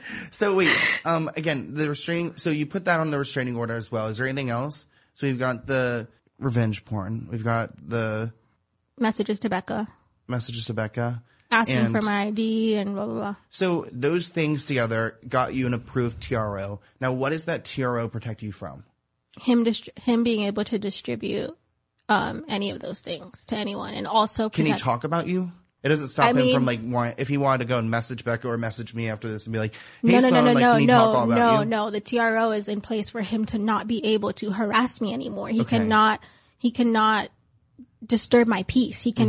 So 0.33 0.55
wait, 0.57 0.75
um, 1.05 1.31
again, 1.37 1.75
the 1.75 1.89
restraining. 1.89 2.37
So 2.37 2.51
you 2.51 2.67
put 2.67 2.87
that 2.87 3.01
on 3.01 3.11
the 3.11 3.19
restraining 3.19 3.57
order 3.57 3.75
as 3.75 3.93
well. 3.93 4.09
Is 4.09 4.19
there 4.19 4.27
anything 4.27 4.51
else? 4.51 4.87
So 5.15 5.27
we've 5.27 5.39
got 5.39 5.67
the 5.67 6.09
revenge 6.39 6.85
porn. 6.85 7.29
We've 7.31 7.45
got 7.45 7.77
the 7.77 8.33
Messages 8.99 9.41
to 9.41 9.49
Becca. 9.49 9.89
messages 10.29 10.67
to 10.67 10.75
Becca. 10.75 11.23
Asking 11.53 11.77
and 11.79 11.93
for 11.93 12.03
my 12.03 12.23
ID 12.29 12.77
and 12.77 12.95
blah, 12.95 13.05
blah, 13.05 13.15
blah. 13.15 13.35
So 13.51 13.87
those 13.93 14.29
things 14.29 14.65
together 14.65 15.19
got 15.29 15.55
you 15.55 15.67
an 15.67 15.75
approved 15.75 16.21
TRO. 16.21 16.81
Now, 17.01 17.13
what 17.13 17.31
does 17.31 17.45
that 17.45 17.65
TRO 17.65 18.09
protect 18.09 18.43
you 18.43 18.53
from? 18.53 18.85
Him, 19.41 19.65
distri- 19.65 19.97
him 19.99 20.25
being 20.25 20.43
able 20.45 20.65
to 20.65 20.79
distribute, 20.79 21.57
um, 22.09 22.45
any 22.49 22.71
of 22.71 22.81
those 22.81 23.01
things 23.01 23.47
to 23.47 23.57
anyone 23.57 23.95
and 23.95 24.07
also 24.07 24.49
Can 24.49 24.67
he 24.67 24.73
talk 24.75 25.05
about 25.05 25.27
you? 25.27 25.53
It 25.83 25.89
doesn't 25.89 26.09
stop 26.09 26.27
I 26.27 26.31
him 26.31 26.37
mean- 26.37 26.55
from 26.55 26.65
like 26.65 26.81
want, 26.85 27.15
if 27.19 27.29
he 27.29 27.37
wanted 27.39 27.59
to 27.59 27.65
go 27.65 27.79
and 27.79 27.91
message 27.91 28.25
Becca 28.25 28.49
or 28.49 28.57
message 28.57 28.95
me 28.95 29.09
after 29.11 29.29
this 29.29 29.47
and 29.47 29.53
be 29.53 29.59
like, 29.59 29.75
"Hey, 30.03 30.13
No, 30.13 30.13
no, 30.13 30.21
no, 30.21 30.29
son, 30.31 30.45
no, 30.45 30.53
like, 30.53 30.87
no, 30.87 30.95
talk 30.95 31.17
all 31.17 31.27
no, 31.27 31.35
no, 31.37 31.59
you?" 31.61 31.65
no. 31.67 31.91
The 31.91 32.01
TRO 32.01 32.53
is 32.53 32.69
in 32.69 32.81
place 32.81 33.11
for 33.11 33.21
him 33.21 33.45
to 33.47 33.59
not 33.59 33.89
be 33.89 34.05
able 34.15 34.33
to 34.35 34.51
harass 34.53 35.01
me 35.01 35.13
anymore. 35.13 35.49
He 35.49 35.61
Okay. 35.63 35.79
cannot, 35.79 36.21
he 36.59 36.71
cannot 36.71 37.31
disturb 38.07 38.47
my 38.49 38.65
peace. 38.69 39.03
He 39.03 39.13
Mm-hmm. 39.13 39.23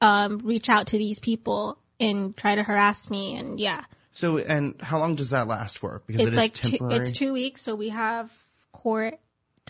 Um, 0.00 0.38
reach 0.38 0.68
out 0.68 0.88
to 0.88 0.98
these 0.98 1.18
people 1.20 1.78
and 2.00 2.36
try 2.36 2.54
to 2.54 2.62
harass 2.62 3.08
me. 3.10 3.36
And 3.36 3.58
yeah, 3.60 3.84
So, 4.12 4.38
and 4.38 4.74
how 4.80 4.98
long 4.98 5.14
does 5.14 5.30
that 5.30 5.46
last 5.48 5.78
for? 5.78 6.02
Because 6.06 6.22
it 6.22 6.28
it's 6.28 6.36
like 6.36 6.52
two, 6.54 6.78
it's 6.90 7.12
two 7.12 7.32
weeks. 7.32 7.62
So 7.62 7.74
we 7.74 7.88
have 7.90 8.32
court 8.72 9.18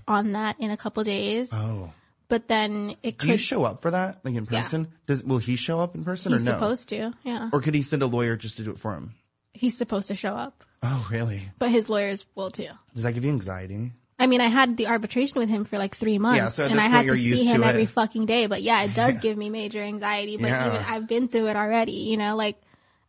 on 0.08 0.32
that 0.32 0.56
in 0.60 0.70
a 0.70 0.76
couple 0.76 1.02
days. 1.04 1.50
Oh. 1.52 1.92
But 2.28 2.48
then 2.48 2.96
it 3.02 3.18
Do 3.18 3.26
could, 3.26 3.32
you 3.32 3.38
show 3.38 3.64
up 3.64 3.82
for 3.82 3.90
that, 3.90 4.24
like 4.24 4.34
in 4.34 4.46
Yeah. 4.50 4.60
person? 4.60 4.88
Does 5.06 5.22
will 5.22 5.38
he 5.38 5.56
show 5.56 5.78
up 5.80 5.94
in 5.94 6.04
person 6.04 6.32
he's 6.32 6.42
or 6.48 6.52
no? 6.52 6.56
supposed 6.56 6.88
to. 6.88 7.12
Yeah. 7.22 7.50
Or 7.52 7.60
could 7.60 7.74
he 7.74 7.82
send 7.82 8.02
a 8.02 8.06
lawyer 8.06 8.36
just 8.36 8.56
to 8.56 8.64
do 8.64 8.70
it 8.70 8.78
for 8.78 8.94
him? 8.94 9.14
He's 9.52 9.76
supposed 9.76 10.08
to 10.08 10.14
show 10.16 10.34
up, 10.34 10.64
Oh, 10.82 11.06
really? 11.10 11.50
but 11.58 11.70
his 11.70 11.88
lawyers 11.88 12.26
will 12.34 12.50
too. 12.50 12.68
Does 12.94 13.04
that 13.04 13.12
give 13.12 13.24
you 13.24 13.30
anxiety? 13.30 13.92
I 14.18 14.26
mean, 14.26 14.40
I 14.40 14.46
had 14.48 14.76
the 14.76 14.86
arbitration 14.86 15.38
with 15.40 15.48
him 15.48 15.64
for 15.64 15.76
like 15.76 15.96
three 15.96 16.18
months, 16.18 16.38
Yeah, 16.38 16.48
so 16.48 16.66
and 16.66 16.78
I 16.80 16.84
had 16.88 17.06
to 17.06 17.16
see 17.16 17.44
him 17.44 17.62
to 17.62 17.66
every 17.66 17.86
fucking 17.86 18.26
day. 18.26 18.46
But 18.46 18.62
yeah, 18.62 18.84
it 18.84 18.94
does 18.94 19.16
give 19.18 19.36
me 19.36 19.50
major 19.50 19.80
anxiety. 19.80 20.36
But 20.36 20.48
Yeah. 20.48 20.68
even 20.68 20.86
I've 20.86 21.08
been 21.08 21.28
through 21.28 21.48
it 21.48 21.56
already. 21.56 21.92
You 21.92 22.16
know, 22.16 22.36
like 22.36 22.56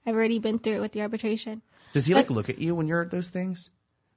I've 0.05 0.15
already 0.15 0.39
been 0.39 0.59
through 0.59 0.73
it 0.77 0.81
with 0.81 0.91
the 0.93 1.01
arbitration. 1.01 1.61
Does 1.93 2.05
he 2.07 2.13
But- 2.13 2.21
like 2.21 2.29
look 2.31 2.49
at 2.49 2.59
you 2.59 2.73
when 2.75 2.87
you're 2.87 3.01
at 3.01 3.11
those 3.11 3.29
things? 3.29 3.69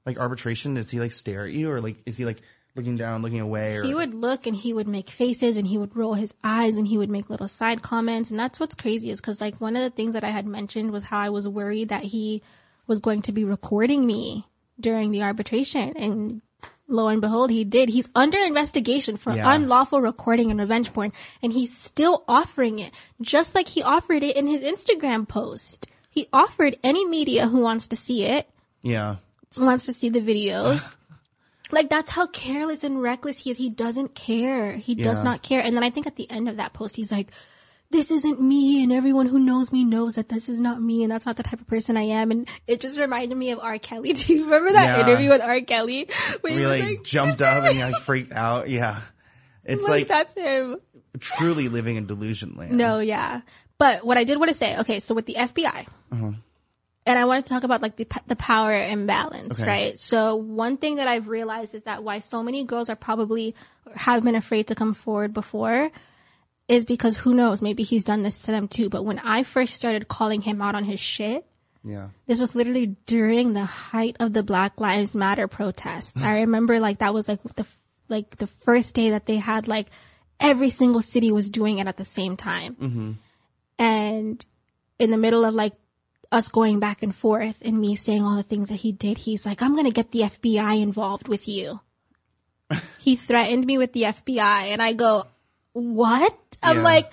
Like 0.07 0.19
arbitration, 0.19 0.75
does 0.75 0.91
he 0.91 0.99
like 0.99 1.13
stare 1.13 1.45
at 1.45 1.53
you 1.53 1.71
or 1.71 1.81
like 1.81 1.97
is 2.07 2.17
he 2.17 2.25
like 2.25 2.41
looking 2.75 2.97
down, 2.97 3.21
looking 3.23 3.41
away 3.41 3.77
or 3.77 3.83
He 3.83 3.95
would 3.95 4.15
look 4.15 4.47
and 4.47 4.57
he 4.57 4.73
would 4.73 4.89
make 4.89 5.11
faces 5.11 5.57
and 5.59 5.67
he 5.67 5.77
would 5.77 5.95
roll 5.97 6.15
his 6.15 6.33
eyes 6.43 6.77
and 6.77 6.87
he 6.87 6.97
would 6.97 7.11
make 7.11 7.29
little 7.29 7.49
side 7.49 7.83
comments. 7.83 8.31
And 8.31 8.41
that's 8.41 8.59
what's 8.61 8.75
crazy 8.75 9.11
is 9.11 9.21
because 9.21 9.41
like 9.41 9.61
one 9.61 9.77
of 9.77 9.83
the 9.83 9.91
things 9.91 10.15
that 10.15 10.25
I 10.25 10.31
had 10.31 10.47
mentioned 10.47 10.91
was 10.93 11.05
how 11.05 11.19
I 11.19 11.29
was 11.29 11.47
worried 11.47 11.91
that 11.91 12.05
he 12.05 12.43
was 12.87 13.01
going 13.01 13.21
to 13.23 13.33
be 13.33 13.45
recording 13.45 14.07
me 14.07 14.47
during 14.81 15.11
the 15.11 15.23
arbitration. 15.23 15.95
And 15.97 16.41
lo 16.89 17.09
and 17.09 17.21
behold, 17.21 17.51
he 17.51 17.65
did. 17.65 17.89
He's 17.91 18.09
under 18.15 18.39
investigation 18.39 19.17
for 19.17 19.33
Yeah. 19.33 19.55
unlawful 19.55 20.01
recording 20.01 20.51
and 20.51 20.59
revenge 20.59 20.93
porn. 20.93 21.13
And 21.43 21.53
he's 21.53 21.77
still 21.77 22.25
offering 22.27 22.79
it, 22.79 22.93
just 23.21 23.55
like 23.55 23.69
he 23.69 23.83
offered 23.83 24.23
it 24.23 24.37
in 24.37 24.47
his 24.47 24.63
Instagram 24.63 25.29
post. 25.29 25.87
He 26.11 26.27
offered 26.33 26.79
any 26.83 27.05
media 27.07 27.47
who 27.47 27.61
wants 27.61 27.89
to 27.89 27.97
see 27.97 28.25
it 28.25 28.49
Yeah. 28.83 29.17
wants 29.59 29.87
to 29.87 29.93
see 29.93 30.09
the 30.09 30.21
videos. 30.21 30.91
like 31.71 31.91
that's 31.91 32.11
how 32.11 32.27
careless 32.27 32.83
and 32.85 33.01
reckless 33.03 33.39
he 33.39 33.51
is. 33.51 33.59
He 33.59 33.69
doesn't 33.69 34.15
care. 34.15 34.73
He 34.73 34.95
does 34.95 35.23
not 35.23 35.43
care. 35.43 35.61
And 35.61 35.77
then 35.77 35.83
I 35.85 35.91
think 35.91 36.07
at 36.07 36.17
the 36.17 36.31
end 36.31 36.49
of 36.49 36.57
that 36.57 36.73
post, 36.73 36.97
he's 36.97 37.13
like, 37.13 37.31
this 37.91 38.11
isn't 38.11 38.41
me 38.41 38.83
and 38.83 38.93
everyone 38.93 39.27
who 39.27 39.39
knows 39.39 39.73
me 39.73 39.85
knows 39.85 40.17
that 40.17 40.29
this 40.29 40.49
is 40.49 40.61
not 40.61 40.81
me 40.81 41.03
and 41.03 41.11
that's 41.11 41.25
not 41.25 41.37
the 41.37 41.43
type 41.43 41.61
of 41.61 41.67
person 41.67 41.97
I 41.97 42.03
am. 42.03 42.31
And 42.31 42.49
it 42.67 42.81
just 42.81 42.99
reminded 42.99 43.37
me 43.37 43.51
of 43.53 43.61
R. 43.61 43.79
Kelly. 43.79 44.13
Do 44.15 44.35
you 44.35 44.45
remember 44.45 44.73
that 44.73 44.99
Yeah. 44.99 45.07
interview 45.09 45.31
with 45.31 45.41
R. 45.41 45.61
Kelly? 45.63 46.09
Where 46.43 46.53
he 46.53 46.59
We 46.61 46.67
was 46.67 46.81
like, 46.81 47.03
jumped 47.03 47.41
up 47.41 47.65
and 47.65 47.79
like 47.79 48.03
freaked 48.03 48.33
out. 48.33 48.69
Yeah. 48.69 49.01
It's 49.65 49.85
like, 49.85 49.91
like, 50.01 50.09
that's 50.09 50.35
him. 50.35 50.77
truly 51.21 51.69
living 51.69 51.97
in 51.97 52.07
delusion 52.07 52.55
land. 52.57 52.73
No, 52.73 52.99
yeah. 53.01 53.41
But 53.79 54.05
what 54.05 54.17
I 54.19 54.25
did 54.25 54.39
want 54.39 54.49
to 54.51 54.55
say, 54.55 54.79
okay, 54.81 55.01
so 55.01 55.15
with 55.15 55.27
the 55.27 55.35
FBI, 55.35 55.87
Uh-huh. 56.13 56.33
and 57.07 57.19
I 57.19 57.25
want 57.27 57.45
to 57.45 57.49
talk 57.49 57.65
about 57.65 57.81
like 57.81 57.97
the 57.97 58.07
the 58.27 58.37
power 58.37 58.75
imbalance, 58.75 59.61
Okay. 59.61 59.69
right? 59.69 59.99
So 59.99 60.37
one 60.37 60.77
thing 60.79 60.97
that 60.97 61.07
I've 61.09 61.29
realized 61.29 61.75
is 61.75 61.85
that 61.85 62.03
why 62.05 62.19
so 62.19 62.43
many 62.43 62.65
girls 62.65 62.89
are 62.91 62.97
probably 62.97 63.55
have 63.95 64.23
been 64.25 64.35
afraid 64.35 64.67
to 64.69 64.75
come 64.75 64.95
forward 64.95 65.33
before 65.33 65.91
is 66.69 66.85
because 66.85 67.17
who 67.17 67.35
knows, 67.35 67.63
maybe 67.63 67.83
he's 67.83 68.05
done 68.05 68.23
this 68.23 68.41
to 68.43 68.51
them 68.51 68.69
too. 68.69 68.89
But 68.91 69.05
when 69.05 69.19
I 69.19 69.43
first 69.43 69.75
started 69.75 70.07
calling 70.09 70.43
him 70.43 70.61
out 70.61 70.75
on 70.75 70.85
his 70.85 71.01
shit, 71.01 71.47
Yeah. 71.83 72.09
this 72.27 72.39
was 72.41 72.55
literally 72.55 72.97
during 73.07 73.55
the 73.55 73.65
height 73.65 74.17
of 74.21 74.33
the 74.35 74.43
Black 74.43 74.79
Lives 74.81 75.17
Matter 75.17 75.49
protests. 75.49 76.23
I 76.31 76.41
remember 76.41 76.79
like 76.79 76.99
that 76.99 77.15
was 77.15 77.27
like 77.29 77.43
the 77.55 77.67
like 78.09 78.37
the 78.37 78.47
first 78.47 78.95
day 78.95 79.11
that 79.11 79.27
they 79.27 79.37
had 79.37 79.67
like 79.69 79.89
every 80.41 80.71
single 80.71 81.01
city 81.03 81.33
was 81.33 81.51
doing 81.51 81.79
it 81.79 81.87
at 81.89 81.97
the 81.97 82.05
same 82.05 82.37
time 82.37 82.75
Mm-hmm. 82.77 83.13
and 83.79 84.45
in 84.99 85.11
the 85.11 85.17
middle 85.19 85.45
of 85.45 85.55
like 85.55 85.73
us 86.31 86.49
going 86.49 86.79
back 86.81 87.03
and 87.03 87.15
forth 87.15 87.63
and 87.65 87.79
me 87.79 87.97
saying 87.97 88.23
all 88.23 88.37
the 88.37 88.43
things 88.43 88.69
that 88.69 88.75
he 88.77 88.93
did, 88.93 89.17
he's 89.17 89.47
like, 89.47 89.63
I'm 89.63 89.73
going 89.73 89.87
to 89.87 89.91
get 89.93 90.11
the 90.13 90.21
FBI 90.23 90.83
involved 90.83 91.27
with 91.29 91.49
you. 91.49 91.81
he 92.99 93.17
threatened 93.17 93.65
me 93.65 93.79
with 93.79 93.93
the 93.95 94.03
FBI 94.03 94.67
and 94.73 94.83
I 94.83 94.93
go, 94.93 95.25
what? 95.73 96.48
I'm 96.63 96.79
Yeah. 96.79 96.83
like, 96.83 97.11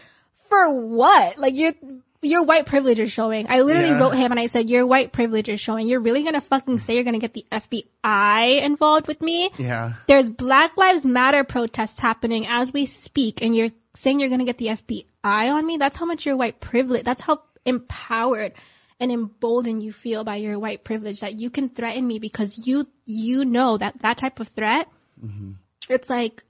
for 0.49 0.73
what? 0.85 1.37
Like 1.37 1.55
your, 1.55 1.73
your 2.21 2.43
white 2.43 2.65
privilege 2.65 2.99
is 2.99 3.11
showing. 3.11 3.47
I 3.49 3.61
literally 3.61 3.89
Yeah. 3.89 3.99
wrote 3.99 4.15
him 4.15 4.31
and 4.31 4.39
I 4.39 4.47
said, 4.47 4.69
your 4.69 4.85
white 4.85 5.11
privilege 5.11 5.49
is 5.49 5.59
showing. 5.59 5.87
You're 5.87 5.99
really 5.99 6.21
going 6.23 6.33
to 6.35 6.41
fucking 6.41 6.79
say 6.79 6.95
you're 6.95 7.03
going 7.03 7.19
to 7.19 7.19
get 7.19 7.33
the 7.33 7.45
FBI 7.51 8.61
involved 8.63 9.07
with 9.07 9.21
me? 9.21 9.49
Yeah. 9.57 9.93
There's 10.07 10.29
Black 10.29 10.77
Lives 10.77 11.05
Matter 11.05 11.43
protests 11.43 11.99
happening 11.99 12.45
as 12.47 12.73
we 12.73 12.85
speak, 12.85 13.41
and 13.43 13.55
you're 13.55 13.71
saying 13.93 14.19
you're 14.19 14.29
going 14.29 14.39
to 14.39 14.45
get 14.45 14.57
the 14.57 14.67
FBI 14.67 15.51
on 15.51 15.65
me? 15.65 15.77
That's 15.77 15.97
how 15.97 16.05
much 16.05 16.25
your 16.25 16.37
white 16.37 16.59
privilege, 16.59 17.03
that's 17.03 17.21
how 17.21 17.41
empowered 17.65 18.53
and 18.99 19.11
emboldened 19.11 19.83
you 19.83 19.91
feel 19.91 20.23
by 20.23 20.35
your 20.37 20.57
white 20.57 20.83
privilege 20.83 21.19
that 21.19 21.37
you 21.39 21.49
can 21.49 21.69
threaten 21.69 22.05
me 22.07 22.19
because 22.19 22.65
you, 22.65 22.87
you 23.05 23.43
know 23.43 23.77
that 23.77 23.99
that 24.01 24.17
type 24.17 24.39
of 24.39 24.47
threat, 24.47 24.87
mm-hmm. 25.23 25.53
it's 25.89 26.09
like, 26.09 26.43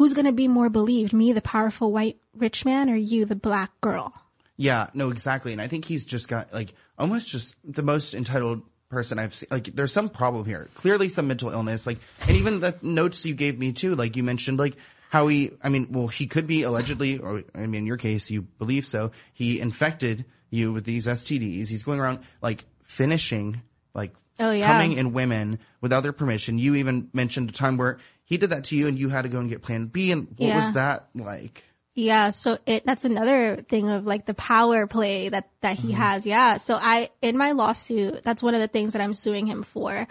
who's 0.00 0.14
going 0.14 0.24
to 0.24 0.32
be 0.32 0.48
more 0.48 0.70
believed? 0.70 1.12
Me, 1.12 1.30
the 1.30 1.42
powerful 1.42 1.92
white 1.92 2.16
rich 2.34 2.64
man, 2.64 2.88
or 2.88 2.96
you, 2.96 3.26
the 3.26 3.36
black 3.36 3.70
girl? 3.82 4.14
Yeah, 4.56 4.86
no, 4.94 5.10
exactly. 5.10 5.52
And 5.52 5.60
I 5.60 5.66
think 5.66 5.84
he's 5.84 6.06
just 6.06 6.26
got 6.26 6.54
like 6.54 6.72
almost 6.98 7.28
just 7.28 7.54
the 7.64 7.82
most 7.82 8.14
entitled 8.14 8.62
person 8.88 9.18
I've 9.18 9.34
seen. 9.34 9.48
Like, 9.50 9.64
there's 9.64 9.92
some 9.92 10.08
problem 10.08 10.46
here. 10.46 10.70
Clearly, 10.72 11.10
some 11.10 11.28
mental 11.28 11.50
illness. 11.50 11.86
Like, 11.86 11.98
and 12.26 12.34
even 12.38 12.60
the 12.60 12.74
notes 12.80 13.26
you 13.26 13.34
gave 13.34 13.58
me 13.58 13.74
too. 13.74 13.94
Like, 13.94 14.16
you 14.16 14.22
mentioned 14.22 14.58
like 14.58 14.76
how 15.10 15.26
he. 15.26 15.50
I 15.62 15.68
mean, 15.68 15.88
well, 15.90 16.08
he 16.08 16.26
could 16.26 16.46
be 16.46 16.62
allegedly, 16.62 17.18
or 17.18 17.42
I 17.54 17.66
mean, 17.66 17.74
in 17.74 17.86
your 17.86 17.98
case, 17.98 18.30
you 18.30 18.40
believe 18.40 18.86
so. 18.86 19.10
He 19.34 19.60
infected 19.60 20.24
you 20.48 20.72
with 20.72 20.84
these 20.84 21.06
STDs. 21.06 21.68
He's 21.68 21.82
going 21.82 22.00
around 22.00 22.20
like 22.40 22.64
finishing, 22.82 23.60
like 23.92 24.14
Oh, 24.38 24.50
yeah. 24.50 24.66
coming 24.66 24.92
in 24.96 25.12
women 25.12 25.58
without 25.82 26.02
their 26.02 26.14
permission. 26.14 26.58
You 26.58 26.76
even 26.76 27.10
mentioned 27.12 27.50
a 27.50 27.52
time 27.52 27.76
where 27.76 27.98
he 28.30 28.38
did 28.38 28.50
that 28.50 28.64
to 28.66 28.76
you, 28.76 28.86
and 28.88 28.98
you 28.98 29.10
had 29.10 29.22
to 29.22 29.28
go 29.28 29.40
and 29.40 29.50
get 29.50 29.60
Plan 29.60 29.86
B. 29.88 30.10
And 30.12 30.28
what 30.38 30.48
Yeah. 30.48 30.56
was 30.56 30.72
that 30.72 31.08
like? 31.14 31.64
Yeah, 31.94 32.30
so 32.30 32.56
it 32.64 32.86
that's 32.86 33.04
another 33.04 33.56
thing 33.56 33.90
of 33.90 34.06
like 34.06 34.24
the 34.24 34.32
power 34.34 34.86
play 34.86 35.28
that 35.28 35.50
that 35.60 35.76
he 35.76 35.88
Mm-hmm. 35.88 35.96
has. 36.00 36.24
Yeah. 36.24 36.56
So 36.56 36.78
I 36.80 37.10
in 37.20 37.36
my 37.36 37.52
lawsuit, 37.52 38.22
that's 38.22 38.42
one 38.42 38.54
of 38.54 38.60
the 38.62 38.68
things 38.68 38.92
that 38.94 39.02
I'm 39.02 39.12
suing 39.12 39.46
him 39.46 39.62
for. 39.64 40.06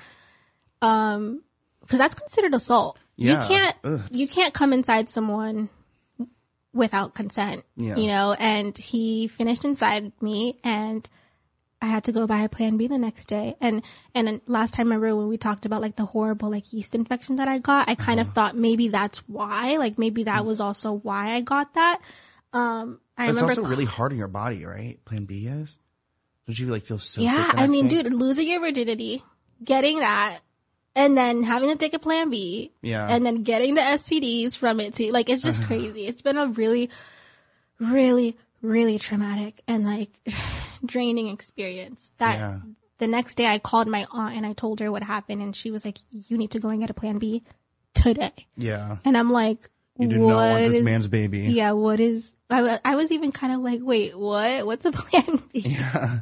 Um 0.81 1.41
cuz 1.87 1.97
that's 1.97 2.15
considered 2.15 2.53
assault. 2.53 2.99
Yeah. 3.15 3.41
You 3.41 3.47
can't 3.47 3.75
Ugh. 3.83 4.01
you 4.11 4.27
can't 4.27 4.53
come 4.53 4.73
inside 4.73 5.09
someone 5.09 5.69
without 6.73 7.15
consent. 7.15 7.63
Yeah. 7.77 7.95
You 7.95 8.07
know, 8.07 8.33
and 8.37 8.77
he 8.77 9.27
finished 9.27 9.65
inside 9.65 10.11
me 10.21 10.59
and 10.63 11.07
I 11.81 11.85
had 11.85 12.03
to 12.05 12.11
go 12.11 12.27
buy 12.27 12.41
a 12.41 12.49
plan 12.49 12.75
B 12.77 12.87
the 12.87 12.97
next 12.97 13.25
day. 13.27 13.55
And, 13.61 13.83
and 14.13 14.41
last 14.47 14.73
time, 14.73 14.91
I 14.91 14.95
remember 14.95 15.15
when 15.15 15.27
we 15.29 15.37
talked 15.37 15.65
about 15.65 15.81
like 15.81 15.95
the 15.95 16.05
horrible 16.05 16.49
like 16.51 16.73
yeast 16.73 16.93
infection 16.93 17.37
that 17.37 17.47
I 17.47 17.59
got, 17.59 17.87
I 17.87 17.95
kind 17.95 18.19
Uh-huh. 18.19 18.27
of 18.29 18.35
thought 18.35 18.55
maybe 18.57 18.89
that's 18.89 19.19
why, 19.29 19.77
like 19.77 19.97
maybe 19.97 20.23
that 20.23 20.45
was 20.45 20.59
also 20.59 20.91
why 20.93 21.33
I 21.35 21.41
got 21.41 21.73
that. 21.75 21.99
Um, 22.51 22.99
I 23.17 23.27
But 23.27 23.31
it's 23.31 23.41
remember, 23.41 23.61
also 23.61 23.69
really 23.69 23.85
hard 23.85 24.11
on 24.11 24.17
your 24.17 24.27
body, 24.27 24.65
right? 24.65 24.97
Plan 25.05 25.25
B 25.25 25.47
is. 25.47 25.77
Don't 26.47 26.57
you 26.59 26.67
like 26.67 26.85
feel 26.85 26.97
so? 26.97 27.21
sick 27.21 27.23
yeah, 27.31 27.51
I 27.53 27.67
mean, 27.67 27.87
day? 27.87 28.03
dude, 28.03 28.13
losing 28.13 28.47
your 28.49 28.59
virginity, 28.59 29.23
getting 29.63 29.99
that, 29.99 30.39
and 30.95 31.15
then 31.15 31.43
having 31.43 31.69
to 31.69 31.75
take 31.75 31.93
a 31.93 31.99
plan 31.99 32.29
B, 32.31 32.71
Yeah. 32.81 33.07
and 33.07 33.23
then 33.25 33.43
getting 33.43 33.75
the 33.75 33.81
STDs 33.81 34.57
from 34.57 34.79
it 34.79 34.95
too. 34.95 35.11
Like 35.11 35.29
it's 35.29 35.43
just 35.43 35.63
crazy. 35.63 36.07
It's 36.07 36.23
been 36.23 36.37
a 36.37 36.47
really, 36.47 36.89
really, 37.79 38.35
really 38.61 38.97
traumatic 38.99 39.61
and 39.67 39.85
like 39.85 40.09
draining 40.85 41.27
experience. 41.29 42.13
That 42.17 42.37
Yeah. 42.39 42.59
the 42.99 43.07
next 43.07 43.35
day 43.35 43.47
I 43.47 43.59
called 43.59 43.87
my 43.87 44.05
aunt 44.11 44.35
and 44.35 44.45
I 44.45 44.53
told 44.53 44.79
her 44.79 44.91
what 44.91 45.03
happened 45.03 45.41
and 45.41 45.55
she 45.55 45.71
was 45.71 45.85
like, 45.85 45.97
you 46.11 46.37
need 46.37 46.51
to 46.51 46.59
go 46.59 46.69
and 46.69 46.79
get 46.79 46.89
a 46.89 46.93
plan 46.93 47.17
B 47.17 47.43
today. 47.93 48.47
Yeah. 48.55 48.97
And 49.05 49.17
I'm 49.17 49.31
like, 49.31 49.69
You 49.97 50.07
do 50.07 50.17
not 50.19 50.25
want 50.27 50.51
what 50.53 50.67
this 50.67 50.77
is- 50.77 50.83
man's 50.83 51.07
baby. 51.07 51.39
Yeah, 51.51 51.71
what 51.71 51.99
is, 51.99 52.33
I, 52.49 52.79
I 52.85 52.95
was 52.95 53.11
even 53.11 53.31
kind 53.31 53.53
of 53.53 53.59
like, 53.61 53.79
wait, 53.83 54.17
what? 54.17 54.65
What's 54.65 54.85
a 54.85 54.91
plan 54.93 55.43
B? 55.53 55.59
Yeah. 55.61 56.19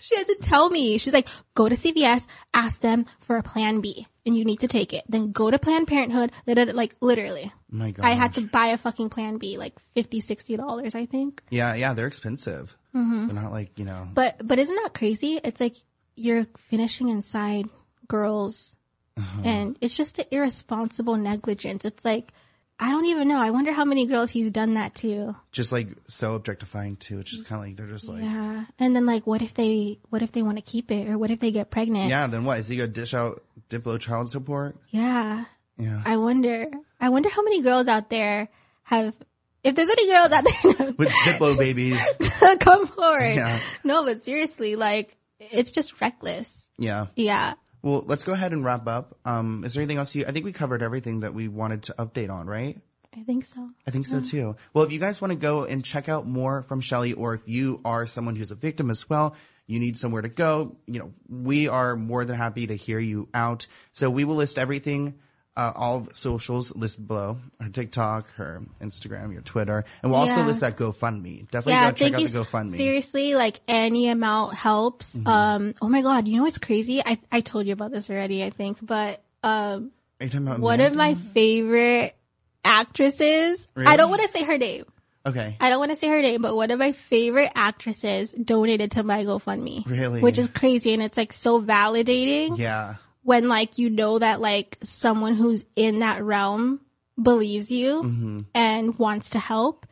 She 0.00 0.16
had 0.16 0.26
to 0.26 0.36
tell 0.42 0.68
me. 0.68 0.98
She's 0.98 1.14
like, 1.14 1.26
go 1.54 1.68
to 1.70 1.74
CVS, 1.74 2.26
ask 2.52 2.80
them 2.80 3.06
for 3.18 3.36
a 3.38 3.42
plan 3.42 3.80
B 3.80 4.06
and 4.26 4.36
you 4.36 4.44
need 4.44 4.60
to 4.60 4.68
take 4.68 4.92
it. 4.92 5.04
Then 5.08 5.32
go 5.32 5.50
to 5.50 5.58
Planned 5.58 5.86
Parenthood. 5.88 6.30
Like 6.46 6.94
literally. 7.00 7.52
My 7.70 7.90
God. 7.90 8.06
I 8.06 8.10
had 8.14 8.34
to 8.34 8.42
buy 8.46 8.66
a 8.68 8.78
fucking 8.78 9.10
plan 9.10 9.38
B, 9.38 9.58
like 9.58 9.78
50 9.94 10.20
$60, 10.20 10.94
I 10.94 11.06
think. 11.06 11.42
Yeah, 11.50 11.74
yeah, 11.74 11.92
they're 11.94 12.06
expensive. 12.06 12.76
Mhm. 12.94 13.26
They're 13.26 13.42
not 13.42 13.52
like, 13.52 13.78
you 13.78 13.84
know. 13.84 14.08
But, 14.14 14.46
but 14.46 14.58
isn't 14.58 14.74
that 14.82 14.94
crazy? 14.94 15.40
It's 15.42 15.60
like 15.60 15.76
you're 16.16 16.46
finishing 16.58 17.08
inside 17.08 17.66
girls 18.08 18.76
Uh-huh. 19.16 19.42
and 19.44 19.76
it's 19.80 19.96
just 19.96 20.18
an 20.18 20.26
irresponsible 20.30 21.16
negligence. 21.16 21.84
It's 21.84 22.04
like, 22.04 22.32
I 22.78 22.90
don't 22.90 23.06
even 23.06 23.28
know. 23.28 23.38
I 23.38 23.50
wonder 23.50 23.72
how 23.72 23.84
many 23.84 24.06
girls 24.06 24.30
he's 24.30 24.50
done 24.50 24.74
that 24.74 24.96
to. 24.96 25.36
just 25.52 25.70
like 25.70 25.88
so 26.08 26.34
objectifying 26.34 26.96
too. 26.96 27.20
It's 27.20 27.30
just 27.30 27.46
kind 27.46 27.60
of 27.62 27.68
like 27.68 27.76
they're 27.76 27.86
just 27.94 28.08
like, 28.08 28.22
yeah. 28.22 28.64
And 28.78 28.96
then 28.96 29.06
like, 29.06 29.26
what 29.26 29.42
if 29.42 29.54
they, 29.54 30.00
what 30.10 30.22
if 30.22 30.32
they 30.32 30.42
want 30.42 30.58
to 30.58 30.64
keep 30.64 30.90
it 30.90 31.08
or 31.08 31.16
what 31.16 31.30
if 31.30 31.38
they 31.38 31.52
get 31.52 31.70
pregnant? 31.70 32.08
Yeah. 32.10 32.26
Then 32.26 32.44
what? 32.44 32.58
Is 32.58 32.68
he 32.68 32.76
gonna 32.76 32.88
dish 32.88 33.14
out 33.14 33.42
Diplo 33.70 33.98
child 34.00 34.30
support? 34.30 34.76
Yeah. 34.90 35.44
Yeah. 35.78 36.02
I 36.04 36.16
wonder, 36.16 36.66
I 37.00 37.10
wonder 37.10 37.28
how 37.28 37.42
many 37.42 37.62
girls 37.62 37.86
out 37.88 38.10
there 38.10 38.48
have, 38.84 39.14
if 39.62 39.74
there's 39.76 39.88
any 39.88 40.08
girls 40.08 40.32
out 40.32 40.44
there 40.44 40.92
With 40.98 41.08
Diplo 41.08 41.56
babies. 41.56 42.04
come 42.60 42.86
forward. 42.88 43.36
Yeah. 43.36 43.58
No, 43.84 44.04
but 44.04 44.24
seriously, 44.24 44.74
like, 44.76 45.16
it's 45.38 45.72
just 45.72 46.00
reckless. 46.00 46.68
Yeah. 46.78 47.06
Yeah. 47.16 47.54
Well, 47.84 48.02
let's 48.06 48.24
go 48.24 48.32
ahead 48.32 48.52
and 48.52 48.64
wrap 48.64 48.88
up. 48.88 49.18
Um, 49.26 49.62
is 49.62 49.74
there 49.74 49.82
anything 49.82 49.98
else 49.98 50.14
you, 50.14 50.24
I 50.26 50.32
think 50.32 50.46
we 50.46 50.52
covered 50.52 50.82
everything 50.82 51.20
that 51.20 51.34
we 51.34 51.48
wanted 51.48 51.82
to 51.84 51.94
update 51.98 52.30
on, 52.30 52.46
right? 52.46 52.80
I 53.14 53.20
think 53.20 53.44
so. 53.44 53.68
I 53.86 53.90
think 53.90 54.06
so 54.06 54.22
too. 54.22 54.56
Well, 54.72 54.84
if 54.84 54.90
you 54.90 54.98
guys 54.98 55.20
want 55.20 55.32
to 55.32 55.38
go 55.38 55.64
and 55.64 55.84
check 55.84 56.08
out 56.08 56.26
more 56.26 56.62
from 56.62 56.80
Shelly, 56.80 57.12
or 57.12 57.34
if 57.34 57.42
you 57.46 57.82
are 57.84 58.06
someone 58.06 58.36
who's 58.36 58.50
a 58.50 58.54
victim 58.54 58.88
as 58.88 59.08
well, 59.10 59.36
you 59.66 59.78
need 59.78 59.98
somewhere 59.98 60.22
to 60.22 60.30
go, 60.30 60.76
you 60.86 60.98
know, 60.98 61.12
we 61.28 61.68
are 61.68 61.94
more 61.94 62.24
than 62.24 62.36
happy 62.36 62.66
to 62.66 62.74
hear 62.74 62.98
you 62.98 63.28
out. 63.34 63.66
So 63.92 64.08
we 64.08 64.24
will 64.24 64.36
list 64.36 64.56
everything, 64.58 65.14
uh, 65.56 65.72
all 65.74 65.96
of 65.98 66.16
socials 66.16 66.74
listed 66.74 67.06
below, 67.06 67.38
her 67.60 67.68
TikTok, 67.68 68.28
her 68.34 68.62
Instagram, 68.80 69.32
your 69.32 69.42
Twitter, 69.42 69.84
and 70.02 70.10
we'll 70.10 70.20
also 70.20 70.42
list 70.42 70.60
that 70.60 70.76
GoFundMe. 70.76 71.50
Definitely 71.50 71.72
yeah, 71.72 71.90
go 71.90 71.96
check 71.96 72.14
out 72.14 72.20
the 72.20 72.26
GoFundMe. 72.26 72.66
Mm-hmm. 72.66 72.74
Seriously, 72.74 73.34
like 73.34 73.60
any 73.68 74.08
amount 74.08 74.54
helps. 74.54 75.18
Um, 75.26 75.74
oh 75.80 75.88
my 75.88 76.02
god, 76.02 76.28
you 76.28 76.36
know 76.36 76.42
what's 76.42 76.58
crazy? 76.58 77.02
I 77.04 77.18
I 77.30 77.40
told 77.40 77.66
you 77.66 77.72
about 77.72 77.92
this 77.92 78.10
already, 78.10 78.42
I 78.44 78.50
think, 78.50 78.78
but 78.84 79.22
um, 79.42 79.92
Are 80.20 80.24
you 80.24 80.30
talking 80.30 80.46
about 80.46 80.60
one 80.60 80.80
of 80.80 80.94
my 80.94 81.14
favorite 81.14 82.16
actresses. 82.64 83.68
I 83.76 83.96
don't 83.96 84.10
want 84.10 84.22
to 84.22 84.28
say 84.28 84.44
her 84.44 84.58
name. 84.58 84.84
Okay. 85.26 85.56
I 85.58 85.70
don't 85.70 85.78
want 85.78 85.90
to 85.90 85.96
say 85.96 86.08
her 86.08 86.20
name, 86.20 86.42
but 86.42 86.54
one 86.54 86.70
of 86.70 86.78
my 86.78 86.92
favorite 86.92 87.50
actresses 87.54 88.32
donated 88.32 88.92
to 88.92 89.02
my 89.02 89.24
GoFundMe. 89.24 89.86
Really? 89.86 90.20
Which 90.20 90.38
is 90.38 90.48
crazy, 90.48 90.92
and 90.92 91.02
it's 91.02 91.16
like 91.16 91.32
so 91.32 91.62
validating 91.62 92.58
Yeah. 92.58 92.96
When 93.24 93.48
like 93.48 93.78
you 93.78 93.90
know 93.90 94.18
that 94.20 94.40
like 94.40 94.78
someone 94.84 95.34
who's 95.34 95.64
in 95.74 95.98
that 96.00 96.22
realm 96.22 96.80
believes 97.20 97.70
you 97.72 98.02
hmm 98.02 98.38
and 98.54 98.98
wants 98.98 99.30
to 99.30 99.38
help. 99.38 99.86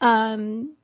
Um, 0.00 0.74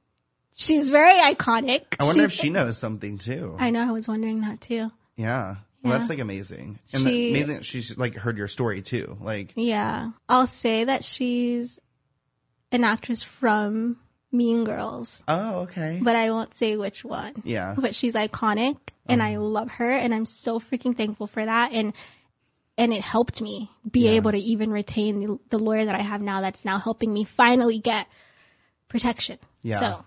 she's 0.55 0.89
very 0.89 1.15
iconic. 1.15 1.83
I 2.01 2.05
wonder 2.05 2.25
if 2.25 2.33
she 2.33 2.51
knows 2.51 2.79
something 2.79 3.19
too. 3.19 3.57
I 3.59 3.71
know. 3.71 3.81
I 3.89 3.93
was 3.93 4.07
wondering 4.09 4.41
that 4.43 4.61
too. 4.61 4.91
yeah. 5.17 5.57
Well, 5.83 5.93
Yeah. 5.93 5.99
that's 5.99 6.09
like 6.09 6.19
amazing. 6.19 6.79
And 6.95 7.03
She- 7.03 7.33
that, 7.35 7.41
amazing 7.45 7.63
she's 7.63 7.99
like 7.99 8.15
heard 8.15 8.39
your 8.39 8.49
story 8.49 8.81
too. 8.83 9.19
Like, 9.21 9.53
Yeah, 9.55 10.11
I'll 10.29 10.47
say 10.47 10.85
that 10.85 11.05
she's 11.05 11.79
an 12.73 12.85
actress 12.85 13.23
from 13.23 13.99
Mean 14.35 14.65
Girls, 14.65 15.23
oh, 15.29 15.61
okay. 15.61 16.01
but 16.03 16.17
I 16.17 16.31
won't 16.31 16.53
say 16.53 16.77
which 16.77 17.05
one. 17.05 17.35
Yeah. 17.45 17.75
but 17.79 17.95
she's 17.95 18.15
iconic, 18.15 18.77
and 19.07 19.23
I 19.23 19.37
uh-huh. 19.37 19.45
love 19.45 19.71
her, 19.73 19.91
and 19.91 20.13
I'm 20.13 20.27
so 20.27 20.59
freaking 20.59 20.97
thankful 20.97 21.27
for 21.27 21.45
that. 21.45 21.73
And 21.73 21.95
and 22.77 22.93
it 22.93 23.03
helped 23.03 23.41
me 23.41 23.71
be 23.89 24.09
able 24.09 24.33
to 24.33 24.39
even 24.39 24.71
retain 24.71 25.21
the, 25.21 25.39
the 25.51 25.59
lawyer 25.59 25.85
that 25.85 25.95
I 25.95 26.03
have 26.03 26.21
now. 26.21 26.41
That's 26.41 26.65
now 26.65 26.79
helping 26.79 27.13
me 27.13 27.25
finally 27.25 27.79
get 27.79 28.09
protection. 28.89 29.39
Yeah. 29.63 29.77
So 29.77 30.05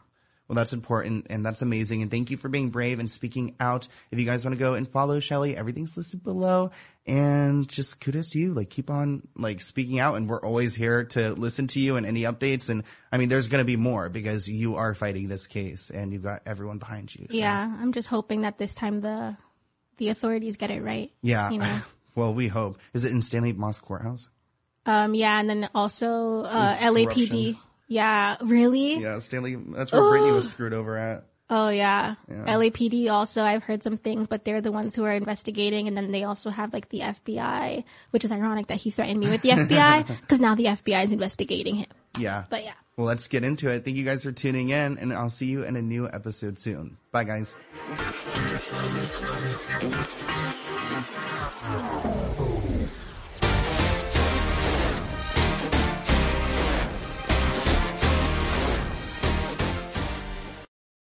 Well, 0.48 0.56
that's 0.56 0.74
important 0.74 1.28
and 1.30 1.46
that's 1.46 1.62
amazing. 1.62 2.02
And 2.02 2.12
thank 2.12 2.30
you 2.30 2.38
for 2.38 2.50
being 2.50 2.70
brave 2.70 3.00
and 3.00 3.10
speaking 3.10 3.56
out. 3.60 3.88
If 4.12 4.20
you 4.20 4.26
guys 4.26 4.44
want 4.44 4.56
to 4.56 4.60
go 4.60 4.74
and 4.74 4.88
follow 4.88 5.20
Shelly, 5.20 5.56
everything's 5.56 5.96
listed 5.96 6.24
below. 6.24 6.72
And 7.08 7.68
just 7.70 8.02
kudos 8.02 8.30
to 8.30 8.40
you. 8.40 8.54
Like 8.54 8.70
keep 8.70 8.90
on 8.90 9.28
like 9.36 9.62
speaking 9.62 10.00
out 10.00 10.16
and 10.16 10.30
we're 10.30 10.42
always 10.42 10.76
here 10.76 11.06
to 11.06 11.32
listen 11.34 11.68
to 11.68 11.80
you 11.80 11.96
and 11.96 12.06
any 12.06 12.24
updates. 12.24 12.70
And 12.70 12.84
I 13.12 13.18
mean, 13.18 13.30
there's 13.30 13.48
going 13.48 13.62
to 13.62 13.66
be 13.66 13.78
more 13.78 14.10
because 14.10 14.48
you 14.50 14.76
are 14.76 14.94
fighting 14.94 15.30
this 15.30 15.48
case 15.48 15.90
and 15.90 16.12
you've 16.12 16.24
got 16.24 16.42
everyone 16.46 16.80
behind 16.80 17.16
you. 17.16 17.28
So, 17.30 17.38
yeah, 17.38 17.78
I'm 17.80 17.94
just 17.94 18.10
hoping 18.10 18.42
that 18.42 18.58
this 18.58 18.76
time 18.76 19.02
the 19.02 19.38
the 19.98 20.10
authorities 20.10 20.58
get 20.58 20.70
it 20.70 20.84
right. 20.84 21.12
Yeah. 21.22 21.50
You 21.50 21.60
know. 21.60 21.80
well, 22.16 22.34
we 22.34 22.48
hope. 22.48 22.80
Is 22.94 23.06
it 23.06 23.12
in 23.12 23.22
Stanley 23.22 23.54
Mosk 23.54 23.82
Courthouse? 23.82 24.30
Um, 24.86 25.14
yeah, 25.16 25.40
and 25.40 25.50
then 25.50 25.70
also 25.76 26.44
uh, 26.44 26.78
LAPD. 26.78 27.58
Yeah, 27.88 28.38
really? 28.42 28.96
Yeah, 28.98 29.20
Stanley. 29.20 29.56
That's 29.56 29.92
where 29.92 30.02
Britney 30.02 30.34
was 30.34 30.50
screwed 30.50 30.74
over 30.74 30.98
at. 30.98 31.26
Oh 31.50 31.70
yeah. 31.70 32.16
Yeah. 32.30 32.46
LAPD 32.46 33.10
also 33.10 33.42
I've 33.42 33.64
heard 33.64 33.82
some 33.82 33.98
things, 33.98 34.28
but 34.28 34.44
they're 34.44 34.62
the 34.62 34.72
ones 34.72 34.96
who 34.96 35.06
are 35.06 35.14
investigating 35.14 35.88
and 35.88 35.96
then 35.96 36.12
they 36.12 36.24
also 36.24 36.50
have 36.50 36.74
like 36.74 36.90
the 36.90 37.00
FBI, 37.00 37.84
which 38.12 38.26
is 38.26 38.32
ironic 38.32 38.68
that 38.68 38.78
he 38.78 38.92
threatened 38.92 39.20
me 39.20 39.30
with 39.30 39.42
the 39.42 39.50
FBI 39.52 40.22
because 40.22 40.42
now 40.42 40.56
the 40.56 40.66
FBI 40.66 41.06
is 41.06 41.12
investigating 41.12 41.76
him. 41.76 41.88
Yeah. 42.18 42.44
But 42.50 42.64
yeah. 42.64 42.74
Well, 42.98 43.06
let's 43.06 43.28
get 43.28 43.44
into 43.44 43.70
it. 43.70 43.86
Thank 43.86 43.96
you 43.96 44.04
guys 44.04 44.24
for 44.24 44.32
tuning 44.32 44.70
in, 44.70 44.98
and 44.98 45.14
I'll 45.14 45.30
see 45.30 45.46
you 45.46 45.64
in 45.64 45.76
a 45.76 45.84
new 45.84 46.10
episode 46.12 46.58
soon. 46.58 46.98
Bye, 47.12 47.26
guys. 47.26 47.56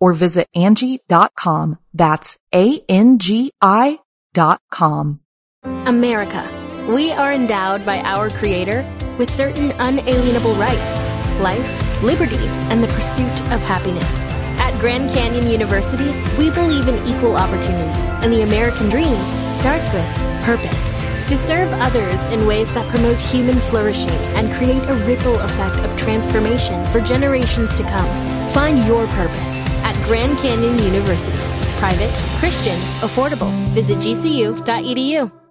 or 0.00 0.12
visit 0.12 0.48
Angie.com. 0.54 1.78
That's 1.94 2.36
A-N-G-I 2.54 3.98
dot 4.32 4.60
com. 4.70 5.20
America. 5.64 6.46
We 6.88 7.12
are 7.12 7.32
endowed 7.32 7.84
by 7.84 8.00
our 8.00 8.30
Creator 8.30 8.86
with 9.18 9.30
certain 9.30 9.72
unalienable 9.72 10.54
rights 10.54 11.04
life, 11.40 12.02
liberty, 12.02 12.36
and 12.36 12.82
the 12.82 12.88
pursuit 12.88 13.40
of 13.52 13.62
happiness. 13.62 14.24
At 14.58 14.78
Grand 14.80 15.10
Canyon 15.10 15.46
University, 15.46 16.10
we 16.36 16.50
believe 16.50 16.88
in 16.88 16.96
equal 17.06 17.36
opportunity, 17.36 17.96
and 18.22 18.32
the 18.32 18.42
American 18.42 18.88
dream 18.88 19.16
starts 19.50 19.92
with 19.92 20.04
purpose. 20.44 20.94
To 21.28 21.36
serve 21.36 21.70
others 21.74 22.20
in 22.32 22.46
ways 22.46 22.72
that 22.72 22.88
promote 22.88 23.18
human 23.18 23.60
flourishing 23.60 24.10
and 24.34 24.52
create 24.54 24.82
a 24.88 24.94
ripple 25.06 25.36
effect 25.36 25.78
of 25.80 25.94
transformation 25.96 26.84
for 26.90 27.00
generations 27.00 27.74
to 27.74 27.82
come. 27.82 28.50
Find 28.52 28.84
your 28.86 29.06
purpose 29.08 29.67
at 29.82 29.96
Grand 30.06 30.38
Canyon 30.38 30.78
University. 30.78 31.38
Private, 31.78 32.12
Christian, 32.40 32.78
affordable. 33.00 33.50
Visit 33.74 33.98
gcu.edu. 33.98 35.47